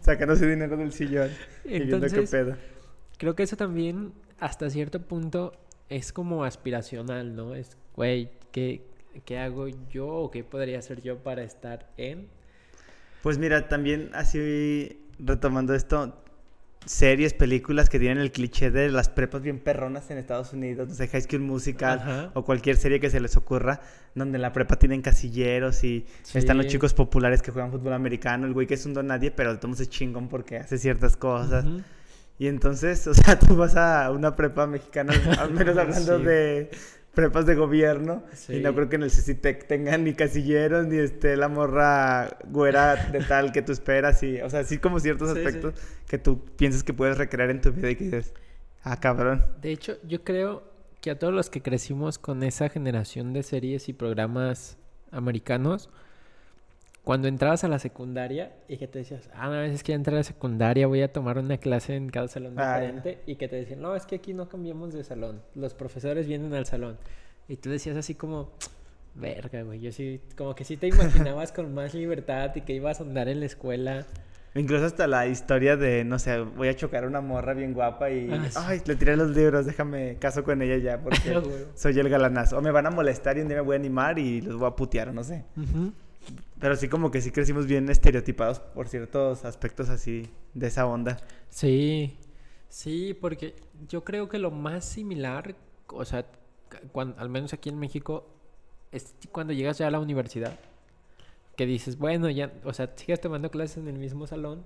Sacándose 0.00 0.48
dinero 0.48 0.76
del 0.76 0.92
sillón. 0.92 1.30
y 1.64 1.80
viendo 1.80 2.00
qué 2.00 2.06
Entonces, 2.06 2.30
pedo. 2.30 2.56
Creo 3.16 3.34
que 3.34 3.42
eso 3.42 3.56
también 3.56 4.12
hasta 4.38 4.70
cierto 4.70 5.02
punto 5.02 5.52
es 5.88 6.12
como 6.12 6.44
aspiracional, 6.44 7.34
¿no? 7.34 7.54
Es, 7.54 7.76
güey, 7.94 8.30
¿qué, 8.52 8.82
¿qué 9.24 9.38
hago 9.38 9.68
yo 9.90 10.08
o 10.08 10.30
qué 10.30 10.44
podría 10.44 10.78
hacer 10.78 11.02
yo 11.02 11.18
para 11.18 11.42
estar 11.42 11.90
en? 11.96 12.28
Pues 13.22 13.38
mira, 13.38 13.68
también 13.68 14.10
así 14.14 15.00
retomando 15.18 15.74
esto, 15.74 16.22
series, 16.84 17.34
películas 17.34 17.88
que 17.88 17.98
tienen 17.98 18.18
el 18.18 18.30
cliché 18.30 18.70
de 18.70 18.90
las 18.90 19.08
prepas 19.08 19.42
bien 19.42 19.58
perronas 19.58 20.10
en 20.10 20.18
Estados 20.18 20.52
Unidos, 20.52 20.88
no 20.88 20.94
sé, 20.94 21.08
High 21.08 21.22
School 21.22 21.40
Musical 21.40 21.98
Ajá. 21.98 22.30
o 22.34 22.44
cualquier 22.44 22.76
serie 22.76 23.00
que 23.00 23.10
se 23.10 23.18
les 23.18 23.36
ocurra, 23.36 23.80
donde 24.14 24.36
en 24.36 24.42
la 24.42 24.52
prepa 24.52 24.76
tienen 24.76 25.02
casilleros 25.02 25.82
y 25.82 26.06
están 26.34 26.58
los 26.58 26.66
chicos 26.66 26.94
populares 26.94 27.42
que 27.42 27.50
juegan 27.50 27.72
fútbol 27.72 27.94
americano, 27.94 28.46
el 28.46 28.52
güey 28.52 28.66
que 28.66 28.74
es 28.74 28.86
un 28.86 28.94
don 28.94 29.08
nadie, 29.08 29.30
pero 29.30 29.56
todos 29.56 29.64
modos 29.64 29.80
es 29.80 29.90
chingón 29.90 30.28
porque 30.28 30.58
hace 30.58 30.78
ciertas 30.78 31.16
cosas. 31.16 31.64
Y 32.38 32.48
entonces, 32.48 33.06
o 33.06 33.14
sea, 33.14 33.38
tú 33.38 33.56
vas 33.56 33.76
a 33.76 34.10
una 34.10 34.36
prepa 34.36 34.66
mexicana, 34.66 35.12
al 35.38 35.52
menos 35.52 35.76
hablando 35.78 36.18
Sí. 36.18 36.24
de 36.24 36.70
prepas 37.14 37.46
de 37.46 37.54
gobierno, 37.54 38.24
y 38.48 38.58
no 38.60 38.74
creo 38.74 38.90
que 38.90 38.96
en 38.96 39.02
el 39.04 39.10
CCTEC 39.10 39.66
tengan 39.66 40.04
ni 40.04 40.12
casilleros, 40.12 40.86
ni 40.86 40.98
esté 40.98 41.34
la 41.38 41.48
morra 41.48 42.36
güera 42.50 42.94
de 43.10 43.20
tal 43.24 43.52
que 43.52 43.62
tú 43.62 43.72
esperas, 43.72 44.22
y, 44.22 44.40
o 44.42 44.50
sea, 44.50 44.64
sí 44.64 44.76
como 44.76 45.00
ciertos 45.00 45.32
sí. 45.32 45.38
aspectos 45.38 45.74
que 46.06 46.18
tú 46.18 46.44
piensas 46.56 46.84
que 46.84 46.92
puedes 46.92 47.16
recrear 47.16 47.48
en 47.48 47.62
tu 47.62 47.72
vida 47.72 47.90
y 47.90 47.96
que 47.96 48.04
dices, 48.04 48.34
ah, 48.82 49.00
cabrón. 49.00 49.46
De 49.62 49.70
hecho, 49.72 49.96
yo 50.06 50.24
creo 50.24 50.62
que 51.00 51.10
a 51.10 51.18
todos 51.18 51.32
los 51.32 51.48
que 51.48 51.62
crecimos 51.62 52.18
con 52.18 52.42
esa 52.42 52.68
generación 52.68 53.32
de 53.32 53.42
series 53.42 53.88
y 53.88 53.94
programas 53.94 54.76
americanos, 55.10 55.88
cuando 57.06 57.28
entrabas 57.28 57.62
a 57.62 57.68
la 57.68 57.78
secundaria 57.78 58.50
y 58.66 58.78
que 58.78 58.88
te 58.88 58.98
decías, 58.98 59.30
ah, 59.32 59.46
no, 59.46 59.62
es 59.62 59.84
que 59.84 59.92
ya 59.92 59.96
entré 59.96 60.12
a 60.12 60.16
la 60.18 60.22
secundaria, 60.24 60.88
voy 60.88 61.02
a 61.02 61.12
tomar 61.12 61.38
una 61.38 61.56
clase 61.56 61.94
en 61.94 62.08
cada 62.08 62.26
salón 62.26 62.54
Ah, 62.58 62.80
ya. 62.80 62.80
diferente, 62.80 63.20
y 63.26 63.36
que 63.36 63.46
te 63.46 63.54
decían, 63.54 63.80
no, 63.80 63.94
es 63.94 64.06
que 64.06 64.16
aquí 64.16 64.34
no 64.34 64.48
cambiamos 64.48 64.92
de 64.92 65.04
salón, 65.04 65.40
los 65.54 65.72
profesores 65.72 66.26
vienen 66.26 66.52
al 66.52 66.66
salón. 66.66 66.98
Y 67.46 67.58
tú 67.58 67.70
decías 67.70 67.96
así 67.96 68.16
como, 68.16 68.50
verga, 69.14 69.62
güey, 69.62 69.78
yo 69.78 69.92
sí, 69.92 70.20
como 70.36 70.56
que 70.56 70.64
sí 70.64 70.76
te 70.76 70.88
imaginabas 70.88 71.52
con 71.52 71.72
más 71.72 71.94
libertad 71.94 72.50
y 72.56 72.62
que 72.62 72.72
ibas 72.72 72.98
a 72.98 73.04
andar 73.04 73.28
en 73.28 73.38
la 73.38 73.46
escuela. 73.46 74.04
Incluso 74.56 74.86
hasta 74.86 75.06
la 75.06 75.28
historia 75.28 75.76
de, 75.76 76.02
no 76.02 76.18
sé, 76.18 76.40
voy 76.40 76.66
a 76.66 76.74
chocar 76.74 77.04
a 77.04 77.06
una 77.06 77.20
morra 77.20 77.54
bien 77.54 77.72
guapa 77.72 78.10
y, 78.10 78.28
Ah, 78.32 78.46
sí. 78.50 78.58
ay, 78.60 78.80
le 78.84 78.96
tiré 78.96 79.16
los 79.16 79.30
libros, 79.30 79.64
déjame 79.64 80.16
caso 80.18 80.42
con 80.42 80.60
ella 80.60 80.78
ya 80.78 80.98
porque 81.04 81.18
Ah, 81.36 81.40
soy 81.76 81.96
el 82.00 82.08
galanazo. 82.08 82.58
O 82.58 82.62
me 82.62 82.72
van 82.72 82.86
a 82.86 82.90
molestar 82.90 83.38
y 83.38 83.42
un 83.42 83.46
día 83.48 83.58
me 83.58 83.62
voy 83.62 83.76
a 83.76 83.78
animar 83.78 84.18
y 84.18 84.40
los 84.40 84.56
voy 84.58 84.66
a 84.66 84.74
putear, 84.74 85.14
no 85.14 85.22
sé. 85.22 85.44
Ujú. 85.56 85.92
Pero 86.58 86.76
sí 86.76 86.88
como 86.88 87.10
que 87.10 87.20
sí 87.20 87.30
crecimos 87.30 87.66
bien 87.66 87.88
estereotipados 87.90 88.60
por 88.60 88.88
ciertos 88.88 89.44
aspectos 89.44 89.88
así 89.88 90.28
de 90.54 90.66
esa 90.68 90.86
onda. 90.86 91.18
Sí, 91.50 92.16
sí, 92.68 93.14
porque 93.14 93.54
yo 93.88 94.04
creo 94.04 94.28
que 94.28 94.38
lo 94.38 94.50
más 94.50 94.84
similar, 94.84 95.54
o 95.88 96.04
sea, 96.04 96.26
al 97.16 97.28
menos 97.28 97.52
aquí 97.52 97.68
en 97.68 97.78
México, 97.78 98.26
es 98.92 99.14
cuando 99.32 99.52
llegas 99.52 99.78
ya 99.78 99.88
a 99.88 99.90
la 99.90 100.00
universidad, 100.00 100.58
que 101.56 101.66
dices, 101.66 101.98
bueno, 101.98 102.30
ya, 102.30 102.52
o 102.64 102.72
sea, 102.72 102.92
sigues 102.96 103.20
tomando 103.20 103.50
clases 103.50 103.78
en 103.78 103.88
el 103.88 103.98
mismo 103.98 104.26
salón, 104.26 104.64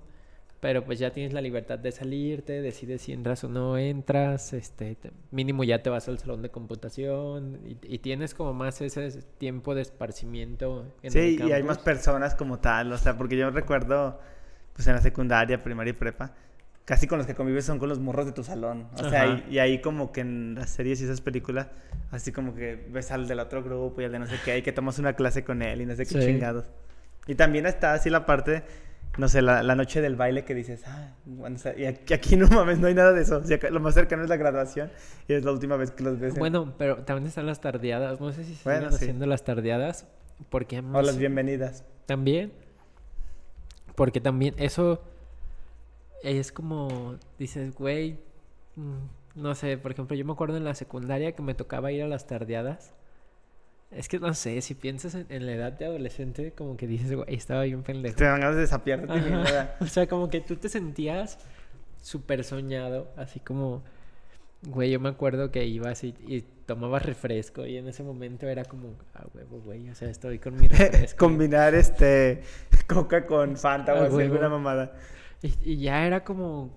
pero 0.61 0.85
pues 0.85 0.99
ya 0.99 1.11
tienes 1.11 1.33
la 1.33 1.41
libertad 1.41 1.77
de 1.79 1.91
salirte, 1.91 2.61
decides 2.61 3.01
si 3.01 3.11
entras 3.11 3.43
o 3.43 3.49
no 3.49 3.77
entras, 3.77 4.53
este, 4.53 4.95
te- 4.95 5.11
mínimo 5.31 5.63
ya 5.65 5.83
te 5.83 5.89
vas 5.89 6.07
al 6.07 6.17
salón 6.19 6.41
de 6.41 6.49
computación 6.49 7.59
y, 7.65 7.77
y 7.95 7.97
tienes 7.99 8.33
como 8.33 8.53
más 8.53 8.79
ese 8.81 9.09
tiempo 9.37 9.75
de 9.75 9.81
esparcimiento 9.81 10.85
en 11.01 11.07
el 11.07 11.11
Sí, 11.11 11.37
y 11.45 11.51
hay 11.51 11.63
más 11.63 11.79
personas 11.79 12.35
como 12.35 12.59
tal, 12.59 12.93
o 12.93 12.97
sea, 12.97 13.17
porque 13.17 13.35
yo 13.37 13.49
recuerdo, 13.49 14.19
pues 14.73 14.87
en 14.87 14.93
la 14.95 15.01
secundaria, 15.01 15.63
primaria 15.63 15.91
y 15.91 15.93
prepa, 15.93 16.33
casi 16.85 17.07
con 17.07 17.17
los 17.17 17.25
que 17.27 17.33
convives 17.35 17.65
son 17.65 17.79
con 17.79 17.89
los 17.89 17.99
morros 17.99 18.25
de 18.27 18.31
tu 18.31 18.43
salón. 18.43 18.87
O 18.93 19.09
sea, 19.09 19.25
y, 19.27 19.53
y 19.55 19.59
ahí 19.59 19.81
como 19.81 20.11
que 20.11 20.21
en 20.21 20.55
las 20.55 20.69
series 20.69 21.01
y 21.01 21.05
esas 21.05 21.21
películas, 21.21 21.67
así 22.11 22.31
como 22.31 22.53
que 22.53 22.75
ves 22.89 23.11
al 23.11 23.27
del 23.27 23.39
otro 23.39 23.63
grupo 23.63 23.99
y 24.01 24.05
al 24.05 24.11
de 24.11 24.19
no 24.19 24.27
sé 24.27 24.35
qué, 24.45 24.57
y 24.59 24.61
que 24.61 24.71
tomas 24.71 24.99
una 24.99 25.13
clase 25.13 25.43
con 25.43 25.61
él 25.63 25.81
y 25.81 25.85
no 25.85 25.95
sé 25.95 26.05
qué 26.05 26.19
Sí. 26.21 26.25
chingados. 26.27 26.65
Y 27.27 27.35
también 27.35 27.65
está 27.65 27.93
así 27.93 28.09
la 28.09 28.25
parte, 28.25 28.63
no 29.17 29.27
sé, 29.27 29.41
la, 29.41 29.61
la 29.63 29.75
noche 29.75 30.01
del 30.01 30.15
baile 30.15 30.45
que 30.45 30.53
dices, 30.55 30.83
ah, 30.87 31.13
bueno, 31.25 31.55
o 31.57 31.59
sea, 31.59 31.77
y 31.77 31.85
aquí, 31.85 32.13
aquí 32.13 32.35
no 32.37 32.47
mames, 32.47 32.79
no 32.79 32.87
hay 32.87 32.93
nada 32.93 33.11
de 33.11 33.21
eso. 33.23 33.37
O 33.39 33.43
sea, 33.43 33.57
acá 33.57 33.69
lo 33.69 33.79
más 33.79 33.93
cercano 33.93 34.23
es 34.23 34.29
la 34.29 34.37
graduación 34.37 34.89
y 35.27 35.33
es 35.33 35.43
la 35.43 35.51
última 35.51 35.75
vez 35.75 35.91
que 35.91 36.03
los 36.03 36.19
ves. 36.19 36.33
en- 36.33 36.39
Bueno, 36.39 36.73
pero 36.77 36.97
también 37.03 37.27
están 37.27 37.45
las 37.45 37.59
tardeadas. 37.61 38.19
No 38.21 38.31
sé 38.31 38.43
si 38.45 38.55
siguen 38.55 38.63
Bueno, 38.79 38.89
sí. 38.91 38.95
haciendo 38.95 39.25
las 39.25 39.43
tardeadas. 39.43 40.07
Porque 40.49 40.79
o 40.79 41.01
las 41.01 41.17
bienvenidas. 41.17 41.83
También. 42.05 42.51
Porque 43.95 44.21
también 44.21 44.55
eso 44.57 45.01
es 46.23 46.51
como, 46.51 47.15
dices, 47.37 47.75
güey, 47.75 48.17
mm, 48.75 48.95
no 49.41 49.53
sé, 49.55 49.77
por 49.77 49.91
ejemplo, 49.91 50.15
yo 50.15 50.25
me 50.25 50.31
acuerdo 50.33 50.57
en 50.57 50.63
la 50.63 50.73
secundaria 50.75 51.33
que 51.33 51.41
me 51.41 51.53
tocaba 51.53 51.91
ir 51.91 52.03
a 52.03 52.07
las 52.07 52.25
tardeadas. 52.27 52.93
Es 53.91 54.07
que 54.07 54.19
no 54.19 54.33
sé, 54.33 54.61
si 54.61 54.73
piensas 54.73 55.15
en, 55.15 55.25
en 55.29 55.45
la 55.45 55.53
edad 55.53 55.73
de 55.73 55.85
adolescente, 55.85 56.53
como 56.53 56.77
que 56.77 56.87
dices, 56.87 57.13
güey, 57.13 57.35
estaba 57.35 57.63
bien 57.63 57.83
pendejo. 57.83 58.15
Te 58.15 58.67
sapearte. 58.67 59.11
a. 59.11 59.15
¿verdad? 59.15 59.75
O 59.81 59.85
sea, 59.87 60.07
como 60.07 60.29
que 60.29 60.39
tú 60.39 60.55
te 60.55 60.69
sentías 60.69 61.37
súper 62.01 62.43
soñado, 62.43 63.11
así 63.17 63.41
como, 63.41 63.83
güey, 64.63 64.91
yo 64.91 64.99
me 64.99 65.09
acuerdo 65.09 65.51
que 65.51 65.65
ibas 65.65 66.03
y, 66.03 66.15
y 66.25 66.45
tomabas 66.65 67.05
refresco 67.05 67.65
y 67.65 67.77
en 67.77 67.87
ese 67.87 68.01
momento 68.01 68.47
era 68.47 68.63
como, 68.63 68.95
ah, 69.13 69.25
huevo, 69.33 69.59
güey, 69.59 69.89
o 69.89 69.95
sea, 69.95 70.09
estoy 70.09 70.39
con 70.39 70.55
mi 70.55 70.67
refresco. 70.69 71.25
Combinar 71.25 71.75
este 71.75 72.43
coca 72.87 73.25
con 73.25 73.57
Fanta 73.57 73.93
o 73.93 74.03
así, 74.03 74.21
alguna 74.21 74.47
mamada. 74.49 74.93
Y, 75.41 75.53
y 75.63 75.77
ya 75.77 76.05
era 76.07 76.23
como, 76.23 76.71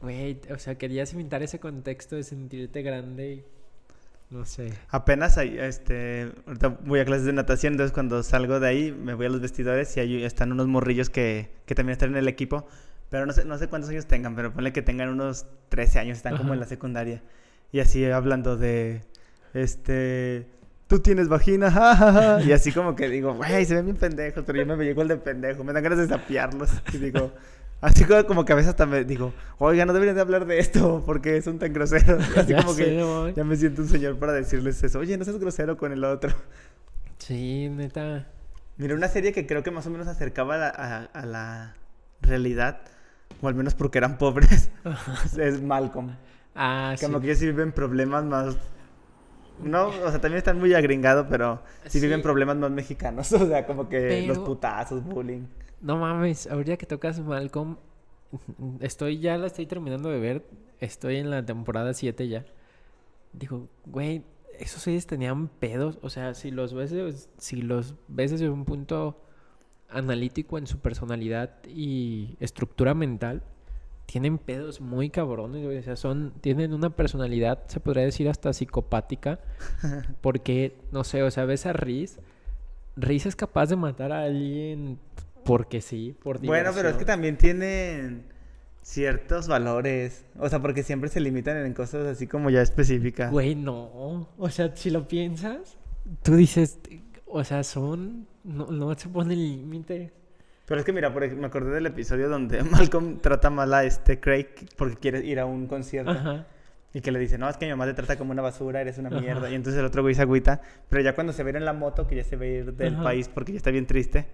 güey, 0.00 0.40
o 0.50 0.58
sea, 0.58 0.76
querías 0.76 1.12
imitar 1.12 1.42
ese 1.42 1.60
contexto 1.60 2.16
de 2.16 2.22
sentirte 2.22 2.82
grande 2.82 3.32
y 3.32 3.44
no 4.30 4.44
sé. 4.44 4.72
Apenas 4.88 5.38
hay, 5.38 5.58
este, 5.58 6.32
ahorita 6.46 6.68
voy 6.84 7.00
a 7.00 7.04
clases 7.04 7.24
de 7.24 7.32
natación, 7.32 7.74
entonces 7.74 7.92
cuando 7.92 8.22
salgo 8.22 8.60
de 8.60 8.68
ahí 8.68 8.92
me 8.92 9.14
voy 9.14 9.26
a 9.26 9.28
los 9.28 9.40
vestidores 9.40 9.96
y 9.96 10.00
ahí 10.00 10.24
están 10.24 10.52
unos 10.52 10.66
morrillos 10.66 11.10
que, 11.10 11.50
que 11.66 11.74
también 11.74 11.92
están 11.92 12.10
en 12.10 12.16
el 12.16 12.28
equipo, 12.28 12.66
pero 13.10 13.26
no 13.26 13.32
sé, 13.32 13.44
no 13.44 13.56
sé 13.58 13.68
cuántos 13.68 13.90
años 13.90 14.06
tengan, 14.06 14.34
pero 14.34 14.52
ponle 14.52 14.72
que 14.72 14.82
tengan 14.82 15.08
unos 15.08 15.46
13 15.68 16.00
años, 16.00 16.16
están 16.16 16.36
como 16.36 16.52
en 16.52 16.60
la 16.60 16.66
secundaria. 16.66 17.22
Y 17.70 17.80
así 17.80 18.04
hablando 18.04 18.56
de, 18.56 19.02
este, 19.52 20.46
tú 20.86 21.00
tienes 21.00 21.28
vagina, 21.28 21.70
ja, 21.72 21.96
ja, 21.96 22.12
ja", 22.12 22.42
y 22.42 22.52
así 22.52 22.72
como 22.72 22.96
que 22.96 23.08
digo, 23.08 23.34
güey, 23.34 23.64
se 23.64 23.74
ven 23.74 23.84
bien 23.84 23.96
pendejos, 23.96 24.44
pero 24.46 24.58
yo 24.58 24.66
me 24.66 24.76
veo 24.76 24.90
igual 24.90 25.08
de 25.08 25.16
pendejo, 25.16 25.64
me 25.64 25.72
dan 25.72 25.82
ganas 25.82 25.98
de 25.98 26.08
sapearlos. 26.08 26.70
Y 26.92 26.98
digo, 26.98 27.32
así 27.84 28.04
como, 28.26 28.44
que 28.44 28.52
a 28.52 28.56
veces 28.56 28.70
hasta 28.70 28.86
me 28.86 29.04
digo, 29.04 29.32
oiga, 29.58 29.84
no 29.86 29.92
deberían 29.92 30.16
de 30.16 30.22
hablar 30.22 30.46
de 30.46 30.58
esto, 30.58 31.02
porque 31.06 31.40
son 31.42 31.58
tan 31.58 31.72
groseros. 31.72 32.24
Así 32.36 32.52
Ya 32.52 32.56
como 32.56 32.74
sé, 32.74 32.84
que 32.96 33.32
ya 33.34 33.44
me 33.44 33.56
siento 33.56 33.82
un 33.82 33.88
señor 33.88 34.18
para 34.18 34.32
decirles 34.32 34.82
eso. 34.82 34.98
Oye, 34.98 35.16
no 35.18 35.24
seas 35.24 35.38
grosero 35.38 35.76
con 35.76 35.92
el 35.92 36.04
otro. 36.04 36.34
Sí, 37.18 37.68
neta. 37.70 38.26
Mira, 38.76 38.94
una 38.94 39.08
serie 39.08 39.32
que 39.32 39.46
creo 39.46 39.62
que 39.62 39.70
más 39.70 39.86
o 39.86 39.90
menos 39.90 40.08
acercaba 40.08 40.54
a 40.56 40.58
la, 40.58 40.68
a- 40.68 41.04
a 41.20 41.26
la 41.26 41.74
realidad, 42.20 42.80
o 43.40 43.48
al 43.48 43.54
menos 43.54 43.74
porque 43.74 43.98
eran 43.98 44.18
pobres, 44.18 44.70
es 45.38 45.62
Malcolm. 45.62 46.16
Ah, 46.54 46.94
sí. 46.96 47.04
Como 47.06 47.20
que 47.20 47.26
ellos 47.26 47.38
sí 47.38 47.46
viven 47.46 47.72
problemas 47.72 48.24
más... 48.24 48.56
No, 49.62 49.86
o 49.88 50.10
sea, 50.10 50.20
también 50.20 50.38
están 50.38 50.58
muy 50.58 50.74
agringados, 50.74 51.26
pero 51.30 51.62
sí, 51.86 52.00
viven 52.00 52.22
problemas 52.22 52.56
más 52.56 52.70
mexicanos. 52.72 53.32
O 53.32 53.46
sea, 53.46 53.64
como 53.66 53.88
que 53.88 54.26
los 54.26 54.38
putazos, 54.40 55.04
bullying. 55.04 55.44
No 55.84 55.98
mames, 55.98 56.46
ahorita 56.46 56.78
que 56.78 56.86
tocas 56.86 57.20
Malcolm, 57.20 57.76
estoy 58.80 59.18
ya 59.18 59.36
la 59.36 59.48
estoy 59.48 59.66
terminando 59.66 60.08
de 60.08 60.18
ver, 60.18 60.46
estoy 60.80 61.16
en 61.16 61.28
la 61.28 61.44
temporada 61.44 61.92
7 61.92 62.26
ya. 62.26 62.46
Digo, 63.34 63.68
güey, 63.84 64.24
esos 64.58 64.80
series 64.80 65.06
tenían 65.06 65.48
pedos, 65.48 65.98
o 66.00 66.08
sea, 66.08 66.32
si 66.32 66.50
los 66.50 66.72
ves, 66.72 67.28
si 67.36 67.60
los 67.60 67.96
ves 68.08 68.30
desde 68.30 68.48
un 68.48 68.64
punto 68.64 69.20
analítico 69.90 70.56
en 70.56 70.66
su 70.66 70.78
personalidad 70.78 71.50
y 71.68 72.38
estructura 72.40 72.94
mental, 72.94 73.42
tienen 74.06 74.38
pedos 74.38 74.80
muy 74.80 75.10
cabrones, 75.10 75.66
güey, 75.66 75.76
o 75.76 75.82
sea, 75.82 75.96
son, 75.96 76.32
tienen 76.40 76.72
una 76.72 76.96
personalidad, 76.96 77.62
se 77.66 77.80
podría 77.80 78.04
decir 78.04 78.30
hasta 78.30 78.54
psicopática, 78.54 79.38
porque, 80.22 80.78
no 80.92 81.04
sé, 81.04 81.22
o 81.22 81.30
sea, 81.30 81.44
ves 81.44 81.66
a 81.66 81.74
Riz, 81.74 82.20
Riz 82.96 83.26
es 83.26 83.36
capaz 83.36 83.66
de 83.66 83.76
matar 83.76 84.12
a 84.12 84.24
alguien 84.24 84.98
porque 85.44 85.80
sí, 85.80 86.16
por 86.22 86.38
Bueno, 86.40 86.70
pero 86.74 86.88
es 86.88 86.94
que 86.96 87.04
diversión. 87.04 87.06
también 87.06 87.36
tienen 87.38 88.24
ciertos 88.82 89.48
valores. 89.48 90.24
O 90.38 90.48
sea, 90.48 90.60
porque 90.60 90.82
siempre 90.82 91.08
se 91.10 91.20
limitan 91.20 91.56
en 91.64 91.72
cosas 91.74 92.06
así 92.06 92.26
como 92.26 92.50
ya 92.50 92.62
específicas. 92.62 93.30
Güey, 93.30 93.54
no. 93.54 94.28
O 94.36 94.50
sea, 94.50 94.74
si 94.76 94.90
lo 94.90 95.06
piensas, 95.08 95.76
tú 96.22 96.34
dices, 96.36 96.78
o 97.26 97.42
sea, 97.44 97.62
son. 97.64 98.26
No, 98.44 98.66
no 98.70 98.94
se 98.94 99.08
pone 99.08 99.34
el 99.34 99.40
límite. 99.42 100.12
Pero 100.66 100.80
es 100.80 100.84
que 100.86 100.92
mira, 100.92 101.12
por 101.12 101.24
ej- 101.24 101.34
me 101.36 101.46
acordé 101.46 101.70
del 101.70 101.86
episodio 101.86 102.28
donde 102.28 102.62
Malcolm 102.64 103.18
trata 103.20 103.50
mal 103.50 103.72
a 103.74 103.84
este 103.84 104.20
Craig 104.20 104.46
porque 104.76 104.96
quiere 104.96 105.24
ir 105.24 105.40
a 105.40 105.46
un 105.46 105.66
concierto. 105.66 106.10
Ajá. 106.10 106.46
Y 106.92 107.00
que 107.00 107.10
le 107.10 107.18
dice, 107.18 107.38
no, 107.38 107.48
es 107.48 107.56
que 107.56 107.64
mi 107.66 107.72
mamá 107.72 107.86
te 107.86 107.94
trata 107.94 108.16
como 108.16 108.30
una 108.30 108.40
basura, 108.42 108.80
eres 108.80 108.98
una 108.98 109.08
Ajá. 109.08 109.20
mierda. 109.20 109.50
Y 109.50 109.54
entonces 109.56 109.80
el 109.80 109.86
otro 109.86 110.02
güey 110.02 110.14
se 110.14 110.22
agüita. 110.22 110.60
Pero 110.88 111.02
ya 111.02 111.14
cuando 111.14 111.32
se 111.32 111.42
ve 111.42 111.50
en 111.50 111.64
la 111.64 111.72
moto, 111.72 112.06
que 112.06 112.14
ya 112.16 112.22
se 112.24 112.36
ve 112.36 112.50
ir 112.58 112.72
del 112.74 112.94
Ajá. 112.94 113.02
país 113.02 113.28
porque 113.28 113.52
ya 113.52 113.56
está 113.58 113.70
bien 113.72 113.86
triste, 113.86 114.26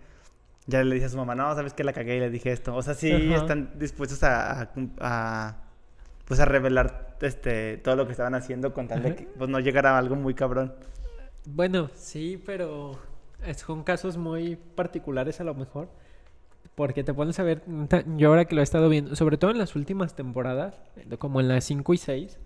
ya 0.67 0.83
le 0.85 0.95
dice 0.95 1.07
a 1.07 1.09
su 1.11 1.17
mamá, 1.17 1.35
no, 1.35 1.55
sabes 1.55 1.75
que 1.75 1.85
la 1.85 1.93
cagué 1.93 2.17
y 2.17 2.21
le 2.21 2.31
dije 2.31 2.53
esto. 2.53 2.75
O 2.75 2.83
sea, 2.83 2.95
sí 2.95 3.13
Ajá. 3.13 3.37
están 3.37 3.79
dispuestos 3.79 4.23
a, 4.23 4.63
a- 4.63 4.71
a, 5.01 5.57
pues 6.25 6.39
a 6.41 6.45
revelar 6.45 7.17
este, 7.21 7.77
todo 7.79 7.97
lo 7.97 8.07
que 8.07 8.13
estaban 8.13 8.35
haciendo 8.35 8.73
con 8.73 8.87
tal 8.89 9.03
de 9.03 9.15
que 9.17 9.23
pues, 9.25 9.51
no 9.51 9.59
llegara 9.61 9.95
a 9.95 9.99
algo 9.99 10.17
muy 10.17 10.35
cabrón. 10.35 10.75
Bueno, 11.47 11.91
sí, 11.95 12.41
pero 12.45 12.99
son 13.57 13.83
casos 13.85 14.17
muy 14.17 14.57
particulares 14.57 15.41
a 15.41 15.45
lo 15.45 15.55
mejor. 15.55 15.89
Porque 16.75 17.03
te 17.05 17.13
pones 17.13 17.39
a 17.39 17.43
ver, 17.43 17.63
yo 18.17 18.29
ahora 18.29 18.45
que 18.47 18.55
lo 18.55 18.61
he 18.61 18.65
estado 18.65 18.89
viendo, 18.89 19.15
sobre 19.17 19.37
todo 19.37 19.51
en 19.51 19.59
las 19.59 19.77
últimas 19.77 20.15
temporadas, 20.15 20.77
como 21.19 21.41
en 21.41 21.49
las 21.49 21.65
5 21.65 21.93
y 21.95 21.99
6, 21.99 22.39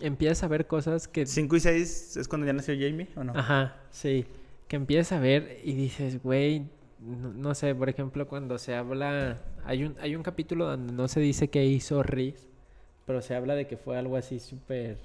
empiezas 0.00 0.42
a 0.42 0.48
ver 0.48 0.66
cosas 0.66 1.08
que... 1.08 1.24
5 1.24 1.56
y 1.56 1.60
6 1.60 2.16
es 2.18 2.28
cuando 2.28 2.46
ya 2.46 2.52
nació 2.52 2.74
Jamie, 2.74 3.08
¿o 3.16 3.24
no? 3.24 3.32
Ajá, 3.34 3.76
sí. 3.90 4.26
Que 4.68 4.76
empiezas 4.76 5.12
a 5.12 5.20
ver 5.20 5.60
y 5.64 5.72
dices, 5.74 6.22
güey, 6.22 6.66
no, 7.00 7.32
no 7.32 7.54
sé, 7.54 7.74
por 7.74 7.88
ejemplo, 7.88 8.26
cuando 8.26 8.58
se 8.58 8.74
habla, 8.74 9.38
hay 9.64 9.84
un, 9.84 9.96
hay 10.00 10.16
un 10.16 10.22
capítulo 10.22 10.66
donde 10.66 10.92
no 10.92 11.08
se 11.08 11.20
dice 11.20 11.48
qué 11.48 11.64
hizo 11.66 12.02
Riz, 12.02 12.48
pero 13.04 13.22
se 13.22 13.34
habla 13.34 13.54
de 13.54 13.66
que 13.66 13.76
fue 13.76 13.96
algo 13.98 14.16
así 14.16 14.40
súper 14.40 14.98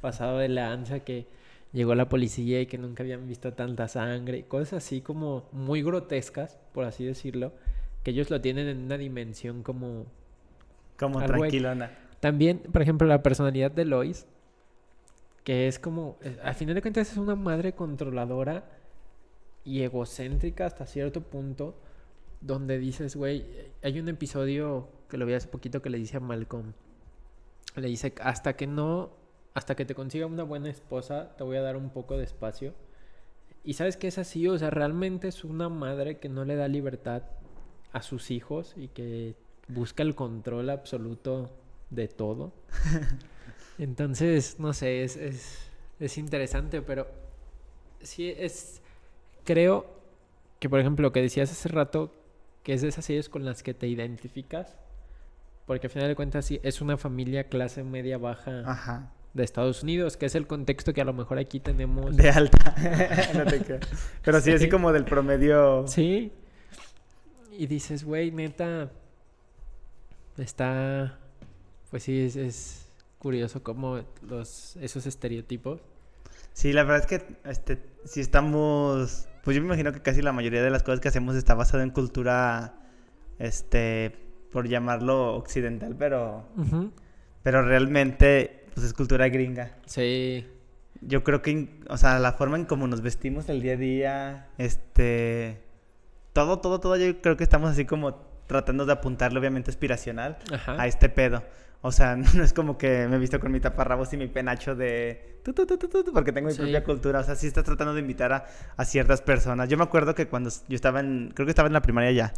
pasado 0.00 0.38
de 0.38 0.48
lanza, 0.48 1.00
que 1.00 1.26
llegó 1.72 1.94
la 1.94 2.08
policía 2.08 2.60
y 2.60 2.66
que 2.66 2.78
nunca 2.78 3.02
habían 3.02 3.26
visto 3.28 3.52
tanta 3.52 3.88
sangre, 3.88 4.38
y 4.38 4.42
cosas 4.42 4.84
así 4.84 5.00
como 5.00 5.48
muy 5.52 5.82
grotescas, 5.82 6.58
por 6.72 6.84
así 6.84 7.04
decirlo, 7.04 7.52
que 8.02 8.10
ellos 8.10 8.30
lo 8.30 8.40
tienen 8.40 8.66
en 8.68 8.78
una 8.78 8.98
dimensión 8.98 9.62
como 9.62 10.06
Como 10.98 11.22
tranquilona. 11.24 11.90
también, 12.20 12.58
por 12.58 12.82
ejemplo, 12.82 13.06
la 13.06 13.22
personalidad 13.22 13.70
de 13.70 13.84
Lois, 13.84 14.26
que 15.44 15.68
es 15.68 15.78
como, 15.78 16.16
eh, 16.22 16.38
al 16.42 16.54
final 16.54 16.74
de 16.74 16.82
cuentas 16.82 17.10
es 17.10 17.16
una 17.16 17.34
madre 17.34 17.72
controladora 17.74 18.64
y 19.64 19.82
egocéntrica 19.82 20.66
hasta 20.66 20.86
cierto 20.86 21.22
punto, 21.22 21.76
donde 22.40 22.78
dices, 22.78 23.16
güey, 23.16 23.46
hay 23.82 24.00
un 24.00 24.08
episodio 24.08 24.88
que 25.08 25.16
lo 25.16 25.26
vi 25.26 25.34
hace 25.34 25.48
poquito 25.48 25.82
que 25.82 25.90
le 25.90 25.98
dice 25.98 26.16
a 26.16 26.20
Malcolm, 26.20 26.72
le 27.76 27.88
dice, 27.88 28.14
hasta 28.20 28.56
que 28.56 28.66
no, 28.66 29.10
hasta 29.54 29.76
que 29.76 29.84
te 29.84 29.94
consiga 29.94 30.26
una 30.26 30.42
buena 30.42 30.70
esposa, 30.70 31.34
te 31.36 31.44
voy 31.44 31.56
a 31.56 31.62
dar 31.62 31.76
un 31.76 31.90
poco 31.90 32.16
de 32.16 32.24
espacio. 32.24 32.74
Y 33.64 33.74
sabes 33.74 33.96
que 33.96 34.08
es 34.08 34.18
así, 34.18 34.48
o 34.48 34.58
sea, 34.58 34.70
realmente 34.70 35.28
es 35.28 35.44
una 35.44 35.68
madre 35.68 36.18
que 36.18 36.28
no 36.28 36.44
le 36.44 36.56
da 36.56 36.66
libertad 36.66 37.22
a 37.92 38.02
sus 38.02 38.30
hijos 38.30 38.74
y 38.76 38.88
que 38.88 39.36
busca 39.68 40.02
el 40.02 40.14
control 40.14 40.70
absoluto 40.70 41.50
de 41.90 42.08
todo. 42.08 42.52
Entonces, 43.78 44.58
no 44.58 44.72
sé, 44.72 45.04
es, 45.04 45.16
es, 45.16 45.58
es 46.00 46.18
interesante, 46.18 46.82
pero 46.82 47.06
sí 48.00 48.34
es, 48.36 48.81
creo 49.44 49.86
que, 50.58 50.68
por 50.68 50.80
ejemplo, 50.80 51.02
lo 51.04 51.12
que 51.12 51.20
decías 51.22 51.50
hace 51.50 51.68
rato, 51.68 52.12
que 52.62 52.72
es 52.74 52.82
de 52.82 52.88
esas 52.88 53.04
series 53.04 53.28
con 53.28 53.44
las 53.44 53.62
que 53.62 53.74
te 53.74 53.88
identificas, 53.88 54.76
porque 55.66 55.86
al 55.86 55.92
final 55.92 56.08
de 56.08 56.14
cuentas 56.16 56.44
sí, 56.44 56.60
es 56.62 56.80
una 56.80 56.96
familia 56.96 57.44
clase 57.48 57.82
media 57.82 58.18
baja 58.18 58.62
Ajá. 58.66 59.10
de 59.34 59.44
Estados 59.44 59.82
Unidos, 59.82 60.16
que 60.16 60.26
es 60.26 60.34
el 60.34 60.46
contexto 60.46 60.92
que 60.92 61.00
a 61.00 61.04
lo 61.04 61.12
mejor 61.12 61.38
aquí 61.38 61.60
tenemos. 61.60 62.16
De 62.16 62.30
alta. 62.30 62.74
No 63.34 63.44
te 63.44 63.60
creas. 63.64 63.88
Pero 64.22 64.40
sí, 64.40 64.52
así 64.52 64.64
Sí. 64.64 64.70
como 64.70 64.92
del 64.92 65.04
promedio. 65.04 65.86
Sí. 65.88 66.32
Y 67.58 67.66
dices, 67.66 68.04
güey, 68.04 68.30
neta, 68.30 68.90
está, 70.38 71.18
pues 71.90 72.02
sí, 72.04 72.20
es, 72.20 72.36
es 72.36 72.86
curioso 73.18 73.62
cómo 73.62 74.00
los, 74.28 74.76
esos 74.76 75.06
estereotipos. 75.06 75.80
Sí, 76.54 76.72
la 76.72 76.82
verdad 76.84 77.00
es 77.00 77.06
que 77.06 77.36
este, 77.48 77.78
si 78.04 78.20
estamos, 78.20 79.26
pues 79.42 79.56
yo 79.56 79.62
me 79.62 79.66
imagino 79.66 79.92
que 79.92 80.00
casi 80.00 80.22
la 80.22 80.32
mayoría 80.32 80.62
de 80.62 80.70
las 80.70 80.82
cosas 80.82 81.00
que 81.00 81.08
hacemos 81.08 81.36
está 81.36 81.54
basado 81.54 81.82
en 81.82 81.90
cultura, 81.90 82.74
este, 83.38 84.16
por 84.52 84.68
llamarlo 84.68 85.34
occidental, 85.34 85.96
pero, 85.98 86.48
pero 87.42 87.62
realmente 87.62 88.66
pues 88.74 88.86
es 88.86 88.92
cultura 88.94 89.28
gringa. 89.28 89.76
Sí. 89.86 90.46
Yo 91.00 91.24
creo 91.24 91.42
que, 91.42 91.80
o 91.88 91.96
sea, 91.96 92.18
la 92.20 92.32
forma 92.32 92.56
en 92.56 92.64
cómo 92.64 92.86
nos 92.86 93.00
vestimos 93.00 93.48
el 93.48 93.60
día 93.60 93.72
a 93.72 93.76
día, 93.76 94.48
este, 94.58 95.60
todo, 96.32 96.60
todo, 96.60 96.78
todo, 96.78 96.96
yo 96.96 97.20
creo 97.20 97.36
que 97.36 97.42
estamos 97.42 97.70
así 97.70 97.84
como 97.84 98.14
tratando 98.46 98.86
de 98.86 98.92
apuntarle, 98.92 99.38
obviamente, 99.40 99.70
aspiracional 99.70 100.38
Ajá. 100.52 100.80
a 100.80 100.86
este 100.86 101.08
pedo. 101.08 101.42
O 101.82 101.90
sea, 101.92 102.16
no 102.34 102.42
es 102.44 102.52
como 102.52 102.78
que 102.78 103.06
me 103.08 103.16
he 103.16 103.18
visto 103.18 103.38
con 103.40 103.50
mi 103.52 103.60
taparrabos 103.60 104.12
y 104.12 104.16
mi 104.16 104.28
penacho 104.28 104.74
de... 104.76 105.40
tu, 105.44 105.52
tu, 105.52 105.66
tu, 105.66 105.76
tu, 105.76 105.88
tu, 106.04 106.12
porque 106.12 106.32
tengo 106.32 106.46
mi 106.48 106.54
Sí. 106.54 106.60
propia 106.62 106.84
cultura. 106.84 107.20
O 107.20 107.24
sea, 107.24 107.34
sí 107.34 107.46
estás 107.48 107.64
tratando 107.64 107.92
de 107.94 108.00
invitar 108.00 108.32
a, 108.32 108.46
a 108.76 108.84
ciertas 108.84 109.20
personas. 109.20 109.68
Yo 109.68 109.76
me 109.76 109.84
acuerdo 109.84 110.14
que 110.14 110.26
cuando 110.28 110.48
yo 110.68 110.74
estaba 110.76 111.00
en... 111.00 111.32
Creo 111.34 111.44
que 111.46 111.50
estaba 111.50 111.66
en 111.66 111.72
la 111.72 111.82
primaria 111.82 112.12
ya. 112.12 112.32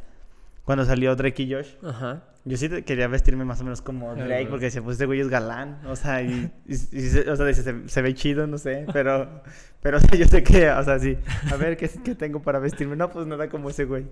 Cuando 0.65 0.87
salió 0.87 1.15
Drake 1.15 1.43
y 1.43 1.53
Josh. 1.53 1.75
Ajá. 1.85 2.23
Yo 2.47 2.57
sí 2.57 2.69
quería 2.85 3.07
vestirme 3.07 3.45
más 3.45 3.61
o 3.61 3.65
menos 3.65 3.83
como 3.83 4.13
Ah, 4.13 4.15
Drake 4.15 4.47
porque 4.49 4.67
decía, 4.67 4.81
pues 4.83 4.95
este 4.95 5.05
güey 5.05 5.21
es 5.21 5.29
galán. 5.29 5.81
O 5.87 5.95
sea, 5.97 6.23
y, 6.23 6.51
y- 6.67 6.73
y 6.75 6.77
se, 7.09 7.31
o 7.31 7.37
sea, 7.37 7.45
dice, 7.45 7.63
se, 7.63 7.87
se 7.89 8.01
ve 8.03 8.15
chido, 8.15 8.47
no 8.47 8.57
sé. 8.57 8.87
Pero, 8.95 9.43
pero 9.83 9.97
o 9.99 10.01
sea, 10.01 10.19
yo 10.19 10.25
sé 10.27 10.43
que, 10.43 10.71
o 10.71 10.83
sea, 10.83 10.99
sí. 10.99 11.19
A 11.53 11.57
ver, 11.57 11.77
¿qué, 11.77 11.91
qué 12.03 12.15
tengo 12.15 12.41
para 12.41 12.59
vestirme? 12.61 12.97
No, 12.97 13.11
pues 13.11 13.27
nada 13.27 13.51
como 13.51 13.69
ese 13.69 13.85
güey. 13.85 14.07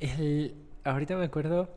El... 0.00 0.54
Ahorita 0.84 1.16
me 1.16 1.24
acuerdo 1.26 1.68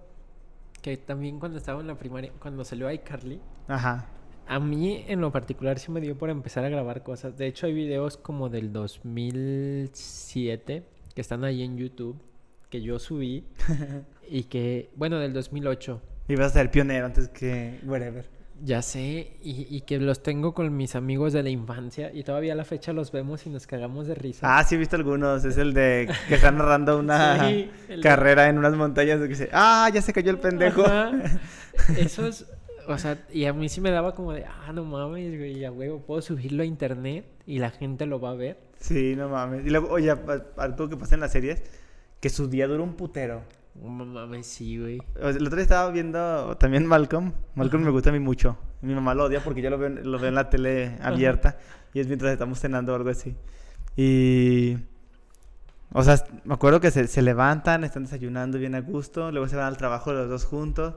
que 0.86 0.96
también 0.98 1.40
cuando 1.40 1.58
estaba 1.58 1.82
en 1.82 1.88
la 1.88 1.98
primaria, 1.98 2.32
cuando 2.38 2.64
salió 2.64 2.92
iCarly, 2.92 3.42
Ajá. 3.68 4.06
a 4.46 4.60
mí 4.60 5.04
en 5.08 5.20
lo 5.20 5.32
particular 5.32 5.80
sí 5.80 5.92
me 5.92 6.00
dio 6.00 6.16
por 6.16 6.30
empezar 6.30 6.64
a 6.64 6.70
grabar 6.70 7.02
cosas. 7.02 7.36
De 7.40 7.48
hecho, 7.48 7.66
hay 7.66 7.74
videos 7.74 8.18
como 8.18 8.50
del 8.50 8.72
2007 8.72 10.84
que 11.16 11.22
están 11.22 11.44
ahí 11.44 11.64
en 11.64 11.76
YouTube 11.76 12.22
que 12.70 12.84
yo 12.84 13.00
subí 13.00 13.46
y 14.30 14.44
que, 14.44 14.92
bueno, 14.96 15.18
del 15.18 15.34
2008. 15.34 16.00
Ibas 16.28 16.52
a 16.52 16.60
ser 16.60 16.70
pionero 16.70 17.08
antes 17.08 17.30
que 17.30 17.80
whatever. 17.84 18.30
Ya 18.62 18.82
sé, 18.82 19.36
y, 19.44 19.68
y 19.70 19.82
que 19.82 20.00
los 20.00 20.24
tengo 20.24 20.54
con 20.54 20.76
mis 20.78 20.96
amigos 20.96 21.34
de 21.34 21.44
la 21.44 21.50
infancia 21.50 22.10
y 22.14 22.24
todavía 22.24 22.54
a 22.54 22.56
la 22.56 22.64
fecha 22.64 22.94
los 22.94 23.12
vemos 23.12 23.46
y 23.46 23.50
nos 23.50 23.68
cagamos 23.68 24.08
de 24.08 24.16
risa. 24.16 24.58
Ah, 24.58 24.64
sí 24.64 24.76
he 24.76 24.78
visto 24.78 24.96
algunos. 24.96 25.44
Es 25.44 25.58
el 25.58 25.74
de 25.74 26.10
que 26.30 26.36
están 26.36 26.58
narrando 26.58 26.98
una 27.00 27.50
Sí, 27.50 27.70
el 27.90 27.98
de- 27.98 28.02
carrera 28.08 28.48
en 28.48 28.58
unas 28.58 28.74
montañas 28.76 29.20
de 29.20 29.26
que 29.26 29.34
dice, 29.34 29.50
ah, 29.52 29.90
ya 29.94 30.02
se 30.02 30.14
cayó 30.14 30.32
el 30.32 30.40
pendejo. 30.40 30.84
Esos, 31.98 32.46
o 32.88 32.98
sea, 32.98 33.18
y 33.32 33.46
a 33.46 33.54
mí 33.54 33.68
sí 33.70 33.82
me 33.82 33.92
daba 33.92 34.16
como 34.16 34.32
de, 34.32 34.46
ah, 34.46 34.72
no 34.74 34.86
mames, 34.86 35.38
güey, 35.38 35.66
a 35.66 35.72
huevo, 35.72 36.00
puedo 36.00 36.22
subirlo 36.22 36.64
a 36.64 36.66
internet 36.66 37.26
y 37.46 37.60
la 37.60 37.72
gente 37.72 38.06
lo 38.06 38.20
va 38.22 38.32
a 38.32 38.36
ver. 38.36 38.58
Sí, 38.80 39.16
no 39.18 39.28
mames. 39.30 39.66
Y 39.66 39.70
luego, 39.70 39.90
oye, 39.90 40.16
algo 40.58 40.90
que 40.90 40.96
pasa 40.98 41.16
en 41.16 41.22
las 41.22 41.32
series, 41.34 41.62
que 42.22 42.30
su 42.30 42.48
día 42.48 42.68
dura 42.68 42.84
un 42.84 42.94
putero. 42.96 43.42
Mames, 43.82 44.48
sí, 44.48 44.78
güey. 44.80 45.02
El 45.20 45.46
otro 45.46 45.56
día 45.58 45.64
estaba 45.64 45.92
viendo 45.92 46.56
también 46.58 46.86
Malcolm. 46.86 47.34
Malcolm 47.56 47.84
me 47.84 47.90
gusta 47.92 48.10
a 48.10 48.14
mí 48.14 48.20
mucho. 48.20 48.58
Mi 48.82 48.94
mamá 48.96 49.14
lo 49.14 49.26
odia 49.26 49.44
porque 49.44 49.62
yo 49.62 49.70
lo 49.70 49.78
veo, 49.78 49.88
en- 49.88 50.10
lo 50.12 50.18
veo 50.20 50.30
en 50.30 50.36
la 50.36 50.50
tele 50.50 50.98
abierta 51.02 51.58
y 51.94 52.00
es 52.00 52.08
mientras 52.08 52.32
estamos 52.32 52.60
cenando 52.60 52.94
o 52.94 52.96
algo 52.96 53.10
así. 53.10 53.36
Y... 53.96 54.78
O 55.94 56.04
sea, 56.04 56.22
me 56.44 56.54
acuerdo 56.54 56.82
que 56.82 56.92
se, 56.92 57.08
se 57.08 57.22
levantan, 57.22 57.84
están 57.86 58.04
desayunando 58.04 58.58
bien 58.58 58.76
a 58.76 58.82
gusto, 58.82 59.32
luego 59.32 59.48
se 59.48 59.56
van 59.56 59.66
al 59.68 59.78
trabajo 59.78 60.12
los 60.12 60.28
dos 60.28 60.44
juntos, 60.44 60.96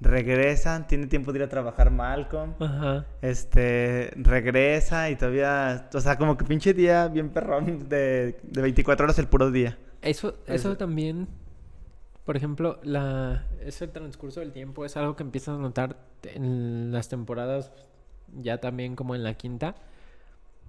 regresan, 0.00 0.88
tiene 0.88 1.06
tiempo 1.06 1.32
de 1.32 1.38
ir 1.40 1.44
a 1.44 1.48
trabajar 1.48 1.92
Malcolm, 1.92 2.54
Ajá. 2.58 3.06
este, 3.22 4.10
regresa 4.16 5.08
y 5.10 5.14
todavía, 5.16 5.88
o 5.94 6.00
sea, 6.00 6.16
como 6.18 6.36
que 6.36 6.44
pinche 6.44 6.74
día 6.74 7.06
bien 7.06 7.28
perrón 7.30 7.88
de, 7.88 8.40
de 8.42 8.62
24 8.62 9.04
horas 9.04 9.18
el 9.20 9.28
puro 9.28 9.52
día. 9.52 9.78
Eso, 10.02 10.30
eso 10.46 10.70
Eso. 10.70 10.76
también, 10.76 11.28
por 12.24 12.36
ejemplo, 12.36 12.78
la, 12.82 13.46
ese 13.60 13.88
transcurso 13.88 14.40
del 14.40 14.52
tiempo 14.52 14.84
es 14.84 14.96
algo 14.96 15.16
que 15.16 15.22
empiezas 15.22 15.56
a 15.56 15.58
notar 15.58 15.96
en 16.22 16.92
las 16.92 17.08
temporadas, 17.08 17.72
ya 18.32 18.58
también 18.58 18.96
como 18.96 19.14
en 19.14 19.24
la 19.24 19.34
quinta, 19.34 19.74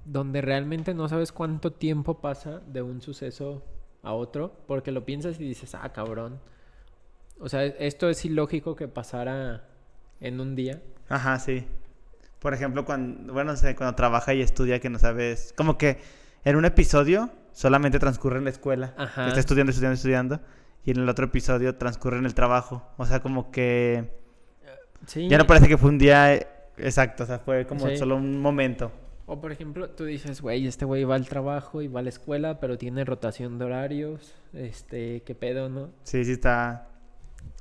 donde 0.05 0.41
realmente 0.41 0.93
no 0.93 1.07
sabes 1.07 1.31
cuánto 1.31 1.71
tiempo 1.73 2.19
pasa 2.19 2.61
de 2.67 2.81
un 2.81 3.01
suceso 3.01 3.63
a 4.03 4.13
otro, 4.13 4.53
porque 4.67 4.91
lo 4.91 5.05
piensas 5.05 5.39
y 5.39 5.47
dices, 5.47 5.75
ah, 5.75 5.91
cabrón. 5.93 6.39
O 7.39 7.49
sea, 7.49 7.65
esto 7.65 8.09
es 8.09 8.23
ilógico 8.25 8.75
que 8.75 8.87
pasara 8.87 9.67
en 10.19 10.39
un 10.39 10.55
día. 10.55 10.81
Ajá, 11.09 11.37
sí. 11.39 11.67
Por 12.39 12.53
ejemplo, 12.53 12.85
cuando, 12.85 13.33
bueno, 13.33 13.53
cuando 13.77 13.95
trabaja 13.95 14.33
y 14.33 14.41
estudia 14.41 14.79
que 14.79 14.89
no 14.89 14.97
sabes, 14.97 15.53
como 15.55 15.77
que 15.77 15.99
en 16.43 16.55
un 16.55 16.65
episodio 16.65 17.29
solamente 17.51 17.99
transcurre 17.99 18.37
en 18.39 18.45
la 18.45 18.49
escuela, 18.49 18.93
Ajá. 18.97 19.27
está 19.27 19.39
estudiando, 19.39 19.71
estudiando, 19.71 19.95
estudiando, 19.95 20.39
y 20.85 20.91
en 20.91 20.97
el 20.99 21.09
otro 21.09 21.25
episodio 21.25 21.75
transcurre 21.75 22.17
en 22.17 22.25
el 22.25 22.33
trabajo. 22.33 22.87
O 22.97 23.05
sea, 23.05 23.19
como 23.21 23.51
que 23.51 24.09
Sí. 25.07 25.27
ya 25.27 25.37
no 25.37 25.47
parece 25.47 25.67
que 25.67 25.77
fue 25.77 25.89
un 25.89 25.97
día 25.97 26.35
exacto, 26.77 27.23
o 27.23 27.25
sea, 27.27 27.39
fue 27.39 27.65
como 27.65 27.87
Sí. 27.87 27.97
solo 27.97 28.15
un 28.15 28.39
momento. 28.39 28.91
O 29.25 29.39
por 29.39 29.51
ejemplo, 29.51 29.89
tú 29.89 30.03
dices, 30.05 30.41
güey, 30.41 30.67
este 30.67 30.83
güey 30.85 31.03
va 31.05 31.15
al 31.15 31.27
trabajo 31.27 31.81
y 31.81 31.87
va 31.87 32.01
a 32.01 32.03
la 32.03 32.09
escuela, 32.09 32.59
pero 32.59 32.77
tiene 32.77 33.05
rotación 33.05 33.57
de 33.59 33.65
horarios. 33.65 34.33
Este, 34.53 35.21
qué 35.23 35.35
pedo, 35.35 35.69
¿no? 35.69 35.89
Sí, 36.03 36.25
sí 36.25 36.33
está, 36.33 36.87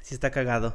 sí 0.03 0.14
está 0.14 0.31
cagado. 0.31 0.75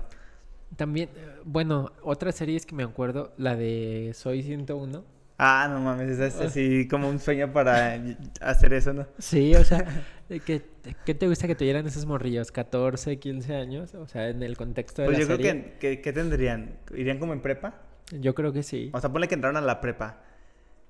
También, 0.78 1.10
eh, 1.16 1.36
bueno, 1.44 1.92
otras 2.02 2.36
series 2.36 2.66
que 2.66 2.76
me 2.76 2.84
acuerdo, 2.84 3.34
la 3.38 3.56
de 3.56 4.12
Soy 4.16 4.42
101. 4.44 5.04
Ah, 5.38 5.68
no 5.70 5.82
mames, 5.82 6.18
es 6.18 6.40
Ah. 6.40 6.46
así 6.46 6.88
como 6.88 7.10
un 7.10 7.20
sueño 7.20 7.52
para 7.52 7.96
hacer 8.42 8.74
eso, 8.74 8.94
¿no? 8.94 9.06
Sí, 9.18 9.54
o 9.56 9.64
sea, 9.66 9.86
que, 10.28 10.62
¿qué 11.06 11.14
te 11.14 11.28
gusta 11.28 11.48
que 11.48 11.56
tuvieran 11.56 11.86
esos 11.88 12.06
morrillos? 12.06 12.54
¿14, 12.54 13.20
15 13.20 13.56
años? 13.56 13.94
O 13.96 14.08
sea, 14.08 14.30
en 14.30 14.42
el 14.44 14.58
contexto 14.58 15.02
de 15.02 15.08
Pues 15.10 15.18
la 15.20 15.22
yo 15.24 15.28
creo 15.28 15.38
que, 15.54 15.74
que, 15.80 16.02
¿qué 16.02 16.14
tendrían? 16.14 16.78
¿Irían 16.96 17.20
como 17.20 17.34
en 17.34 17.42
prepa? 17.42 17.76
Yo 18.12 18.34
creo 18.36 18.52
que 18.54 18.64
sí. 18.64 18.90
O 18.94 19.00
sea, 19.00 19.12
ponle 19.12 19.28
que 19.28 19.36
entraron 19.36 19.58
a 19.58 19.62
la 19.62 19.82
prepa. 19.82 20.22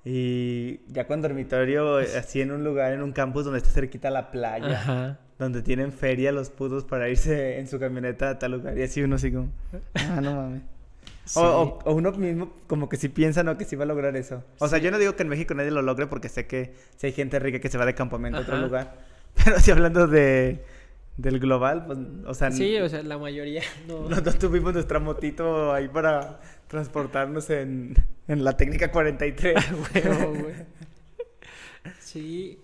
Y 0.04 0.82
ya 0.88 1.08
con 1.08 1.22
dormitorio, 1.22 2.00
eh, 2.00 2.08
así 2.18 2.42
en 2.42 2.52
un 2.52 2.64
lugar, 2.64 2.94
en 2.94 3.02
un 3.02 3.12
campus 3.12 3.44
donde 3.46 3.58
está 3.60 3.70
cerquita 3.72 4.10
la 4.12 4.32
playa, 4.32 4.80
Ajá. 4.80 5.20
donde 5.40 5.62
tienen 5.64 5.92
feria 5.92 6.32
los 6.32 6.50
putos 6.52 6.84
para 6.86 7.10
irse 7.10 7.60
en 7.60 7.68
su 7.68 7.80
camioneta 7.80 8.30
a 8.30 8.40
tal 8.40 8.52
lugar. 8.54 8.78
Y 8.78 8.84
así 8.84 9.02
uno 9.02 9.16
así 9.16 9.32
como, 9.32 9.50
ah, 9.96 10.22
no 10.22 10.36
mames. 10.36 10.62
Sí. 11.26 11.40
O, 11.42 11.80
o- 11.84 11.94
uno 11.96 12.12
mismo 12.12 12.54
como 12.68 12.88
que 12.88 12.98
sí 12.98 13.10
piensa, 13.10 13.42
¿no? 13.42 13.58
Que 13.58 13.66
sí 13.66 13.76
va 13.76 13.84
a 13.84 13.88
lograr 13.88 14.16
eso. 14.16 14.44
O 14.60 14.68
sea, 14.68 14.78
yo 14.78 14.92
no 14.92 15.00
digo 15.00 15.16
que 15.16 15.24
en 15.24 15.30
México 15.30 15.56
nadie 15.56 15.72
lo 15.72 15.82
logre 15.82 16.06
porque 16.06 16.30
sé 16.30 16.46
que 16.46 16.76
si 16.98 17.08
hay 17.08 17.14
gente 17.14 17.40
rica 17.40 17.60
que 17.60 17.70
se 17.70 17.80
va 17.80 17.86
de 17.88 17.96
campamento 17.96 18.38
a 18.38 18.42
otro 18.42 18.58
lugar. 18.60 19.15
Pero 19.44 19.60
si 19.60 19.72
hablando 19.72 20.08
de, 20.08 20.64
del 21.18 21.40
global, 21.40 21.86
pues, 21.86 22.00
o 22.26 22.34
sea, 22.34 22.52
Sí, 22.52 22.78
o 22.78 22.90
sea, 22.90 23.04
la 23.04 23.18
mayoría 23.18 23.64
no. 23.88 24.02
nosotros 24.10 24.38
tuvimos 24.40 24.74
nuestra 24.74 25.00
motito 25.00 25.74
ahí 25.74 25.88
para 25.88 26.40
transportarnos 26.68 27.50
en, 27.50 27.96
en 28.28 28.44
la 28.44 28.58
técnica 28.58 28.92
43. 28.92 29.56
Huevo, 29.94 30.34
güey. 30.34 30.56
Sí. 32.00 32.60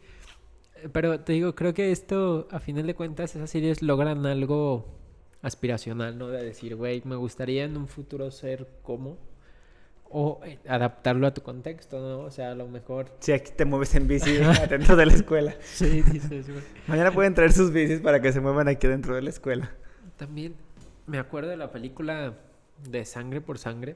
Pero 0.92 1.20
te 1.20 1.34
digo, 1.34 1.54
creo 1.54 1.74
que 1.74 1.92
esto, 1.92 2.48
a 2.52 2.60
final 2.60 2.88
de 2.88 2.96
cuentas, 2.96 3.36
esas 3.36 3.50
series 3.50 3.82
logran 3.84 4.26
algo 4.26 4.98
aspiracional, 5.42 6.18
¿no? 6.18 6.28
De 6.30 6.44
decir, 6.44 6.76
güey, 6.76 7.02
me 7.06 7.16
gustaría 7.16 7.64
en 7.66 7.78
un 7.78 7.88
futuro 7.88 8.32
ser 8.32 8.68
como. 8.82 9.18
O 10.14 10.42
eh, 10.44 10.60
adaptarlo 10.68 11.26
a 11.28 11.34
tu 11.34 11.42
contexto, 11.42 12.00
¿no? 12.00 12.20
O 12.26 12.32
sea, 12.32 12.52
a 12.52 12.56
lo 12.56 12.68
mejor. 12.68 13.12
Si 13.20 13.32
aquí 13.32 13.52
te 13.56 13.66
mueves 13.66 13.96
en 13.96 14.08
bici 14.08 14.34
dentro 14.70 14.96
de 14.96 15.06
la 15.06 15.14
escuela. 15.14 15.56
Sí, 15.64 16.02
dices, 16.02 16.50
güey. 16.50 16.64
Mañana 16.88 17.12
pueden 17.12 17.34
traer 17.34 17.54
sus 17.54 17.72
bicis 17.72 18.02
para 18.02 18.22
que 18.22 18.32
se 18.34 18.42
muevan 18.42 18.68
aquí 18.68 18.88
dentro 18.88 19.16
de 19.16 19.22
la 19.22 19.30
escuela. 19.30 19.72
También 20.18 20.56
me 21.08 21.18
acuerdo 21.18 21.50
de 21.50 21.58
la 21.58 21.72
película 21.72 22.34
de 22.90 23.06
Sangre 23.06 23.42
por 23.42 23.58
Sangre. 23.58 23.96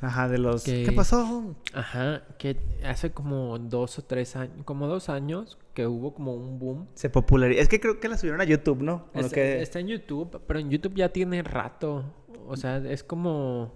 Ajá, 0.00 0.28
de 0.28 0.38
los... 0.38 0.64
Que- 0.64 0.84
¿Qué 0.84 0.92
pasó? 0.92 1.54
Ajá, 1.72 2.24
que 2.36 2.58
hace 2.84 3.12
como 3.12 3.58
dos 3.58 3.98
o 3.98 4.02
tres 4.04 4.36
años, 4.36 4.64
como 4.64 4.86
dos 4.86 5.08
años, 5.08 5.56
que 5.72 5.86
hubo 5.86 6.12
como 6.14 6.34
un 6.34 6.58
boom. 6.58 6.88
Se 6.94 7.08
popularizó. 7.08 7.60
Es 7.62 7.68
que 7.68 7.80
creo 7.80 8.00
que 8.00 8.08
la 8.08 8.18
subieron 8.18 8.40
a 8.40 8.44
YouTube, 8.44 8.82
¿no? 8.82 9.08
Que... 9.32 9.62
está 9.62 9.78
en 9.78 9.88
YouTube, 9.88 10.40
pero 10.46 10.58
en 10.58 10.68
YouTube 10.68 10.94
ya 10.94 11.10
tiene 11.10 11.42
rato. 11.42 12.04
O 12.46 12.56
sea, 12.56 12.78
es 12.78 13.02
como, 13.02 13.72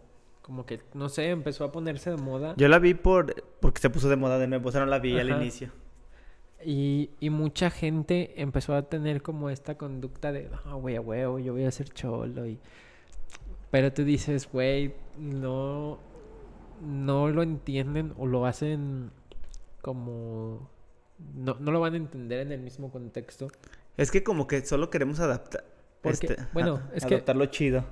como 0.49 0.65
que, 0.65 0.81
no 0.95 1.11
sé, 1.11 1.29
empezó 1.29 1.63
a 1.65 1.71
ponerse 1.73 2.09
de 2.09 2.17
moda. 2.17 2.55
Yo 2.57 2.69
la 2.69 2.79
vi 2.79 2.95
por 2.95 3.35
porque 3.61 3.83
se 3.83 3.91
puso 3.91 4.09
de 4.09 4.17
moda 4.17 4.39
de 4.39 4.47
nuevo. 4.49 4.71
O 4.71 4.73
sea, 4.73 4.81
no 4.81 4.87
la 4.87 4.99
vi 4.99 5.19
al 5.19 5.29
inicio. 5.29 5.71
Y, 6.65 7.11
y 7.21 7.29
mucha 7.29 7.69
gente 7.71 8.41
empezó 8.41 8.75
a 8.75 8.89
tener 8.89 9.21
como 9.21 9.51
esta 9.51 9.77
conducta 9.77 10.33
de, 10.33 10.49
ah, 10.65 10.73
güey, 10.73 10.97
a 10.97 11.03
huevo, 11.03 11.39
yo 11.39 11.53
voy 11.53 11.65
a 11.65 11.71
ser 11.71 11.91
cholo. 11.91 12.47
Y... 12.47 12.59
Pero 13.71 13.93
tú 13.93 14.05
dices, 14.05 14.49
güey, 14.51 14.95
no, 15.19 15.99
no 16.83 17.29
lo 17.29 17.43
entienden 17.43 18.15
o 18.17 18.27
lo 18.27 18.47
hacen 18.47 19.11
como... 19.83 20.71
No, 21.37 21.57
no 21.61 21.73
lo 21.73 21.81
van 21.81 21.93
a 21.93 21.99
entender 21.99 22.41
en 22.41 22.53
el 22.53 22.61
mismo 22.61 22.91
contexto. 22.91 23.49
Es 23.99 24.11
que 24.11 24.25
como 24.25 24.47
que 24.47 24.65
solo 24.65 24.89
queremos 24.89 25.21
adaptar... 25.21 25.65
Porque, 26.01 26.27
este, 26.29 26.37
bueno, 26.55 26.77
a- 26.77 26.97
es 26.97 27.05
que- 27.05 27.17
adaptarlo 27.17 27.45
chido. 27.47 27.85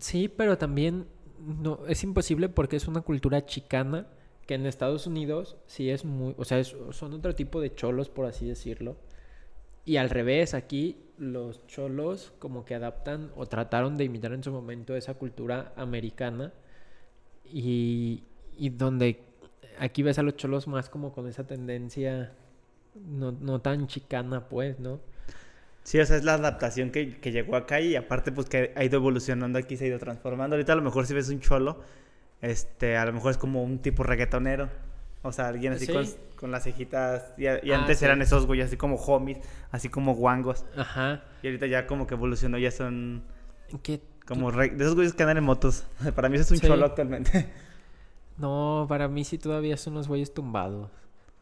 Sí, 0.00 0.28
pero 0.28 0.56
también 0.58 1.06
no 1.40 1.80
es 1.88 2.02
imposible 2.04 2.48
porque 2.48 2.76
es 2.76 2.88
una 2.88 3.02
cultura 3.02 3.46
chicana 3.46 4.06
que 4.46 4.54
en 4.54 4.66
Estados 4.66 5.06
Unidos 5.06 5.56
sí 5.66 5.90
es 5.90 6.04
muy, 6.04 6.34
o 6.38 6.44
sea, 6.44 6.58
es- 6.58 6.76
son 6.92 7.12
otro 7.14 7.34
tipo 7.34 7.60
de 7.60 7.74
cholos 7.74 8.08
por 8.10 8.26
así 8.26 8.46
decirlo. 8.46 8.96
Y 9.84 9.96
al 9.98 10.10
revés, 10.10 10.54
aquí 10.54 10.98
los 11.18 11.66
cholos 11.66 12.32
como 12.38 12.64
que 12.64 12.74
adaptan 12.74 13.30
o 13.36 13.46
trataron 13.46 13.96
de 13.96 14.04
imitar 14.04 14.32
en 14.32 14.42
su 14.44 14.52
momento 14.52 14.96
esa 14.96 15.14
cultura 15.14 15.72
americana 15.76 16.52
y, 17.44 18.24
y 18.56 18.70
donde 18.70 19.22
aquí 19.78 20.02
ves 20.02 20.18
a 20.18 20.22
los 20.22 20.36
cholos 20.36 20.66
más 20.68 20.88
como 20.88 21.12
con 21.12 21.28
esa 21.28 21.46
tendencia 21.46 22.32
no, 22.94 23.32
no 23.32 23.60
tan 23.60 23.86
chicana 23.86 24.48
pues, 24.48 24.78
¿no? 24.80 25.00
Sí, 25.88 25.98
o 25.98 26.04
sea, 26.04 26.16
es 26.18 26.24
la 26.24 26.34
adaptación 26.34 26.90
que, 26.90 27.16
que 27.18 27.32
llegó 27.32 27.56
acá 27.56 27.80
y 27.80 27.96
aparte 27.96 28.30
pues 28.30 28.46
que 28.46 28.74
ha 28.76 28.84
ido 28.84 28.96
evolucionando 28.98 29.58
aquí, 29.58 29.78
se 29.78 29.84
ha 29.84 29.88
ido 29.88 29.98
transformando. 29.98 30.54
Ahorita 30.54 30.74
a 30.74 30.76
lo 30.76 30.82
mejor 30.82 31.06
si 31.06 31.14
ves 31.14 31.30
un 31.30 31.40
cholo, 31.40 31.80
este, 32.42 32.98
a 32.98 33.06
lo 33.06 33.14
mejor 33.14 33.30
es 33.30 33.38
como 33.38 33.62
un 33.62 33.78
tipo 33.78 34.02
reggaetonero. 34.02 34.68
O 35.22 35.32
sea, 35.32 35.48
alguien 35.48 35.72
así 35.72 35.86
Sí. 35.86 35.92
con, 35.94 36.06
con 36.36 36.50
las 36.50 36.64
cejitas. 36.64 37.32
Y, 37.38 37.44
y 37.44 37.72
Ah, 37.72 37.78
antes 37.78 38.00
sí. 38.00 38.04
eran 38.04 38.20
esos 38.20 38.44
güeyes 38.46 38.66
así 38.66 38.76
como 38.76 38.96
homies, 38.96 39.38
así 39.70 39.88
como 39.88 40.14
guangos. 40.14 40.66
Ajá. 40.76 41.22
Y 41.42 41.46
ahorita 41.46 41.66
ya 41.66 41.86
como 41.86 42.06
que 42.06 42.14
evolucionó, 42.16 42.58
ya 42.58 42.70
son 42.70 43.22
Que 43.82 44.02
como 44.26 44.50
re- 44.50 44.68
de 44.68 44.84
esos 44.84 44.94
güeyes 44.94 45.14
que 45.14 45.22
andan 45.22 45.38
en 45.38 45.44
motos. 45.44 45.86
Para 46.14 46.28
mí 46.28 46.34
eso 46.36 46.44
es 46.44 46.50
un 46.50 46.58
Sí. 46.58 46.66
cholo 46.66 46.84
actualmente. 46.84 47.48
No, 48.36 48.86
para 48.88 49.08
mí 49.08 49.24
sí 49.24 49.36
todavía 49.38 49.76
son 49.76 49.94
unos 49.94 50.06
güeyes 50.06 50.32
tumbados. 50.32 50.90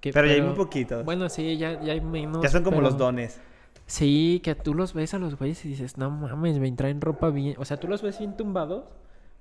Que- 0.01 0.13
Pero 0.13 0.27
ya 0.29 0.35
hay 0.35 0.41
muy 0.43 0.55
poquitos. 0.55 1.05
Bueno, 1.05 1.29
sí, 1.29 1.59
ya, 1.59 1.79
ya 1.83 1.93
hay 1.93 2.01
menos. 2.01 2.43
ya 2.43 2.49
son 2.49 2.63
como 2.63 2.77
pero- 2.79 2.89
los 2.89 2.97
dones. 2.97 3.39
Sí, 3.87 4.41
que 4.43 4.55
tú 4.57 4.75
los 4.75 4.95
ves 4.95 5.15
a 5.15 5.19
los 5.19 5.39
güeyes 5.39 5.65
y 5.65 5.69
dices, 5.69 5.97
no 5.97 6.11
mames, 6.11 6.59
me 6.59 6.71
traen 6.73 7.01
ropa 7.01 7.31
bien. 7.31 7.55
O 7.59 7.65
sea, 7.65 7.79
tú 7.79 7.87
los 7.89 8.03
ves 8.03 8.19
bien 8.19 8.37
tumbados, 8.37 8.85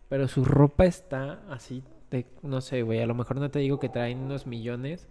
pero 0.07 0.27
su 0.27 0.45
ropa 0.45 0.85
está 0.85 1.41
así 1.49 1.83
de, 2.11 2.27
no 2.43 2.61
sé, 2.61 2.83
güey, 2.83 3.01
a 3.01 3.07
lo 3.07 3.15
mejor 3.15 3.39
no 3.39 3.49
te 3.49 3.59
digo 3.59 3.79
que 3.79 3.89
traen 3.89 4.19
unos 4.19 4.45
millones, 4.45 5.07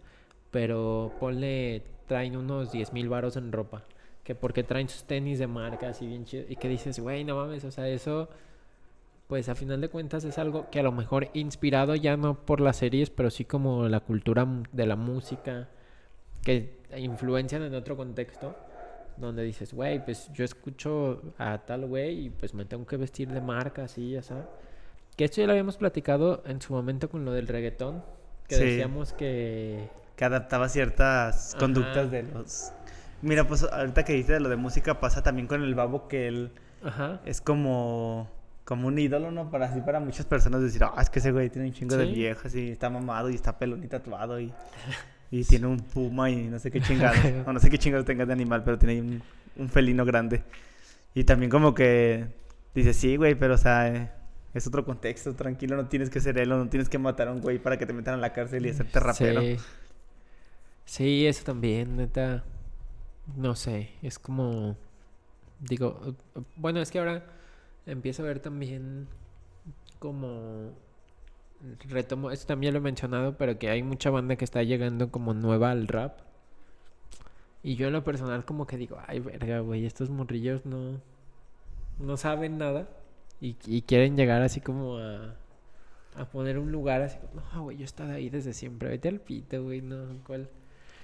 pero 0.53 1.13
ponle, 1.19 1.83
traen 2.07 2.37
unos 2.37 2.71
10 2.73 2.93
mil 2.93 3.09
varos 3.09 3.37
en 3.37 3.53
ropa. 3.53 3.83
Que 4.23 4.35
porque 4.35 4.63
traen 4.63 4.89
sus 4.89 5.05
tenis 5.05 5.39
de 5.39 5.47
marca 5.49 5.89
así 5.89 6.07
bien 6.07 6.25
chido. 6.25 6.45
Y 6.49 6.57
que 6.57 6.69
dices, 6.69 6.99
güey, 7.01 7.25
no 7.25 7.37
mames, 7.37 7.65
o 7.65 7.71
sea, 7.73 7.89
eso, 7.89 8.29
pues 9.27 9.49
a 9.49 9.55
final 9.57 9.81
de 9.81 9.89
cuentas 9.89 10.25
es 10.25 10.39
algo 10.39 10.71
que 10.71 10.81
a 10.81 10.83
lo 10.85 10.93
mejor 10.93 11.29
inspirado 11.35 11.95
ya 11.97 12.17
no 12.17 12.35
por 12.47 12.61
las 12.61 12.77
series, 12.77 13.11
pero 13.11 13.31
sí 13.31 13.45
como 13.45 13.89
la 13.89 14.01
cultura 14.01 14.47
de 14.73 14.87
la 14.87 14.97
música, 14.97 15.69
que 16.43 16.79
influencian 16.97 17.63
en 17.63 17.75
otro 17.75 17.97
contexto 17.97 18.55
donde 19.17 19.43
dices, 19.43 19.73
güey, 19.75 20.05
pues 20.05 20.31
yo 20.33 20.45
escucho 20.45 21.23
a 21.39 21.59
tal 21.59 21.87
güey 21.87 22.27
y 22.27 22.31
pues 22.31 22.55
me 22.55 22.65
tengo 22.65 22.87
que 22.87 22.97
vestir 22.97 23.29
de 23.31 23.41
marca, 23.41 23.85
así, 23.85 24.11
ya 24.13 24.23
sabes. 24.23 24.45
Que 25.17 25.25
esto 25.25 25.41
ya 25.41 25.47
lo 25.47 25.53
habíamos 25.53 25.77
platicado 25.77 26.43
en 26.47 26.61
su 26.61 26.73
momento 26.73 27.09
con 27.09 27.25
lo 27.25 27.33
del 27.33 27.47
reggaetón, 27.49 28.03
que 28.49 28.57
Sí. 28.57 28.65
decíamos 28.65 29.13
que... 29.13 29.89
que 30.17 30.25
adaptaba 30.25 30.69
ciertas 30.69 31.51
Ajá. 31.51 31.59
conductas 31.59 32.11
de 32.11 32.23
los... 32.25 32.73
Mira, 33.23 33.47
pues 33.47 33.63
ahorita 33.63 34.05
que 34.05 34.13
dices 34.15 34.29
de 34.35 34.41
lo 34.41 34.49
de 34.49 34.57
música 34.57 35.01
pasa 35.01 35.23
también 35.23 35.47
con 35.47 35.63
el 35.63 35.75
babo 35.75 36.09
que 36.09 36.29
él 36.29 36.51
Ajá. 36.85 37.21
es 37.25 37.41
como 37.41 38.29
como 38.65 38.89
un 38.89 38.99
ídolo, 38.99 39.31
¿no? 39.31 39.51
Para 39.51 39.67
así 39.67 39.81
para 39.83 40.01
muchas 40.01 40.25
personas 40.25 40.63
decir, 40.63 40.83
ah, 40.85 40.95
es 41.01 41.11
que 41.11 41.19
ese 41.19 41.33
güey 41.33 41.51
tiene 41.51 41.69
un 41.69 41.75
chingo 41.75 41.97
de 41.99 42.07
Sí. 42.07 42.13
viejas 42.15 42.55
y 42.55 42.71
está 42.71 42.89
mamado 42.89 43.29
y 43.29 43.35
está 43.35 43.59
pelón 43.59 43.85
y 43.85 43.89
tatuado 43.89 44.41
y, 44.41 44.53
y 45.31 45.45
tiene 45.45 45.67
un 45.67 45.79
puma 45.79 46.31
y 46.31 46.49
no 46.49 46.59
sé 46.59 46.71
qué 46.71 46.81
chingados. 46.83 47.19
o 47.47 47.53
no 47.53 47.61
sé 47.61 47.71
qué 47.71 47.79
chingados 47.79 48.07
tenga 48.07 48.27
de 48.27 48.33
animal, 48.33 48.63
pero 48.65 48.79
tiene 48.79 49.01
un, 49.01 49.23
un 49.57 49.69
felino 49.69 50.05
grande. 50.05 50.43
Y 51.15 51.25
también 51.25 51.51
como 51.51 51.75
que 51.75 52.27
dice, 52.75 52.93
sí, 52.93 53.17
güey, 53.17 53.35
pero 53.35 53.55
o 53.55 53.59
sea, 53.59 53.89
eh, 53.89 54.11
es 54.53 54.67
otro 54.67 54.85
contexto, 54.85 55.35
tranquilo, 55.35 55.77
no 55.77 55.89
tienes 55.89 56.11
que 56.11 56.21
ser 56.21 56.39
él 56.39 56.53
o 56.53 56.59
no 56.59 56.69
tienes 56.69 56.89
que 56.89 56.99
matar 56.99 57.29
a 57.29 57.33
un 57.33 57.41
güey 57.41 57.59
para 57.59 57.79
que 57.79 57.87
te 57.87 57.93
metan 57.93 58.15
a 58.15 58.19
la 58.19 58.33
cárcel 58.33 58.67
y 58.67 58.71
hacerte 58.71 59.01
rapero. 59.01 59.41
Sí. 59.41 59.57
Sí, 60.85 61.27
eso 61.27 61.45
también, 61.45 61.97
neta. 61.97 62.45
No 63.37 63.55
sé, 63.55 63.91
es 64.03 64.19
como. 64.19 64.77
Digo, 65.61 66.01
eh, 66.37 66.41
bueno, 66.57 66.81
es 66.81 66.91
que 66.91 66.99
ahora 66.99 67.25
empiezo 67.87 68.23
a 68.23 68.27
ver 68.27 68.41
también 68.41 69.09
como. 69.99 70.73
Retomo, 71.89 72.31
esto 72.31 72.47
también 72.47 72.75
lo 72.75 72.79
he 72.79 72.83
mencionado, 72.83 73.37
pero 73.37 73.59
que 73.59 73.71
hay 73.71 73.83
mucha 73.83 74.11
banda 74.11 74.37
que 74.37 74.45
está 74.45 74.63
llegando 74.63 75.11
como 75.11 75.35
nueva 75.35 75.71
al 75.73 75.89
rap. 75.89 76.19
Y 77.63 77.77
yo 77.77 77.87
en 77.87 77.95
lo 77.95 78.05
personal 78.05 78.45
como 78.45 78.67
que 78.67 78.77
digo, 78.77 78.99
ay, 79.07 79.21
verga, 79.21 79.61
güey, 79.61 79.87
estos 79.87 80.11
morrillos 80.11 80.67
no, 80.67 81.01
no 81.99 82.17
saben 82.17 82.59
nada. 82.59 82.89
Y, 83.41 83.57
y 83.67 83.83
quieren 83.83 84.17
llegar 84.17 84.43
así 84.43 84.61
como 84.61 84.99
a, 84.99 85.37
a 86.17 86.25
poner 86.31 86.59
un 86.59 86.73
lugar 86.73 87.03
así 87.03 87.19
como, 87.19 87.43
no, 87.55 87.63
güey, 87.65 87.77
yo 87.79 87.83
he 87.83 87.87
estado 87.87 88.13
ahí 88.13 88.31
desde 88.31 88.53
siempre, 88.55 88.89
vete 88.91 89.09
al 89.09 89.21
pito, 89.21 89.63
güey, 89.65 89.83
no, 89.83 90.23
¿cuál? 90.27 90.49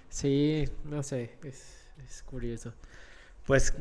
Sí, 0.08 0.66
no 0.84 1.02
sé, 1.02 1.38
es, 1.44 1.90
es 2.04 2.22
curioso. 2.24 2.74
Pues, 3.46 3.74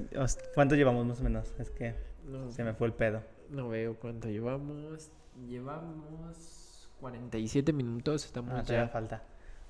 ¿cuánto 0.55 0.75
llevamos 0.75 1.05
más 1.05 1.19
o 1.21 1.23
menos? 1.23 1.53
Es 1.59 1.69
que 1.71 1.95
No, 2.23 2.51
se 2.51 2.63
me 2.63 2.73
fue 2.73 2.87
el 2.87 2.93
pedo. 2.93 3.23
no 3.49 3.69
veo 3.69 3.95
cuánto 3.99 4.29
llevamos. 4.29 5.11
Llevamos 5.35 6.37
47 6.99 7.73
minutos, 7.73 8.25
estamos 8.25 8.53
Ah, 8.53 8.63
ya. 8.63 8.87
falta. 8.89 9.23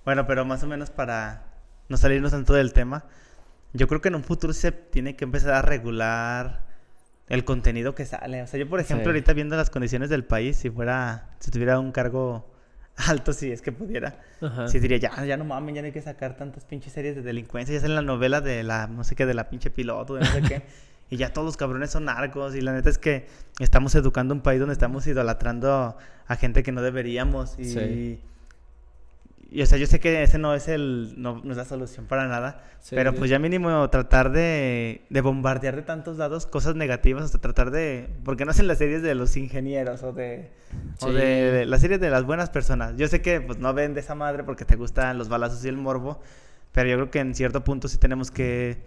Bueno, 0.05 0.25
pero 0.25 0.45
más 0.45 0.63
o 0.63 0.67
menos 0.67 0.89
para 0.89 1.43
no 1.87 1.97
salirnos 1.97 2.31
tanto 2.31 2.53
del 2.53 2.73
tema, 2.73 3.05
yo 3.73 3.87
creo 3.87 4.01
que 4.01 4.07
en 4.07 4.15
un 4.15 4.23
futuro 4.23 4.53
se 4.53 4.71
tiene 4.71 5.15
que 5.15 5.25
empezar 5.25 5.53
a 5.53 5.61
regular 5.61 6.65
el 7.27 7.45
contenido 7.45 7.93
que 7.93 8.05
sale. 8.05 8.41
O 8.41 8.47
sea, 8.47 8.59
yo 8.59 8.67
por 8.67 8.79
ejemplo 8.79 9.03
Sí. 9.05 9.09
ahorita 9.09 9.33
viendo 9.33 9.55
las 9.55 9.69
condiciones 9.69 10.09
del 10.09 10.23
país, 10.23 10.57
si 10.57 10.69
fuera, 10.69 11.29
si 11.39 11.51
tuviera 11.51 11.79
un 11.79 11.91
cargo 11.91 12.51
alto, 12.95 13.33
si 13.33 13.51
es 13.51 13.61
que 13.61 13.71
pudiera, 13.71 14.19
Ajá. 14.41 14.67
sí 14.67 14.79
diría, 14.79 14.97
ya, 14.97 15.23
ya 15.25 15.37
no 15.37 15.45
mames, 15.45 15.75
ya 15.75 15.81
no 15.81 15.85
hay 15.85 15.91
que 15.91 16.01
sacar 16.01 16.35
tantas 16.35 16.65
pinches 16.65 16.91
series 16.93 17.15
de 17.15 17.21
delincuencia, 17.21 17.77
ya 17.79 17.85
en 17.85 17.95
la 17.95 18.01
novela 18.01 18.41
de 18.41 18.63
la, 18.63 18.87
no 18.87 19.03
sé 19.03 19.15
qué, 19.15 19.25
de 19.25 19.33
la 19.35 19.49
pinche 19.49 19.69
piloto, 19.69 20.15
de 20.15 20.21
no 20.21 20.25
sé 20.27 20.41
qué. 20.41 20.61
Y 21.09 21.17
ya 21.17 21.33
todos 21.33 21.45
los 21.45 21.57
cabrones 21.57 21.89
son 21.91 22.05
narcos. 22.05 22.55
Y 22.55 22.61
la 22.61 22.71
neta 22.73 22.89
es 22.89 22.97
que 22.97 23.27
estamos 23.59 23.95
educando 23.95 24.33
un 24.33 24.41
país 24.41 24.59
donde 24.59 24.73
estamos 24.73 25.07
idolatrando 25.07 25.97
a 26.27 26.35
gente 26.35 26.61
que 26.63 26.71
no 26.71 26.81
deberíamos. 26.81 27.57
Y, 27.57 27.65
Sí. 27.65 28.21
y 29.51 29.61
o 29.63 29.65
sea, 29.65 29.79
yo 29.79 29.87
sé 29.87 29.99
que 29.99 30.21
ese 30.21 30.37
no 30.37 30.53
es 30.53 30.67
el, 30.67 31.15
no, 31.17 31.41
no 31.43 31.51
es 31.51 31.57
la 31.57 31.65
solución 31.65 32.05
para 32.05 32.27
nada. 32.27 32.63
Sí, 32.79 32.95
pero 32.95 33.15
pues 33.15 33.31
ya 33.31 33.39
mínimo 33.39 33.89
tratar 33.89 34.31
de, 34.31 35.01
de 35.09 35.21
bombardear 35.21 35.75
de 35.75 35.81
tantos 35.81 36.17
lados 36.17 36.45
cosas 36.45 36.75
negativas. 36.75 37.23
Hasta 37.23 37.39
tratar 37.39 37.71
de. 37.71 38.07
Porque 38.23 38.45
no 38.45 38.51
hacen 38.51 38.67
las 38.67 38.77
series 38.77 39.01
de 39.01 39.15
los 39.15 39.35
ingenieros 39.35 40.03
o 40.03 40.13
de. 40.13 40.51
O 41.01 41.11
de, 41.11 41.25
de 41.51 41.65
las 41.65 41.81
series 41.81 41.99
de 41.99 42.11
las 42.11 42.23
buenas 42.23 42.51
personas. 42.51 42.95
Yo 42.97 43.07
sé 43.07 43.23
que 43.23 43.41
pues 43.41 43.57
no 43.57 43.73
ven 43.73 43.95
de 43.95 44.01
esa 44.01 44.13
madre 44.13 44.43
porque 44.43 44.63
te 44.65 44.75
gustan 44.75 45.17
los 45.17 45.27
balazos 45.29 45.65
y 45.65 45.69
el 45.69 45.77
morbo. 45.77 46.21
Pero 46.71 46.87
yo 46.87 46.95
creo 46.97 47.09
que 47.09 47.19
en 47.19 47.33
cierto 47.33 47.63
punto 47.63 47.87
sí 47.87 47.97
tenemos 47.97 48.29
que. 48.29 48.77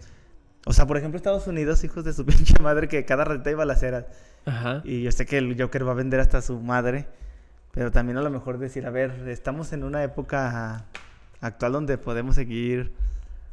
O 0.65 0.73
sea, 0.73 0.85
por 0.87 0.97
ejemplo, 0.97 1.17
Estados 1.17 1.47
Unidos, 1.47 1.83
hijos 1.83 2.03
de 2.05 2.13
su 2.13 2.25
pinche 2.25 2.57
madre, 2.61 2.87
que 2.87 3.05
cada 3.05 3.23
ratita 3.25 3.49
hay 3.49 3.55
balaceras. 3.55 4.05
Ajá. 4.45 4.81
Y 4.83 5.03
yo 5.03 5.11
sé 5.11 5.25
que 5.25 5.37
el 5.37 5.59
Joker 5.61 5.87
va 5.87 5.91
a 5.91 5.95
vender 5.95 6.19
hasta 6.19 6.41
su 6.41 6.59
madre. 6.59 7.05
Pero 7.71 7.91
también 7.91 8.17
a 8.17 8.21
lo 8.21 8.29
mejor 8.29 8.59
decir, 8.59 8.85
a 8.85 8.91
ver, 8.91 9.27
estamos 9.27 9.73
en 9.73 9.83
una 9.83 10.03
época 10.03 10.85
actual 11.41 11.71
donde 11.71 11.97
podemos 11.97 12.35
seguir 12.35 12.91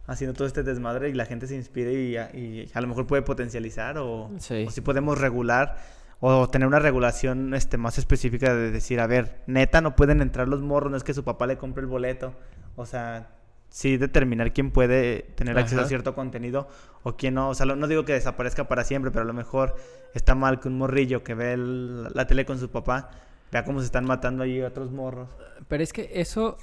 haciendo 0.07 0.35
todo 0.35 0.47
este 0.47 0.63
desmadre 0.63 1.09
y 1.09 1.15
la 1.15 1.25
gente 1.25 1.47
se 1.47 1.55
inspire 1.57 1.93
y, 1.95 2.17
a- 2.17 2.31
y 2.37 2.69
a 2.75 2.81
lo 2.83 2.89
mejor 2.89 3.07
puede 3.07 3.23
potencializar 3.23 3.97
o, 3.99 4.31
Sí. 4.39 4.65
o 4.69 4.71
si 4.71 4.81
podemos 4.83 5.19
regular 5.19 5.77
o 6.21 6.51
tener 6.51 6.69
una 6.69 6.81
regulación 6.81 7.55
este, 7.55 7.79
más 7.79 7.97
específica 7.97 8.55
de 8.55 8.71
decir, 8.71 9.01
a 9.01 9.07
ver, 9.07 9.39
neta 9.47 9.81
no 9.81 9.97
pueden 9.97 10.21
entrar 10.21 10.49
los 10.49 10.61
morros, 10.61 10.91
no 10.91 10.97
es 10.99 11.05
que 11.05 11.15
su 11.15 11.25
papá 11.25 11.47
le 11.47 11.57
compre 11.57 11.81
el 11.81 11.87
boleto. 11.87 12.35
O 12.77 12.85
sea, 12.85 13.29
sí 13.71 13.97
determinar 13.97 14.53
quién 14.53 14.71
puede 14.71 15.23
tener 15.37 15.57
acceso 15.59 15.81
a 15.81 15.89
cierto 15.89 16.15
contenido 16.15 16.69
o 17.05 17.17
quién 17.17 17.35
no. 17.35 17.49
O 17.49 17.55
sea, 17.55 17.65
lo- 17.67 17.77
no 17.77 17.87
digo 17.89 18.05
que 18.05 18.13
desaparezca 18.13 18.69
para 18.69 18.85
siempre, 18.85 19.11
pero 19.11 19.23
a 19.23 19.27
lo 19.27 19.33
mejor 19.33 19.77
está 20.13 20.35
mal 20.35 20.61
que 20.61 20.69
un 20.69 20.77
morrillo 20.77 21.23
que 21.25 21.35
ve 21.35 21.53
el- 21.55 22.05
la 22.13 22.27
tele 22.27 22.45
con 22.45 22.59
su 22.59 22.69
papá 22.69 23.11
vea 23.53 23.65
cómo 23.65 23.81
se 23.81 23.87
están 23.87 24.05
matando 24.05 24.43
ahí 24.43 24.61
otros 24.61 24.91
morros. 24.91 25.29
Pero 25.69 25.83
es 25.83 25.93
que 25.93 26.11
eso 26.15 26.59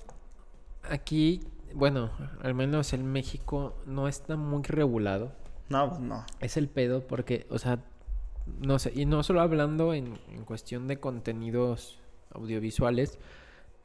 aquí, 0.90 1.42
bueno, 1.74 2.12
al 2.44 2.54
menos 2.54 2.94
en 2.94 3.06
México 3.12 3.78
no 3.86 4.08
está 4.08 4.36
muy 4.36 4.64
regulado. 4.64 5.32
No, 5.70 5.90
pues 5.90 6.02
no. 6.02 6.26
Es 6.40 6.56
el 6.58 6.68
pedo 6.70 7.06
porque, 7.08 7.46
o 7.50 7.58
sea, 7.60 7.80
no 8.60 8.80
sé, 8.80 8.92
y 8.96 9.06
no 9.06 9.24
solo 9.24 9.42
hablando 9.42 9.94
en, 9.94 10.18
en 10.30 10.46
cuestión 10.46 10.88
de 10.88 11.00
contenidos 11.00 12.00
audiovisuales, 12.34 13.20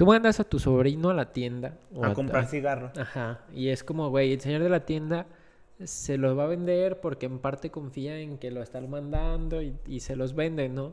tú 0.02 0.06
mandas 0.06 0.40
a 0.40 0.44
tu 0.44 0.58
sobrino 0.58 1.10
a 1.10 1.14
la 1.14 1.30
tienda 1.30 1.78
o 1.94 2.04
A 2.04 2.12
comprar 2.12 2.48
cigarros. 2.48 2.90
Ajá, 2.98 3.38
y 3.54 3.68
es 3.68 3.84
como, 3.84 4.10
güey, 4.10 4.32
el 4.32 4.40
señor 4.40 4.60
de 4.60 4.68
la 4.68 4.84
tienda 4.84 5.28
se 5.84 6.18
los 6.18 6.36
va 6.36 6.42
a 6.42 6.46
vender 6.48 7.00
porque 7.00 7.26
en 7.26 7.38
parte 7.38 7.70
confía 7.70 8.18
en 8.18 8.38
que 8.38 8.50
lo 8.50 8.62
están 8.62 8.90
mandando 8.90 9.62
y, 9.62 9.76
y 9.86 10.00
se 10.00 10.16
los 10.16 10.34
vende, 10.34 10.68
¿no? 10.68 10.92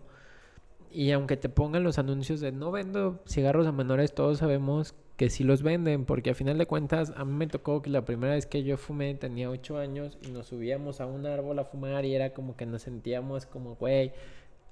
Y 0.91 1.09
aunque 1.09 1.37
te 1.37 1.49
pongan 1.49 1.83
los 1.83 1.97
anuncios 1.97 2.39
de 2.39 2.51
no 2.51 2.69
vendo 2.69 3.19
cigarros 3.27 3.65
a 3.65 3.71
menores, 3.71 4.13
todos 4.13 4.37
sabemos 4.37 4.93
que 5.17 5.31
sí 5.31 5.43
los 5.43 5.63
venden, 5.63 6.05
porque 6.05 6.29
a 6.29 6.35
final 6.35 6.59
de 6.59 6.67
cuentas 6.67 7.11
a 7.15 7.25
mí 7.25 7.33
me 7.33 7.47
tocó 7.47 7.81
que 7.81 7.89
la 7.89 8.05
primera 8.05 8.35
vez 8.35 8.45
que 8.45 8.61
yo 8.61 8.77
fumé 8.77 9.15
tenía 9.15 9.49
8 9.49 9.79
años 9.79 10.19
y 10.21 10.29
nos 10.29 10.45
subíamos 10.45 11.01
a 11.01 11.07
un 11.07 11.25
árbol 11.25 11.57
a 11.57 11.65
fumar 11.65 12.05
y 12.05 12.13
era 12.13 12.31
como 12.31 12.55
que 12.55 12.67
nos 12.67 12.83
sentíamos 12.83 13.47
como, 13.47 13.73
güey, 13.73 14.11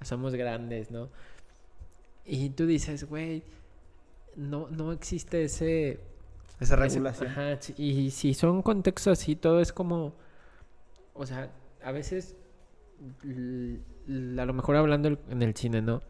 somos 0.02 0.36
grandes, 0.36 0.92
¿no? 0.92 1.08
Y 2.24 2.50
tú 2.50 2.66
dices, 2.66 3.02
güey, 3.02 3.42
no, 4.38 4.68
no 4.70 4.92
existe 4.92 5.44
ese... 5.44 6.00
Esa 6.60 6.74
ese- 6.74 6.76
regulación. 6.76 7.30
ajá, 7.30 7.58
y 7.76 8.10
si 8.10 8.34
son 8.34 8.62
contextos 8.62 9.18
así, 9.20 9.36
todo 9.36 9.60
es 9.60 9.72
como... 9.72 10.14
o 11.14 11.26
sea, 11.26 11.50
a 11.84 11.92
veces, 11.92 12.36
a 13.24 14.44
lo 14.44 14.52
mejor 14.52 14.76
hablando 14.76 15.18
en 15.28 15.42
el 15.42 15.54
cine, 15.54 15.82
¿no? 15.82 16.02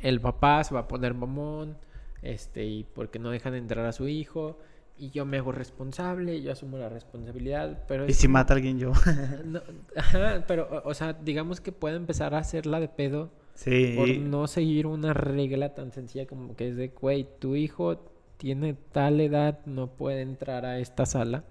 El 0.00 0.20
papá 0.20 0.62
se 0.64 0.74
va 0.74 0.80
a 0.80 0.88
poner 0.88 1.14
mamón, 1.14 1.76
este, 2.22 2.64
y 2.64 2.84
porque 2.84 3.18
no 3.18 3.30
dejan 3.30 3.54
entrar 3.54 3.84
a 3.84 3.92
su 3.92 4.08
hijo, 4.08 4.58
y 4.96 5.10
yo 5.10 5.24
me 5.24 5.38
hago 5.38 5.52
responsable, 5.52 6.40
yo 6.42 6.52
asumo 6.52 6.78
la 6.78 6.88
responsabilidad, 6.88 7.84
pero 7.86 8.06
Y 8.08 8.12
si 8.14 8.26
mata 8.28 8.54
a 8.54 8.56
alguien 8.56 8.78
yo. 8.78 8.92
no, 9.44 9.60
ajá, 9.96 10.44
pero, 10.46 10.68
o- 10.68 10.88
o 10.88 10.94
sea, 10.94 11.12
digamos 11.12 11.60
que 11.60 11.72
puede 11.72 11.96
empezar 11.96 12.34
a 12.34 12.38
hacerla 12.38 12.80
de 12.80 12.88
pedo 12.88 13.30
sí. 13.58 13.94
por 13.96 14.08
no 14.08 14.46
seguir 14.46 14.86
una 14.86 15.12
regla 15.12 15.74
tan 15.74 15.92
sencilla 15.92 16.26
como 16.26 16.54
que 16.54 16.68
es 16.68 16.76
de, 16.76 16.88
güey, 16.88 17.26
tu 17.40 17.56
hijo 17.56 18.00
tiene 18.36 18.74
tal 18.92 19.20
edad, 19.20 19.58
no 19.66 19.88
puede 19.88 20.22
entrar 20.22 20.64
a 20.64 20.78
esta 20.78 21.06
sala. 21.06 21.44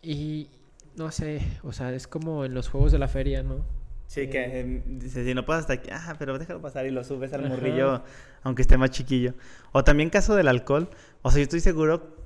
Y 0.00 0.48
no 0.96 1.10
sé, 1.10 1.40
o 1.62 1.72
sea, 1.72 1.92
es 1.92 2.06
como 2.06 2.44
en 2.44 2.54
los 2.54 2.68
juegos 2.68 2.92
de 2.92 2.98
la 2.98 3.08
feria, 3.08 3.42
¿no? 3.42 3.64
Sí, 4.06 4.28
que 4.28 4.60
em, 4.60 4.98
dice, 4.98 5.24
si 5.24 5.34
no 5.34 5.44
pasas 5.44 5.62
hasta 5.62 5.72
aquí, 5.74 5.90
ah, 5.90 6.14
pero 6.18 6.38
déjalo 6.38 6.60
pasar 6.60 6.86
y 6.86 6.90
lo 6.90 7.02
subes 7.02 7.32
al 7.32 7.44
Ajá. 7.44 7.54
morrillo, 7.54 8.02
aunque 8.42 8.62
esté 8.62 8.76
más 8.76 8.90
chiquillo. 8.90 9.34
O 9.72 9.84
también 9.84 10.10
caso 10.10 10.36
del 10.36 10.48
alcohol, 10.48 10.90
o 11.22 11.30
sea, 11.30 11.38
yo 11.38 11.44
estoy 11.44 11.60
seguro 11.60 12.21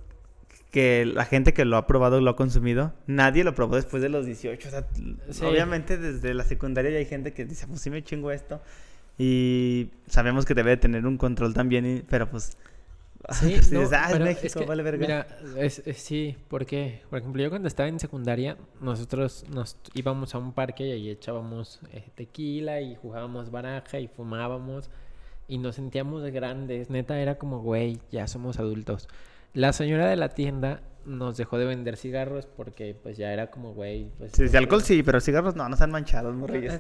que 0.71 1.07
la 1.07 1.25
gente 1.25 1.55
que 1.55 1.65
lo 1.65 1.77
ha 1.77 1.87
probado, 1.87 2.21
lo 2.21 2.31
ha 2.31 2.37
consumido, 2.37 2.93
nadie 3.07 3.45
lo 3.45 3.55
probó 3.55 3.77
después 3.77 4.03
de 4.03 4.09
los 4.09 4.27
18. 4.27 4.69
O 4.69 4.71
sea, 4.71 4.87
Sí. 5.31 5.45
obviamente 5.45 5.97
desde 5.97 6.35
la 6.35 6.45
secundaria 6.45 6.91
ya 6.91 6.99
hay 6.99 7.07
gente 7.07 7.33
que 7.33 7.45
dice, 7.45 7.67
pues 7.67 7.81
sí 7.81 7.89
me 7.91 8.03
chingo 8.05 8.31
esto. 8.31 8.61
Y 9.19 9.89
sabemos 10.09 10.45
que 10.45 10.55
debe 10.55 10.71
de 10.71 10.77
tener 10.77 11.07
un 11.07 11.17
control 11.17 11.55
también, 11.55 11.87
y- 11.87 12.01
pero 12.03 12.29
pues... 12.29 12.57
Sí, 13.31 13.53
pues 13.57 13.73
no, 13.73 13.81
dices, 13.81 13.99
ah, 13.99 14.09
pero 14.13 14.25
México, 14.25 14.61
que, 14.61 14.67
vale 14.67 14.83
verga. 14.85 15.01
Mira, 15.01 15.27
es, 15.65 15.83
es- 15.87 15.97
sí, 15.97 16.37
porque, 16.49 17.01
por 17.11 17.19
ejemplo, 17.19 17.43
yo 17.43 17.49
cuando 17.49 17.67
estaba 17.67 17.89
en 17.89 17.99
secundaria, 17.99 18.57
nosotros 18.81 19.45
nos 19.53 19.79
íbamos 19.95 20.35
a 20.35 20.39
un 20.39 20.53
parque 20.53 20.87
y 20.87 20.93
ahí 20.93 21.11
echábamos 21.11 21.81
eh, 21.93 22.05
tequila 22.15 22.83
y 22.83 22.95
jugábamos 22.95 23.51
baraja 23.51 23.99
y 23.99 24.07
fumábamos 24.07 24.91
y 25.49 25.59
nos 25.59 25.75
sentíamos 25.77 26.23
grandes. 26.31 26.91
Neta, 26.91 27.19
era 27.19 27.37
como, 27.37 27.61
güey, 27.63 27.99
ya 28.13 28.29
somos 28.29 28.59
adultos. 28.61 29.09
La 29.57 29.73
señora 29.73 30.07
de 30.11 30.17
la 30.17 30.29
tienda 30.29 30.83
nos 31.07 31.39
dejó 31.39 31.57
de 31.57 31.65
vender 31.65 31.97
cigarros 31.97 32.45
porque, 32.45 32.95
pues, 32.95 33.17
ya 33.17 33.33
era 33.33 33.51
como, 33.51 33.73
güey, 33.73 34.11
pues... 34.19 34.33
Sí, 34.33 34.49
de 34.49 34.59
alcohol 34.59 34.83
sé. 34.83 34.97
sí, 34.97 35.03
pero 35.03 35.19
cigarros 35.19 35.57
no, 35.57 35.67
no 35.67 35.75
están 35.75 35.91
manchados, 35.91 36.35
morrillos. 36.35 36.75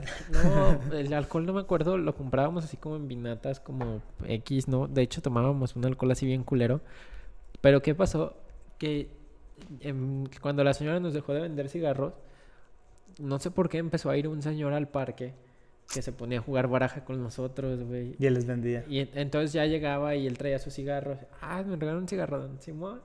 No, 0.45 0.93
el 0.93 1.11
alcohol 1.15 1.47
no 1.47 1.55
me 1.55 1.61
acuerdo, 1.61 1.97
lo 1.97 2.15
comprábamos 2.15 2.65
así 2.65 2.77
como 2.77 2.97
en 2.97 3.09
vinatas, 3.09 3.61
como 3.61 4.03
X, 4.27 4.69
¿no? 4.69 4.89
De 4.89 5.01
hecho, 5.01 5.23
tomábamos 5.23 5.75
un 5.75 5.87
alcohol 5.87 6.11
así 6.11 6.27
bien 6.27 6.45
culero. 6.45 6.83
Pero 7.63 7.81
¿qué 7.81 7.95
pasó? 7.95 8.37
Que 8.77 9.09
em, 9.81 10.27
cuando 10.43 10.63
la 10.63 10.75
señora 10.75 11.01
nos 11.01 11.15
dejó 11.15 11.33
de 11.33 11.41
vender 11.41 11.71
cigarros, 11.71 12.13
no 13.19 13.39
sé 13.39 13.51
por 13.51 13.71
qué 13.71 13.79
empezó 13.79 14.11
a 14.11 14.19
ir 14.19 14.29
un 14.29 14.43
señor 14.43 14.75
al 14.75 14.89
parque 14.89 15.33
que 15.93 16.03
se 16.03 16.13
ponía 16.13 16.39
a 16.39 16.43
jugar 16.43 16.69
baraja 16.69 17.05
con 17.05 17.23
nosotros, 17.23 17.83
güey. 17.85 18.17
Y 18.19 18.27
él 18.27 18.35
les 18.35 18.47
vendía. 18.47 18.85
Y 18.89 19.01
en- 19.01 19.11
entonces 19.15 19.53
ya 19.53 19.67
llegaba 19.67 20.15
y 20.17 20.27
él 20.27 20.37
traía 20.39 20.59
sus 20.59 20.75
cigarros. 20.75 21.19
Ah, 21.41 21.63
me 21.63 21.73
regalaron 21.77 22.03
un 22.03 22.09
cigarro, 22.09 22.49
Simón. 22.61 23.01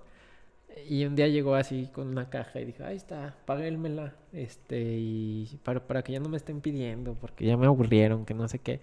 Y 0.87 1.05
un 1.05 1.15
día 1.15 1.27
llegó 1.27 1.55
así 1.55 1.89
con 1.93 2.07
una 2.07 2.29
caja 2.29 2.59
y 2.61 2.65
dijo, 2.65 2.83
ahí 2.85 2.95
está, 2.95 3.35
páguenmela. 3.45 4.15
Este, 4.31 4.79
y 4.81 5.59
para, 5.63 5.85
para 5.85 6.01
que 6.01 6.13
ya 6.13 6.19
no 6.19 6.29
me 6.29 6.37
estén 6.37 6.61
pidiendo, 6.61 7.13
porque 7.15 7.45
ya 7.45 7.57
me 7.57 7.65
aburrieron, 7.67 8.25
que 8.25 8.33
no 8.33 8.47
sé 8.47 8.59
qué. 8.59 8.79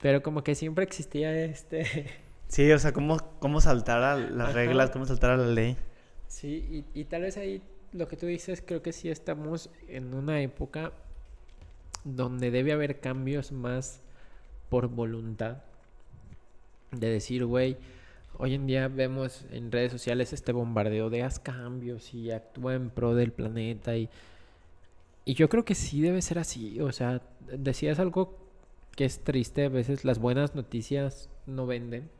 Pero 0.00 0.22
como 0.22 0.44
que 0.44 0.54
siempre 0.54 0.84
existía 0.84 1.34
este... 1.44 2.06
Sí, 2.48 2.70
o 2.72 2.78
sea, 2.78 2.92
cómo, 2.94 3.18
cómo 3.40 3.60
saltar 3.60 4.02
a 4.02 4.16
las 4.16 4.48
Ajá. 4.48 4.52
reglas, 4.54 4.90
cómo 4.90 5.04
saltar 5.04 5.30
a 5.32 5.36
la 5.36 5.48
ley. 5.48 5.76
Sí, 6.28 6.84
y, 6.94 7.00
y 7.00 7.04
tal 7.04 7.22
vez 7.22 7.36
ahí 7.36 7.62
lo 7.92 8.08
que 8.08 8.16
tú 8.16 8.24
dices, 8.26 8.62
creo 8.64 8.80
que 8.80 8.92
sí 8.92 9.10
estamos 9.10 9.68
en 9.86 10.14
una 10.14 10.40
época 10.40 10.92
donde 12.04 12.50
debe 12.50 12.72
haber 12.72 13.00
cambios 13.00 13.52
más 13.52 14.00
por 14.68 14.88
voluntad. 14.88 15.58
De 16.90 17.10
decir, 17.10 17.44
güey, 17.44 17.76
hoy 18.38 18.54
en 18.54 18.66
día 18.66 18.88
vemos 18.88 19.44
en 19.50 19.70
redes 19.70 19.92
sociales 19.92 20.32
este 20.32 20.52
bombardeo 20.52 21.10
de 21.10 21.22
haz 21.22 21.38
cambios 21.38 22.14
y 22.14 22.30
actúa 22.30 22.74
en 22.74 22.90
pro 22.90 23.14
del 23.14 23.32
planeta 23.32 23.96
y, 23.96 24.08
y 25.24 25.34
yo 25.34 25.48
creo 25.48 25.64
que 25.64 25.74
sí 25.74 26.00
debe 26.00 26.22
ser 26.22 26.38
así. 26.38 26.80
O 26.80 26.92
sea, 26.92 27.20
decías 27.52 27.98
algo 27.98 28.38
que 28.96 29.04
es 29.04 29.22
triste, 29.22 29.66
a 29.66 29.68
veces 29.68 30.04
las 30.04 30.18
buenas 30.18 30.54
noticias 30.54 31.30
no 31.46 31.66
venden. 31.66 32.10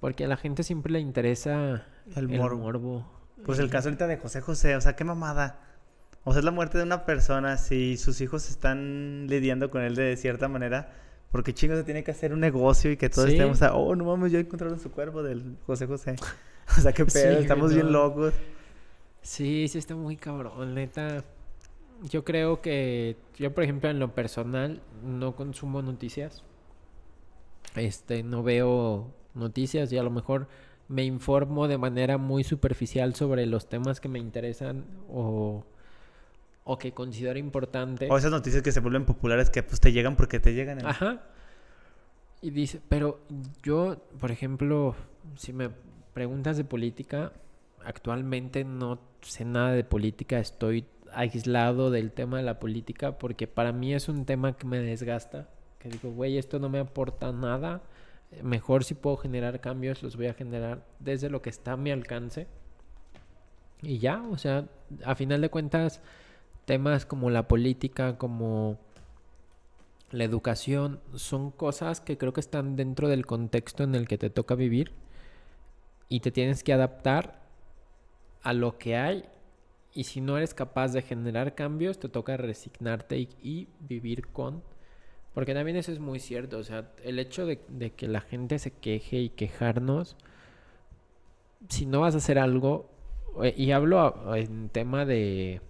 Porque 0.00 0.24
a 0.24 0.28
la 0.28 0.36
gente 0.36 0.62
siempre 0.62 0.92
le 0.92 1.00
interesa 1.00 1.86
El 2.14 2.30
el 2.30 2.38
morbo. 2.38 2.58
morbo. 2.58 3.06
Pues 3.44 3.58
el 3.58 3.70
caso 3.70 3.88
ahorita 3.88 4.06
de 4.06 4.16
José 4.16 4.40
José, 4.40 4.76
o 4.76 4.80
sea, 4.80 4.94
qué 4.94 5.04
mamada. 5.04 5.60
O 6.28 6.32
sea, 6.32 6.40
es 6.40 6.44
la 6.44 6.50
muerte 6.50 6.78
de 6.78 6.84
una 6.84 7.04
persona, 7.04 7.56
si 7.56 7.96
sus 7.96 8.20
hijos 8.20 8.48
están 8.50 9.26
lidiando 9.28 9.70
con 9.70 9.82
él 9.82 9.94
de 9.94 10.16
cierta 10.16 10.48
manera, 10.48 10.92
porque 11.30 11.52
chingo 11.54 11.74
se 11.76 11.84
tiene 11.84 12.04
que 12.04 12.10
hacer 12.10 12.32
un 12.32 12.40
negocio 12.40 12.90
y 12.90 12.96
que 12.96 13.08
todos 13.08 13.28
Sí. 13.28 13.32
estemos 13.34 13.62
a, 13.62 13.74
oh, 13.74 13.94
no 13.96 14.04
mames, 14.04 14.32
ya 14.32 14.38
encontraron 14.38 14.78
su 14.78 14.90
cuerpo 14.90 15.22
del 15.22 15.56
José 15.66 15.86
José. 15.86 16.16
O 16.76 16.80
sea, 16.82 16.92
qué 16.92 17.06
pedo, 17.06 17.38
estamos 17.38 17.72
bien 17.72 17.90
locos. 17.90 18.34
Sí, 19.22 19.68
sí 19.68 19.78
está 19.78 19.94
muy 19.96 20.16
cabrón, 20.16 20.74
neta. 20.74 21.24
Yo 22.10 22.24
creo 22.24 22.60
que 22.60 23.16
yo, 23.38 23.54
por 23.54 23.64
ejemplo, 23.64 23.88
en 23.88 23.98
lo 23.98 24.14
personal 24.14 24.82
no 25.02 25.34
consumo 25.34 25.80
noticias. 25.80 26.44
Este, 27.74 28.22
no 28.22 28.42
veo 28.42 29.12
noticias 29.34 29.90
y 29.92 29.96
a 29.98 30.02
lo 30.02 30.10
mejor 30.10 30.46
me 30.88 31.04
informo 31.04 31.68
de 31.68 31.78
manera 31.78 32.18
muy 32.18 32.44
superficial 32.44 33.14
sobre 33.14 33.46
los 33.46 33.68
temas 33.68 33.98
que 33.98 34.08
me 34.08 34.18
interesan 34.18 34.84
o, 35.10 35.64
o 36.70 36.76
que 36.78 36.92
considero 36.92 37.38
importantes. 37.38 38.10
O 38.10 38.16
esas 38.18 38.30
noticias 38.30 38.62
que 38.62 38.72
se 38.72 38.80
vuelven 38.80 39.06
populares 39.06 39.48
que 39.48 39.62
pues 39.62 39.80
te 39.80 39.90
llegan 39.90 40.16
porque 40.16 40.38
te 40.38 40.52
llegan. 40.52 40.80
en- 40.80 40.86
Ajá. 40.86 41.22
Y 42.42 42.50
dice, 42.50 42.80
pero 42.88 43.20
yo, 43.62 43.96
por 44.20 44.30
ejemplo, 44.30 44.94
si 45.36 45.54
me 45.54 45.70
preguntas 46.12 46.58
de 46.58 46.64
política, 46.64 47.32
actualmente 47.84 48.64
no 48.64 48.98
sé 49.22 49.46
nada 49.46 49.72
de 49.72 49.82
política, 49.82 50.38
estoy 50.38 50.84
aislado 51.12 51.90
del 51.90 52.12
tema 52.12 52.36
de 52.36 52.42
la 52.42 52.58
política 52.60 53.16
porque 53.18 53.46
para 53.46 53.72
mí 53.72 53.94
es 53.94 54.10
un 54.10 54.26
tema 54.26 54.56
que 54.58 54.66
me 54.66 54.78
desgasta, 54.78 55.48
que 55.78 55.88
digo, 55.88 56.10
güey, 56.10 56.36
esto 56.36 56.58
no 56.58 56.68
me 56.68 56.80
aporta 56.80 57.32
nada, 57.32 57.80
mejor 58.42 58.84
si 58.84 58.92
puedo 58.94 59.16
generar 59.16 59.58
cambios, 59.60 60.02
los 60.02 60.16
voy 60.16 60.26
a 60.26 60.34
generar 60.34 60.84
desde 61.00 61.30
lo 61.30 61.40
que 61.40 61.48
está 61.48 61.72
a 61.72 61.76
mi 61.78 61.90
alcance. 61.90 62.46
Y 63.80 63.98
ya, 63.98 64.22
o 64.22 64.36
sea, 64.36 64.66
a 65.04 65.14
final 65.14 65.40
de 65.40 65.48
cuentas, 65.50 66.00
temas 66.68 67.06
como 67.06 67.30
la 67.30 67.48
política, 67.48 68.18
como 68.18 68.78
la 70.10 70.24
educación 70.24 71.00
son 71.14 71.50
cosas 71.50 72.02
que 72.02 72.18
creo 72.18 72.34
que 72.34 72.40
están 72.40 72.76
dentro 72.76 73.08
del 73.08 73.24
contexto 73.24 73.84
en 73.84 73.94
el 73.94 74.06
que 74.06 74.18
te 74.18 74.28
toca 74.28 74.54
vivir 74.54 74.92
y 76.10 76.20
te 76.20 76.30
tienes 76.30 76.62
que 76.62 76.74
adaptar 76.74 77.40
a 78.42 78.52
lo 78.52 78.76
que 78.76 78.96
hay. 78.96 79.24
Y 79.94 80.04
si 80.04 80.20
no 80.20 80.36
eres 80.36 80.52
capaz 80.52 80.92
de 80.92 81.00
generar 81.00 81.54
cambios 81.54 81.98
te 81.98 82.10
toca 82.10 82.36
resignarte 82.36 83.16
y, 83.42 83.68
vivir 83.80 84.28
con 84.28 84.62
porque 85.32 85.54
también 85.54 85.78
eso 85.78 85.90
es 85.92 86.00
muy 86.00 86.18
cierto 86.20 86.58
o 86.58 86.64
sea 86.64 86.90
el 87.02 87.18
hecho 87.18 87.46
de, 87.46 87.58
que 87.96 88.08
la 88.08 88.20
gente 88.20 88.58
se 88.58 88.72
queje 88.72 89.18
y 89.18 89.28
quejarnos 89.30 90.16
si 91.68 91.86
no 91.86 92.00
vas 92.00 92.14
a 92.14 92.18
hacer 92.18 92.38
algo 92.38 92.90
eh, 93.42 93.54
y 93.56 93.70
hablo 93.70 94.34
en 94.34 94.68
tema 94.68 95.04
de 95.04 95.60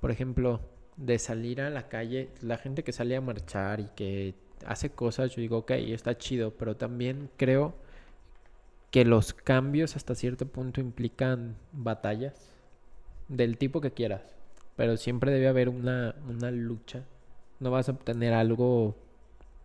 por 0.00 0.10
ejemplo, 0.10 0.60
de 0.96 1.18
salir 1.18 1.60
a 1.60 1.70
la 1.70 1.88
calle, 1.88 2.28
la 2.42 2.58
gente 2.58 2.82
que 2.82 2.92
sale 2.92 3.16
a 3.16 3.20
marchar 3.20 3.80
y 3.80 3.86
que 3.94 4.34
hace 4.66 4.90
cosas, 4.90 5.34
yo 5.34 5.40
digo, 5.40 5.58
ok, 5.58 5.70
está 5.70 6.18
chido, 6.18 6.52
pero 6.52 6.76
también 6.76 7.30
creo 7.36 7.74
que 8.90 9.04
los 9.04 9.34
cambios 9.34 9.96
hasta 9.96 10.14
cierto 10.14 10.46
punto 10.46 10.80
implican 10.80 11.56
batallas 11.72 12.34
del 13.28 13.58
tipo 13.58 13.80
que 13.80 13.92
quieras, 13.92 14.22
pero 14.76 14.96
siempre 14.96 15.30
debe 15.30 15.48
haber 15.48 15.68
una, 15.68 16.14
una 16.28 16.50
lucha. 16.50 17.04
No 17.60 17.70
vas 17.70 17.88
a 17.88 17.92
obtener 17.92 18.32
algo 18.32 18.96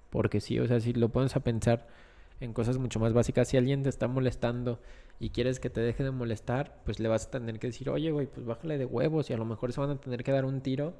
porque 0.10 0.42
sí, 0.42 0.60
o 0.60 0.68
sea, 0.68 0.80
si 0.80 0.94
lo 0.94 1.10
pones 1.10 1.36
a 1.36 1.40
pensar 1.40 1.88
en 2.40 2.54
cosas 2.54 2.78
mucho 2.78 3.00
más 3.00 3.14
básicas, 3.14 3.48
si 3.48 3.58
alguien 3.58 3.84
te 3.84 3.90
está 3.90 4.08
molestando 4.08 4.80
y 5.20 5.30
quieres 5.30 5.60
que 5.60 5.70
te 5.70 5.80
deje 5.82 6.04
de 6.04 6.12
molestar, 6.12 6.82
pues 6.86 7.00
le 7.00 7.08
vas 7.08 7.28
a 7.28 7.32
tener 7.32 7.60
que 7.60 7.68
decir, 7.68 7.90
oye, 7.90 8.12
güey, 8.12 8.28
pues 8.28 8.46
bájale 8.46 8.78
de 8.78 8.86
huevos 8.86 9.30
y 9.30 9.34
a 9.34 9.38
lo 9.38 9.46
mejor 9.46 9.72
se 9.72 9.80
van 9.80 9.92
a 9.92 9.96
tener 10.02 10.24
que 10.24 10.32
dar 10.32 10.44
un 10.46 10.62
tiro 10.62 10.94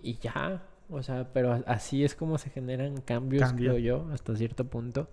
y 0.00 0.18
ya. 0.18 0.62
O 0.88 1.02
sea, 1.02 1.28
pero 1.32 1.62
así 1.66 2.04
es 2.04 2.14
como 2.14 2.38
se 2.38 2.48
generan 2.50 3.00
cambios, 3.00 3.42
Cambio. 3.42 3.72
creo 3.72 3.78
yo, 3.78 4.08
hasta 4.12 4.34
cierto 4.36 4.64
punto. 4.64 5.08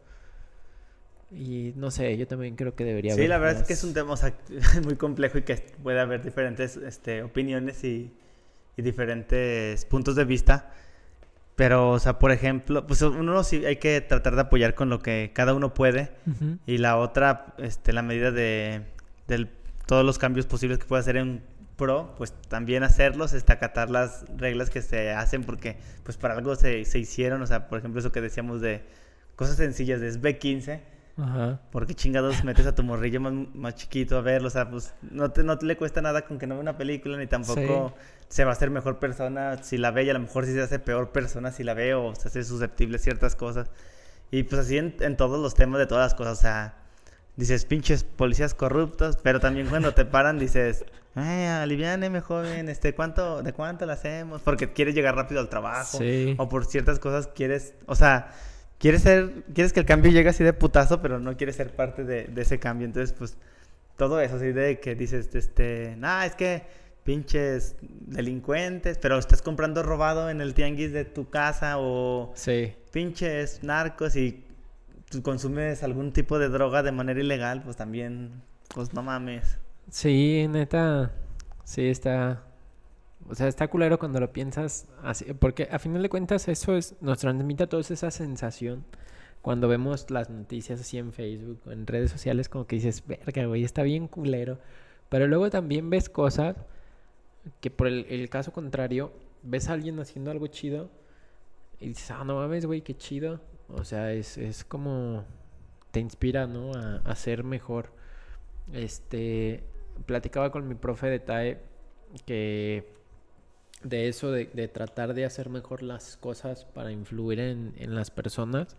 Y 1.31 1.73
no 1.75 1.89
sé, 1.89 2.15
yo 2.15 2.27
también 2.27 2.55
creo 2.55 2.75
que 2.75 2.85
debería 2.85 3.13
Sí, 3.13 3.21
haber 3.21 3.29
la 3.29 3.37
verdad 3.39 3.53
es 3.53 3.59
más- 3.61 3.67
que 3.67 3.73
es 3.73 3.83
un 3.83 3.93
tema 3.93 4.11
o 4.13 4.17
sea, 4.17 4.37
muy 4.85 4.95
complejo 4.95 5.39
y 5.39 5.41
que 5.41 5.55
puede 5.81 5.99
haber 5.99 6.21
diferentes 6.23 6.77
este, 6.77 7.23
opiniones 7.23 7.83
y, 7.83 8.13
y 8.77 8.81
diferentes 8.83 9.83
puntos 9.85 10.15
de 10.15 10.25
vista. 10.25 10.71
Pero, 11.55 11.91
o 11.91 11.99
sea, 11.99 12.17
por 12.17 12.31
ejemplo, 12.31 12.87
pues 12.87 13.01
uno 13.03 13.43
sí 13.43 13.65
hay 13.65 13.75
que 13.75 14.01
tratar 14.01 14.35
de 14.35 14.41
apoyar 14.41 14.73
con 14.73 14.89
lo 14.89 14.99
que 14.99 15.31
cada 15.33 15.53
uno 15.53 15.73
puede. 15.73 16.11
Y 16.65 16.79
la 16.79 16.97
otra, 16.97 17.53
este, 17.57 17.93
la 17.93 18.01
medida 18.01 18.31
de 18.31 18.81
del, 19.27 19.49
todos 19.85 20.05
los 20.05 20.17
cambios 20.17 20.45
posibles 20.45 20.79
que 20.79 20.85
puede 20.85 21.01
hacer 21.01 21.17
en 21.17 21.43
pro, 21.75 22.13
pues 22.17 22.33
también 22.49 22.83
hacerlos, 22.83 23.33
acatar 23.47 23.89
las 23.89 24.25
reglas 24.37 24.69
que 24.69 24.81
se 24.81 25.11
hacen 25.11 25.43
porque 25.43 25.77
pues 26.03 26.17
para 26.17 26.35
algo 26.35 26.55
se, 26.55 26.85
se 26.85 26.99
hicieron, 26.99 27.41
o 27.41 27.47
sea, 27.47 27.67
por 27.67 27.79
ejemplo 27.79 27.99
eso 27.99 28.11
que 28.11 28.21
decíamos 28.21 28.61
de 28.61 28.83
cosas 29.35 29.57
sencillas, 29.57 29.99
de 29.99 30.07
es 30.07 30.21
B15, 30.21 30.81
Ajá. 31.15 31.59
porque 31.71 31.93
chingados 31.93 32.43
metes 32.43 32.65
a 32.65 32.73
tu 32.73 32.81
morrillo 32.83 33.21
más, 33.21 33.33
más 33.53 33.75
chiquito 33.75 34.17
a 34.17 34.21
verlo, 34.21 34.47
o 34.47 34.51
sea, 34.51 34.69
pues 34.69 34.93
no, 35.01 35.29
te, 35.31 35.43
no 35.43 35.57
te 35.59 35.65
le 35.67 35.77
cuesta 35.77 36.01
nada 36.01 36.23
con 36.25 36.39
que 36.39 36.47
no 36.47 36.55
vea 36.55 36.61
una 36.61 36.77
película, 36.77 37.17
ni 37.17 37.27
tampoco 37.27 37.93
se 38.29 38.43
va 38.45 38.49
a 38.49 38.53
hacer 38.53 38.71
mejor 38.71 38.97
persona 38.97 39.61
si 39.61 39.77
la 39.77 39.91
ve, 39.91 40.05
y 40.05 40.09
a 40.09 40.13
lo 40.13 40.19
mejor 40.19 40.45
sí 40.45 40.53
se 40.53 40.61
hace 40.61 40.79
peor 40.79 41.11
persona 41.11 41.51
si 41.51 41.63
la 41.63 41.75
ve, 41.75 41.93
o 41.93 42.15
se 42.15 42.29
hace 42.29 42.43
susceptible 42.43 42.95
a 42.95 42.99
ciertas 42.99 43.35
cosas. 43.35 43.69
Y 44.31 44.41
pues 44.43 44.61
así 44.61 44.77
en, 44.79 44.95
en 45.01 45.15
todos 45.15 45.39
los 45.39 45.53
temas 45.53 45.77
de 45.79 45.85
todas 45.85 46.03
las 46.05 46.15
cosas, 46.15 46.39
o 46.39 46.41
sea, 46.41 46.73
dices, 47.35 47.65
pinches 47.65 48.03
policías 48.03 48.55
corruptos, 48.55 49.17
pero 49.21 49.39
también 49.39 49.67
cuando 49.67 49.93
te 49.93 50.05
paran 50.05 50.39
dices, 50.39 50.83
ay, 51.13 51.45
aliviáneme, 51.45 52.21
joven, 52.21 52.69
este, 52.69 52.95
¿cuánto, 52.95 53.43
¿de 53.43 53.53
cuánto 53.53 53.85
lo 53.85 53.91
hacemos? 53.93 54.41
Porque 54.41 54.73
quieres 54.73 54.95
llegar 54.95 55.15
rápido 55.15 55.39
al 55.41 55.49
trabajo, 55.49 55.99
Sí. 55.99 56.33
o 56.39 56.49
por 56.49 56.65
ciertas 56.65 56.97
cosas 56.97 57.27
quieres, 57.27 57.75
o 57.85 57.93
sea, 57.95 58.31
quieres 58.79 59.01
ser, 59.03 59.43
quieres 59.53 59.73
que 59.73 59.79
el 59.81 59.85
cambio 59.85 60.11
llegue 60.11 60.29
así 60.29 60.43
de 60.43 60.53
putazo, 60.53 61.01
pero 61.01 61.19
no 61.19 61.35
quieres 61.37 61.55
ser 61.55 61.75
parte 61.75 62.03
de, 62.03 62.25
de 62.25 62.41
ese 62.41 62.59
cambio, 62.59 62.85
entonces, 62.85 63.13
pues, 63.17 63.37
todo 63.97 64.19
eso, 64.19 64.35
así 64.37 64.51
de 64.51 64.79
que 64.79 64.95
dices, 64.95 65.33
este, 65.35 65.95
nah, 65.97 66.25
es 66.25 66.35
que 66.35 66.63
pinches 67.03 67.75
delincuentes, 67.81 68.97
pero 68.97 69.17
estás 69.17 69.41
comprando 69.41 69.83
robado 69.83 70.29
en 70.29 70.39
el 70.41 70.53
tianguis 70.53 70.91
de 70.93 71.05
tu 71.05 71.29
casa, 71.29 71.75
o 71.77 72.31
Sí. 72.35 72.73
pinches 72.91 73.61
narcos 73.63 74.15
y 74.15 74.43
tú 75.09 75.21
consumes 75.21 75.83
algún 75.83 76.11
tipo 76.13 76.39
de 76.39 76.49
droga 76.49 76.81
de 76.81 76.91
manera 76.91 77.19
ilegal, 77.19 77.61
pues 77.63 77.75
también, 77.75 78.31
pues 78.73 78.93
no 78.93 79.03
mames. 79.03 79.57
Sí, 79.91 80.47
neta. 80.49 81.11
Sí, 81.65 81.87
está. 81.89 82.41
O 83.29 83.35
sea, 83.35 83.47
está 83.47 83.67
culero 83.67 83.99
cuando 83.99 84.19
lo 84.19 84.31
piensas 84.31 84.87
así. 85.01 85.33
Porque 85.33 85.67
a 85.71 85.79
final 85.79 86.01
de 86.01 86.09
cuentas, 86.09 86.47
eso 86.47 86.75
es. 86.75 86.95
Nos 87.01 87.19
transmite 87.19 87.63
a 87.63 87.67
todos 87.67 87.91
esa 87.91 88.11
sensación. 88.11 88.85
Cuando 89.41 89.67
vemos 89.67 90.09
las 90.09 90.29
noticias 90.29 90.79
así 90.79 90.97
en 90.97 91.11
Facebook 91.11 91.61
o 91.65 91.71
en 91.71 91.85
redes 91.85 92.11
sociales, 92.11 92.47
como 92.49 92.65
que 92.65 92.77
dices, 92.77 93.05
verga, 93.05 93.45
güey, 93.45 93.63
está 93.63 93.83
bien 93.83 94.07
culero. 94.07 94.59
Pero 95.09 95.27
luego 95.27 95.49
también 95.49 95.89
ves 95.89 96.09
cosas 96.09 96.55
que 97.59 97.69
por 97.69 97.87
el, 97.87 98.29
caso 98.29 98.53
contrario, 98.53 99.11
ves 99.41 99.69
a 99.69 99.73
alguien 99.73 99.99
haciendo 99.99 100.31
algo 100.31 100.47
chido 100.47 100.89
y 101.79 101.89
dices, 101.89 102.11
ah, 102.11 102.23
no 102.23 102.35
mames, 102.35 102.65
güey, 102.65 102.81
qué 102.81 102.95
chido. 102.95 103.41
O 103.69 103.83
sea, 103.83 104.13
es, 104.13 104.37
es 104.37 104.63
como. 104.63 105.25
Te 105.91 105.99
inspira, 105.99 106.47
¿no? 106.47 106.71
A, 106.73 107.01
a 107.05 107.15
ser 107.15 107.43
mejor. 107.43 107.91
Este. 108.71 109.63
Platicaba 110.05 110.51
con 110.51 110.67
mi 110.67 110.75
profe 110.75 111.07
de 111.07 111.19
TAE 111.19 111.59
que. 112.25 113.02
De 113.83 114.07
eso, 114.07 114.31
de, 114.31 114.45
de 114.45 114.67
tratar 114.67 115.13
de 115.13 115.25
hacer 115.25 115.49
mejor 115.49 115.83
las 115.83 116.17
cosas 116.17 116.65
para 116.65 116.91
influir 116.91 117.39
en, 117.39 117.73
en 117.77 117.95
las 117.95 118.11
personas. 118.11 118.77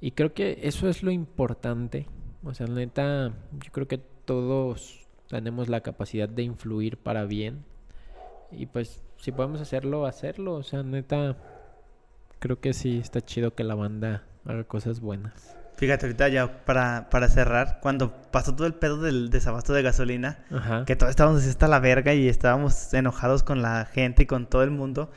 Y 0.00 0.12
creo 0.12 0.32
que 0.32 0.60
eso 0.62 0.88
es 0.88 1.02
lo 1.02 1.10
importante. 1.10 2.06
O 2.42 2.54
sea, 2.54 2.66
neta, 2.66 3.32
yo 3.62 3.72
creo 3.72 3.88
que 3.88 3.98
todos 3.98 5.08
tenemos 5.28 5.68
la 5.68 5.80
capacidad 5.82 6.28
de 6.28 6.42
influir 6.42 6.96
para 6.96 7.24
bien. 7.24 7.64
Y 8.50 8.66
pues, 8.66 9.02
si 9.18 9.32
podemos 9.32 9.60
hacerlo, 9.60 10.06
hacerlo. 10.06 10.54
O 10.54 10.62
sea, 10.62 10.82
neta, 10.82 11.36
creo 12.38 12.60
que 12.60 12.72
sí 12.72 12.98
está 12.98 13.20
chido 13.20 13.54
que 13.54 13.64
la 13.64 13.74
banda 13.74 14.24
haga 14.44 14.64
cosas 14.64 15.00
buenas. 15.00 15.59
Fíjate, 15.80 16.04
ahorita 16.04 16.28
ya 16.28 16.64
para, 16.66 17.08
para 17.08 17.26
cerrar, 17.30 17.78
cuando 17.80 18.12
pasó 18.30 18.54
todo 18.54 18.66
el 18.66 18.74
pedo 18.74 19.00
del 19.00 19.30
desabasto 19.30 19.72
de 19.72 19.80
gasolina, 19.80 20.44
Ajá. 20.54 20.84
que 20.84 20.94
todos 20.94 21.08
estábamos 21.08 21.40
así 21.40 21.48
hasta 21.48 21.68
la 21.68 21.80
verga 21.80 22.12
y 22.12 22.28
estábamos 22.28 22.92
enojados 22.92 23.42
con 23.42 23.62
la 23.62 23.86
gente 23.86 24.24
y 24.24 24.26
con 24.26 24.44
todo 24.44 24.62
el 24.62 24.70
mundo, 24.70 25.10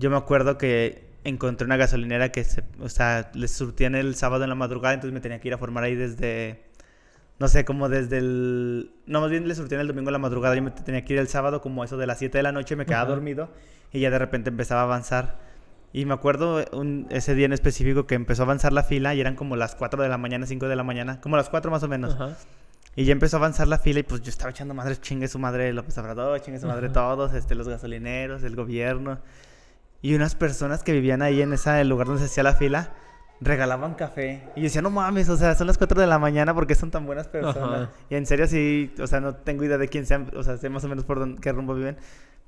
yo 0.00 0.10
me 0.10 0.16
acuerdo 0.16 0.58
que 0.58 1.08
encontré 1.22 1.66
una 1.66 1.76
gasolinera 1.76 2.32
que, 2.32 2.42
se, 2.42 2.64
o 2.80 2.88
sea, 2.88 3.30
les 3.34 3.52
surtían 3.52 3.94
el 3.94 4.16
sábado 4.16 4.42
en 4.42 4.48
la 4.48 4.56
madrugada, 4.56 4.94
entonces 4.94 5.14
me 5.14 5.20
tenía 5.20 5.38
que 5.38 5.46
ir 5.46 5.54
a 5.54 5.58
formar 5.58 5.84
ahí 5.84 5.94
desde, 5.94 6.64
no 7.38 7.46
sé, 7.46 7.64
como 7.64 7.88
desde 7.88 8.18
el... 8.18 8.90
No, 9.06 9.20
más 9.20 9.30
bien 9.30 9.46
les 9.46 9.56
surtían 9.56 9.82
el 9.82 9.86
domingo 9.86 10.08
en 10.08 10.14
la 10.14 10.18
madrugada, 10.18 10.56
yo 10.56 10.62
me 10.62 10.72
tenía 10.72 11.04
que 11.04 11.12
ir 11.12 11.20
el 11.20 11.28
sábado 11.28 11.60
como 11.60 11.84
eso 11.84 11.96
de 11.96 12.08
las 12.08 12.18
7 12.18 12.38
de 12.38 12.42
la 12.42 12.50
noche, 12.50 12.74
me 12.74 12.86
quedaba 12.86 13.02
Ajá. 13.04 13.12
dormido 13.12 13.50
y 13.92 14.00
ya 14.00 14.10
de 14.10 14.18
repente 14.18 14.50
empezaba 14.50 14.80
a 14.80 14.84
avanzar. 14.84 15.51
Y 15.92 16.06
me 16.06 16.14
acuerdo 16.14 16.64
un- 16.72 17.06
ese 17.10 17.34
día 17.34 17.46
en 17.46 17.52
específico 17.52 18.06
que 18.06 18.14
empezó 18.14 18.42
a 18.42 18.44
avanzar 18.46 18.72
la 18.72 18.82
fila 18.82 19.14
y 19.14 19.20
eran 19.20 19.34
como 19.36 19.56
las 19.56 19.74
4 19.74 20.02
de 20.02 20.08
la 20.08 20.16
mañana, 20.18 20.46
5 20.46 20.68
de 20.68 20.76
la 20.76 20.82
mañana, 20.84 21.20
como 21.20 21.36
las 21.36 21.50
4 21.50 21.70
más 21.70 21.82
o 21.82 21.88
menos. 21.88 22.14
Ajá. 22.14 22.36
Y 22.96 23.04
ya 23.04 23.12
empezó 23.12 23.36
a 23.36 23.40
avanzar 23.40 23.68
la 23.68 23.78
fila 23.78 24.00
y 24.00 24.02
pues 24.02 24.20
yo 24.22 24.30
estaba 24.30 24.50
echando 24.50 24.74
madre, 24.74 24.96
chingue 24.96 25.28
su 25.28 25.38
madre 25.38 25.72
López 25.72 25.96
Obrador, 25.98 26.40
chingue 26.40 26.58
su 26.60 26.66
madre 26.66 26.86
Ajá. 26.86 26.92
todos, 26.94 27.34
este, 27.34 27.54
los 27.54 27.68
gasolineros, 27.68 28.42
el 28.42 28.54
gobierno. 28.56 29.18
Y 30.02 30.14
unas 30.14 30.34
personas 30.34 30.82
que 30.82 30.92
vivían 30.92 31.22
ahí 31.22 31.40
en 31.42 31.52
ese 31.52 31.84
lugar 31.84 32.06
donde 32.06 32.20
se 32.20 32.26
hacía 32.26 32.42
la 32.42 32.54
fila 32.54 32.90
regalaban 33.40 33.94
café. 33.94 34.42
Y 34.56 34.60
yo 34.60 34.64
decía, 34.64 34.82
no 34.82 34.90
mames, 34.90 35.28
o 35.28 35.36
sea, 35.36 35.54
son 35.54 35.66
las 35.66 35.78
4 35.78 36.00
de 36.00 36.06
la 36.06 36.18
mañana 36.18 36.54
porque 36.54 36.74
son 36.74 36.90
tan 36.90 37.06
buenas 37.06 37.28
personas. 37.28 37.82
Ajá. 37.82 37.90
Y 38.10 38.14
en 38.16 38.26
serio 38.26 38.46
sí, 38.46 38.94
o 39.00 39.06
sea, 39.06 39.20
no 39.20 39.34
tengo 39.34 39.64
idea 39.64 39.78
de 39.78 39.88
quién 39.88 40.06
sean, 40.06 40.30
o 40.36 40.42
sea, 40.42 40.56
sé 40.58 40.68
más 40.68 40.84
o 40.84 40.88
menos 40.88 41.04
por 41.04 41.18
dónde, 41.18 41.40
qué 41.40 41.50
rumbo 41.52 41.74
viven. 41.74 41.96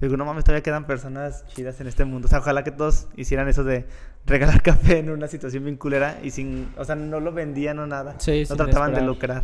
Digo, 0.01 0.17
no 0.17 0.25
mames, 0.25 0.45
todavía 0.45 0.63
quedan 0.63 0.87
personas 0.87 1.45
chidas 1.55 1.81
en 1.81 1.87
este 1.87 2.05
mundo. 2.05 2.27
O 2.27 2.29
sea, 2.29 2.41
ojalá 2.41 2.65
que 2.65 2.71
todos 2.71 3.09
hicieran 3.17 3.49
eso 3.49 3.65
de 3.65 3.87
regalar 4.27 4.63
café 4.63 4.99
en 4.99 5.11
una 5.11 5.29
situación 5.29 5.65
bien 5.65 5.77
culera 5.77 6.19
y 6.23 6.31
sin, 6.31 6.69
o 6.77 6.85
sea, 6.85 6.95
no 6.95 7.21
lo 7.21 7.33
vendían 7.33 7.79
o 7.79 7.87
nada. 7.87 8.17
Sí, 8.19 8.45
no 8.49 8.57
trataban 8.57 8.95
de 8.95 9.03
lucrar. 9.03 9.43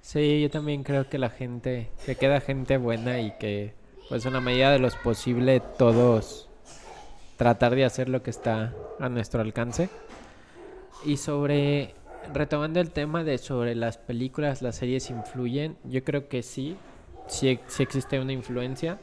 Sí, 0.00 0.40
yo 0.40 0.50
también 0.50 0.84
creo 0.84 1.08
que 1.08 1.18
la 1.18 1.30
gente, 1.30 1.90
que 2.04 2.14
queda 2.14 2.40
gente 2.40 2.76
buena 2.76 3.20
y 3.20 3.32
que, 3.38 3.74
pues, 4.08 4.24
en 4.24 4.34
la 4.34 4.40
medida 4.40 4.70
de 4.70 4.78
lo 4.78 4.88
posible, 5.02 5.60
todos 5.60 6.48
tratar 7.36 7.74
de 7.74 7.84
hacer 7.84 8.08
lo 8.08 8.22
que 8.22 8.30
está 8.30 8.72
a 8.98 9.08
nuestro 9.08 9.40
alcance. 9.40 9.88
Y 11.04 11.18
sobre, 11.18 11.94
retomando 12.32 12.80
el 12.80 12.90
tema 12.90 13.24
de 13.24 13.38
sobre 13.38 13.74
las 13.74 13.98
películas, 13.98 14.62
las 14.62 14.76
series 14.76 15.10
influyen, 15.10 15.76
yo 15.84 16.02
creo 16.04 16.28
que 16.28 16.42
sí, 16.42 16.76
sí, 17.26 17.58
sí 17.66 17.82
existe 17.82 18.18
una 18.20 18.32
influencia, 18.32 18.98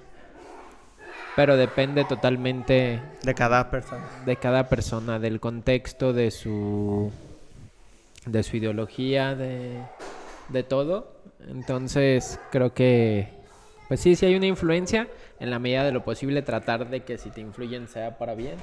pero 1.36 1.58
depende 1.58 2.06
totalmente 2.06 3.02
De 3.24 3.34
cada 3.34 3.70
persona. 3.70 4.06
de 4.26 4.36
cada 4.38 4.70
persona, 4.70 5.20
del 5.20 5.40
contexto, 5.40 6.14
de 6.14 6.32
su 6.32 7.12
de 8.26 8.44
su 8.44 8.58
ideología, 8.58 9.36
de, 9.36 9.82
de 10.50 10.64
todo. 10.64 11.18
Entonces, 11.48 12.40
creo 12.52 12.74
que 12.74 13.30
pues 13.88 14.00
sí, 14.00 14.16
sí 14.16 14.26
hay 14.26 14.36
una 14.36 14.46
influencia 14.46 15.08
en 15.40 15.50
la 15.50 15.60
medida 15.60 15.84
de 15.84 15.92
lo 15.92 16.04
posible 16.04 16.42
tratar 16.42 16.90
de 16.90 17.04
que 17.04 17.18
si 17.18 17.30
te 17.32 17.42
influyen 17.42 17.88
sea 17.88 18.18
para 18.18 18.34
bien. 18.34 18.56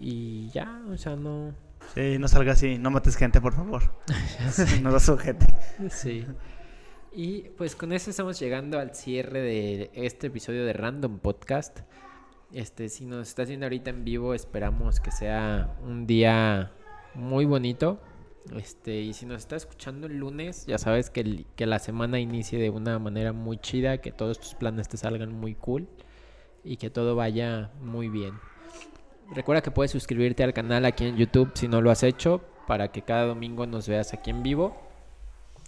Y 0.00 0.48
ya, 0.50 0.80
o 0.90 0.96
sea, 0.96 1.14
no 1.16 1.54
Sí, 1.94 2.18
no 2.18 2.28
salga 2.28 2.52
así, 2.52 2.78
no 2.78 2.90
mates 2.90 3.16
gente, 3.16 3.40
por 3.40 3.52
favor. 3.52 3.82
no 4.82 4.92
das 4.92 5.10
gente. 5.20 5.46
Sí. 5.90 6.26
Y 7.12 7.42
pues 7.58 7.74
con 7.74 7.92
eso 7.92 8.10
estamos 8.10 8.38
llegando 8.38 8.78
al 8.78 8.94
cierre 8.94 9.40
de 9.40 9.90
este 9.94 10.28
episodio 10.28 10.64
de 10.64 10.72
Random 10.72 11.18
Podcast. 11.18 11.80
Este, 12.52 12.88
si 12.88 13.04
nos 13.04 13.28
está 13.28 13.42
haciendo 13.42 13.66
ahorita 13.66 13.90
en 13.90 14.04
vivo, 14.04 14.32
esperamos 14.32 15.00
que 15.00 15.10
sea 15.10 15.76
un 15.82 16.06
día 16.06 16.72
muy 17.14 17.46
bonito. 17.46 18.00
Este, 18.56 19.00
y 19.00 19.12
si 19.12 19.26
nos 19.26 19.38
está 19.38 19.56
escuchando 19.56 20.06
el 20.06 20.18
lunes, 20.18 20.66
ya 20.66 20.78
sabes 20.78 21.10
que, 21.10 21.46
que 21.56 21.66
la 21.66 21.80
semana 21.80 22.20
inicie 22.20 22.60
de 22.60 22.70
una 22.70 22.98
manera 23.00 23.32
muy 23.32 23.58
chida, 23.58 23.98
que 23.98 24.12
todos 24.12 24.38
tus 24.38 24.54
planes 24.54 24.88
te 24.88 24.96
salgan 24.96 25.32
muy 25.32 25.56
cool 25.56 25.88
y 26.62 26.76
que 26.76 26.90
todo 26.90 27.16
vaya 27.16 27.72
muy 27.80 28.08
bien. 28.08 28.34
Recuerda 29.32 29.62
que 29.62 29.72
puedes 29.72 29.90
suscribirte 29.90 30.44
al 30.44 30.54
canal 30.54 30.84
aquí 30.84 31.06
en 31.06 31.16
YouTube 31.16 31.50
si 31.54 31.66
no 31.66 31.80
lo 31.80 31.90
has 31.90 32.04
hecho, 32.04 32.40
para 32.68 32.92
que 32.92 33.02
cada 33.02 33.26
domingo 33.26 33.66
nos 33.66 33.88
veas 33.88 34.12
aquí 34.12 34.30
en 34.30 34.44
vivo. 34.44 34.89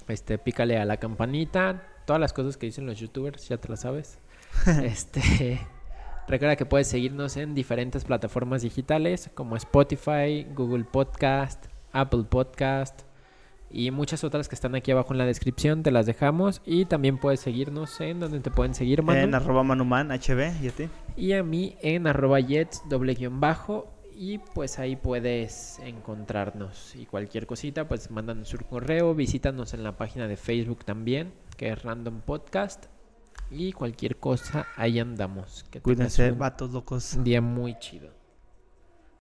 Este, 0.09 0.39
pícale 0.39 0.79
a 0.79 0.85
la 0.85 0.99
campanita, 0.99 1.83
todas 2.07 2.21
las 2.21 2.33
cosas 2.33 2.57
que 2.57 2.67
dicen 2.67 2.87
los 2.87 2.99
youtubers, 2.99 3.49
ya 3.49 3.57
te 3.59 3.69
las 3.69 3.81
sabes. 3.81 4.19
este, 4.83 5.61
recuerda 6.29 6.57
que 6.57 6.67
puedes 6.67 6.89
seguirnos 6.89 7.37
en 7.37 7.55
diferentes 7.55 8.05
plataformas 8.05 8.63
digitales 8.63 9.31
como 9.35 9.57
Spotify, 9.57 10.47
Google 10.55 10.85
Podcast, 10.85 11.67
Apple 11.93 12.25
Podcast 12.29 13.03
y 13.73 13.91
muchas 13.91 14.23
otras 14.23 14.49
que 14.49 14.55
están 14.55 14.75
aquí 14.75 14.91
abajo 14.91 15.15
en 15.15 15.19
la 15.19 15.25
descripción, 15.25 15.83
te 15.83 15.91
las 15.91 16.05
dejamos 16.05 16.61
y 16.67 16.85
también 16.85 17.19
puedes 17.19 17.41
seguirnos 17.41 18.01
en 18.01 18.21
donde 18.21 18.41
te 18.41 18.51
pueden 18.51 18.75
seguir, 18.75 19.03
Manu. 19.03 19.21
En 19.21 19.35
arroba 19.35 19.63
manuman, 19.63 20.11
HB, 20.11 20.63
¿y 20.63 20.69
a 20.69 20.73
ti? 20.73 20.89
Y 21.17 21.33
a 21.33 21.43
mí 21.43 21.77
en 21.81 22.07
arroba 22.07 22.39
jets 22.41 22.83
doble 22.89 23.15
guion 23.15 23.41
bajo. 23.41 23.92
Y 24.15 24.39
pues 24.39 24.79
ahí 24.79 24.97
puedes 24.97 25.79
encontrarnos. 25.81 26.95
Y 26.95 27.07
cualquier 27.07 27.47
cosita, 27.47 27.89
pues 27.89 28.11
mándanos 28.11 28.53
un 28.55 28.61
correo. 28.61 29.15
Visítanos 29.15 29.75
en 29.75 29.83
la 29.83 29.97
página 29.97 30.29
de 30.29 30.37
Facebook 30.37 30.85
también, 30.85 31.33
que 31.57 31.71
es 31.71 31.83
Random 31.83 32.21
Podcast. 32.21 32.87
Y 33.51 33.73
cualquier 33.73 34.17
cosa, 34.17 34.67
ahí 34.77 34.99
andamos. 34.99 35.65
Que 35.71 35.81
Cuídense, 35.81 36.33
un 36.33 36.39
vatos 36.39 36.71
locos. 36.73 37.23
día 37.23 37.41
muy 37.41 37.79
chido. 37.79 38.22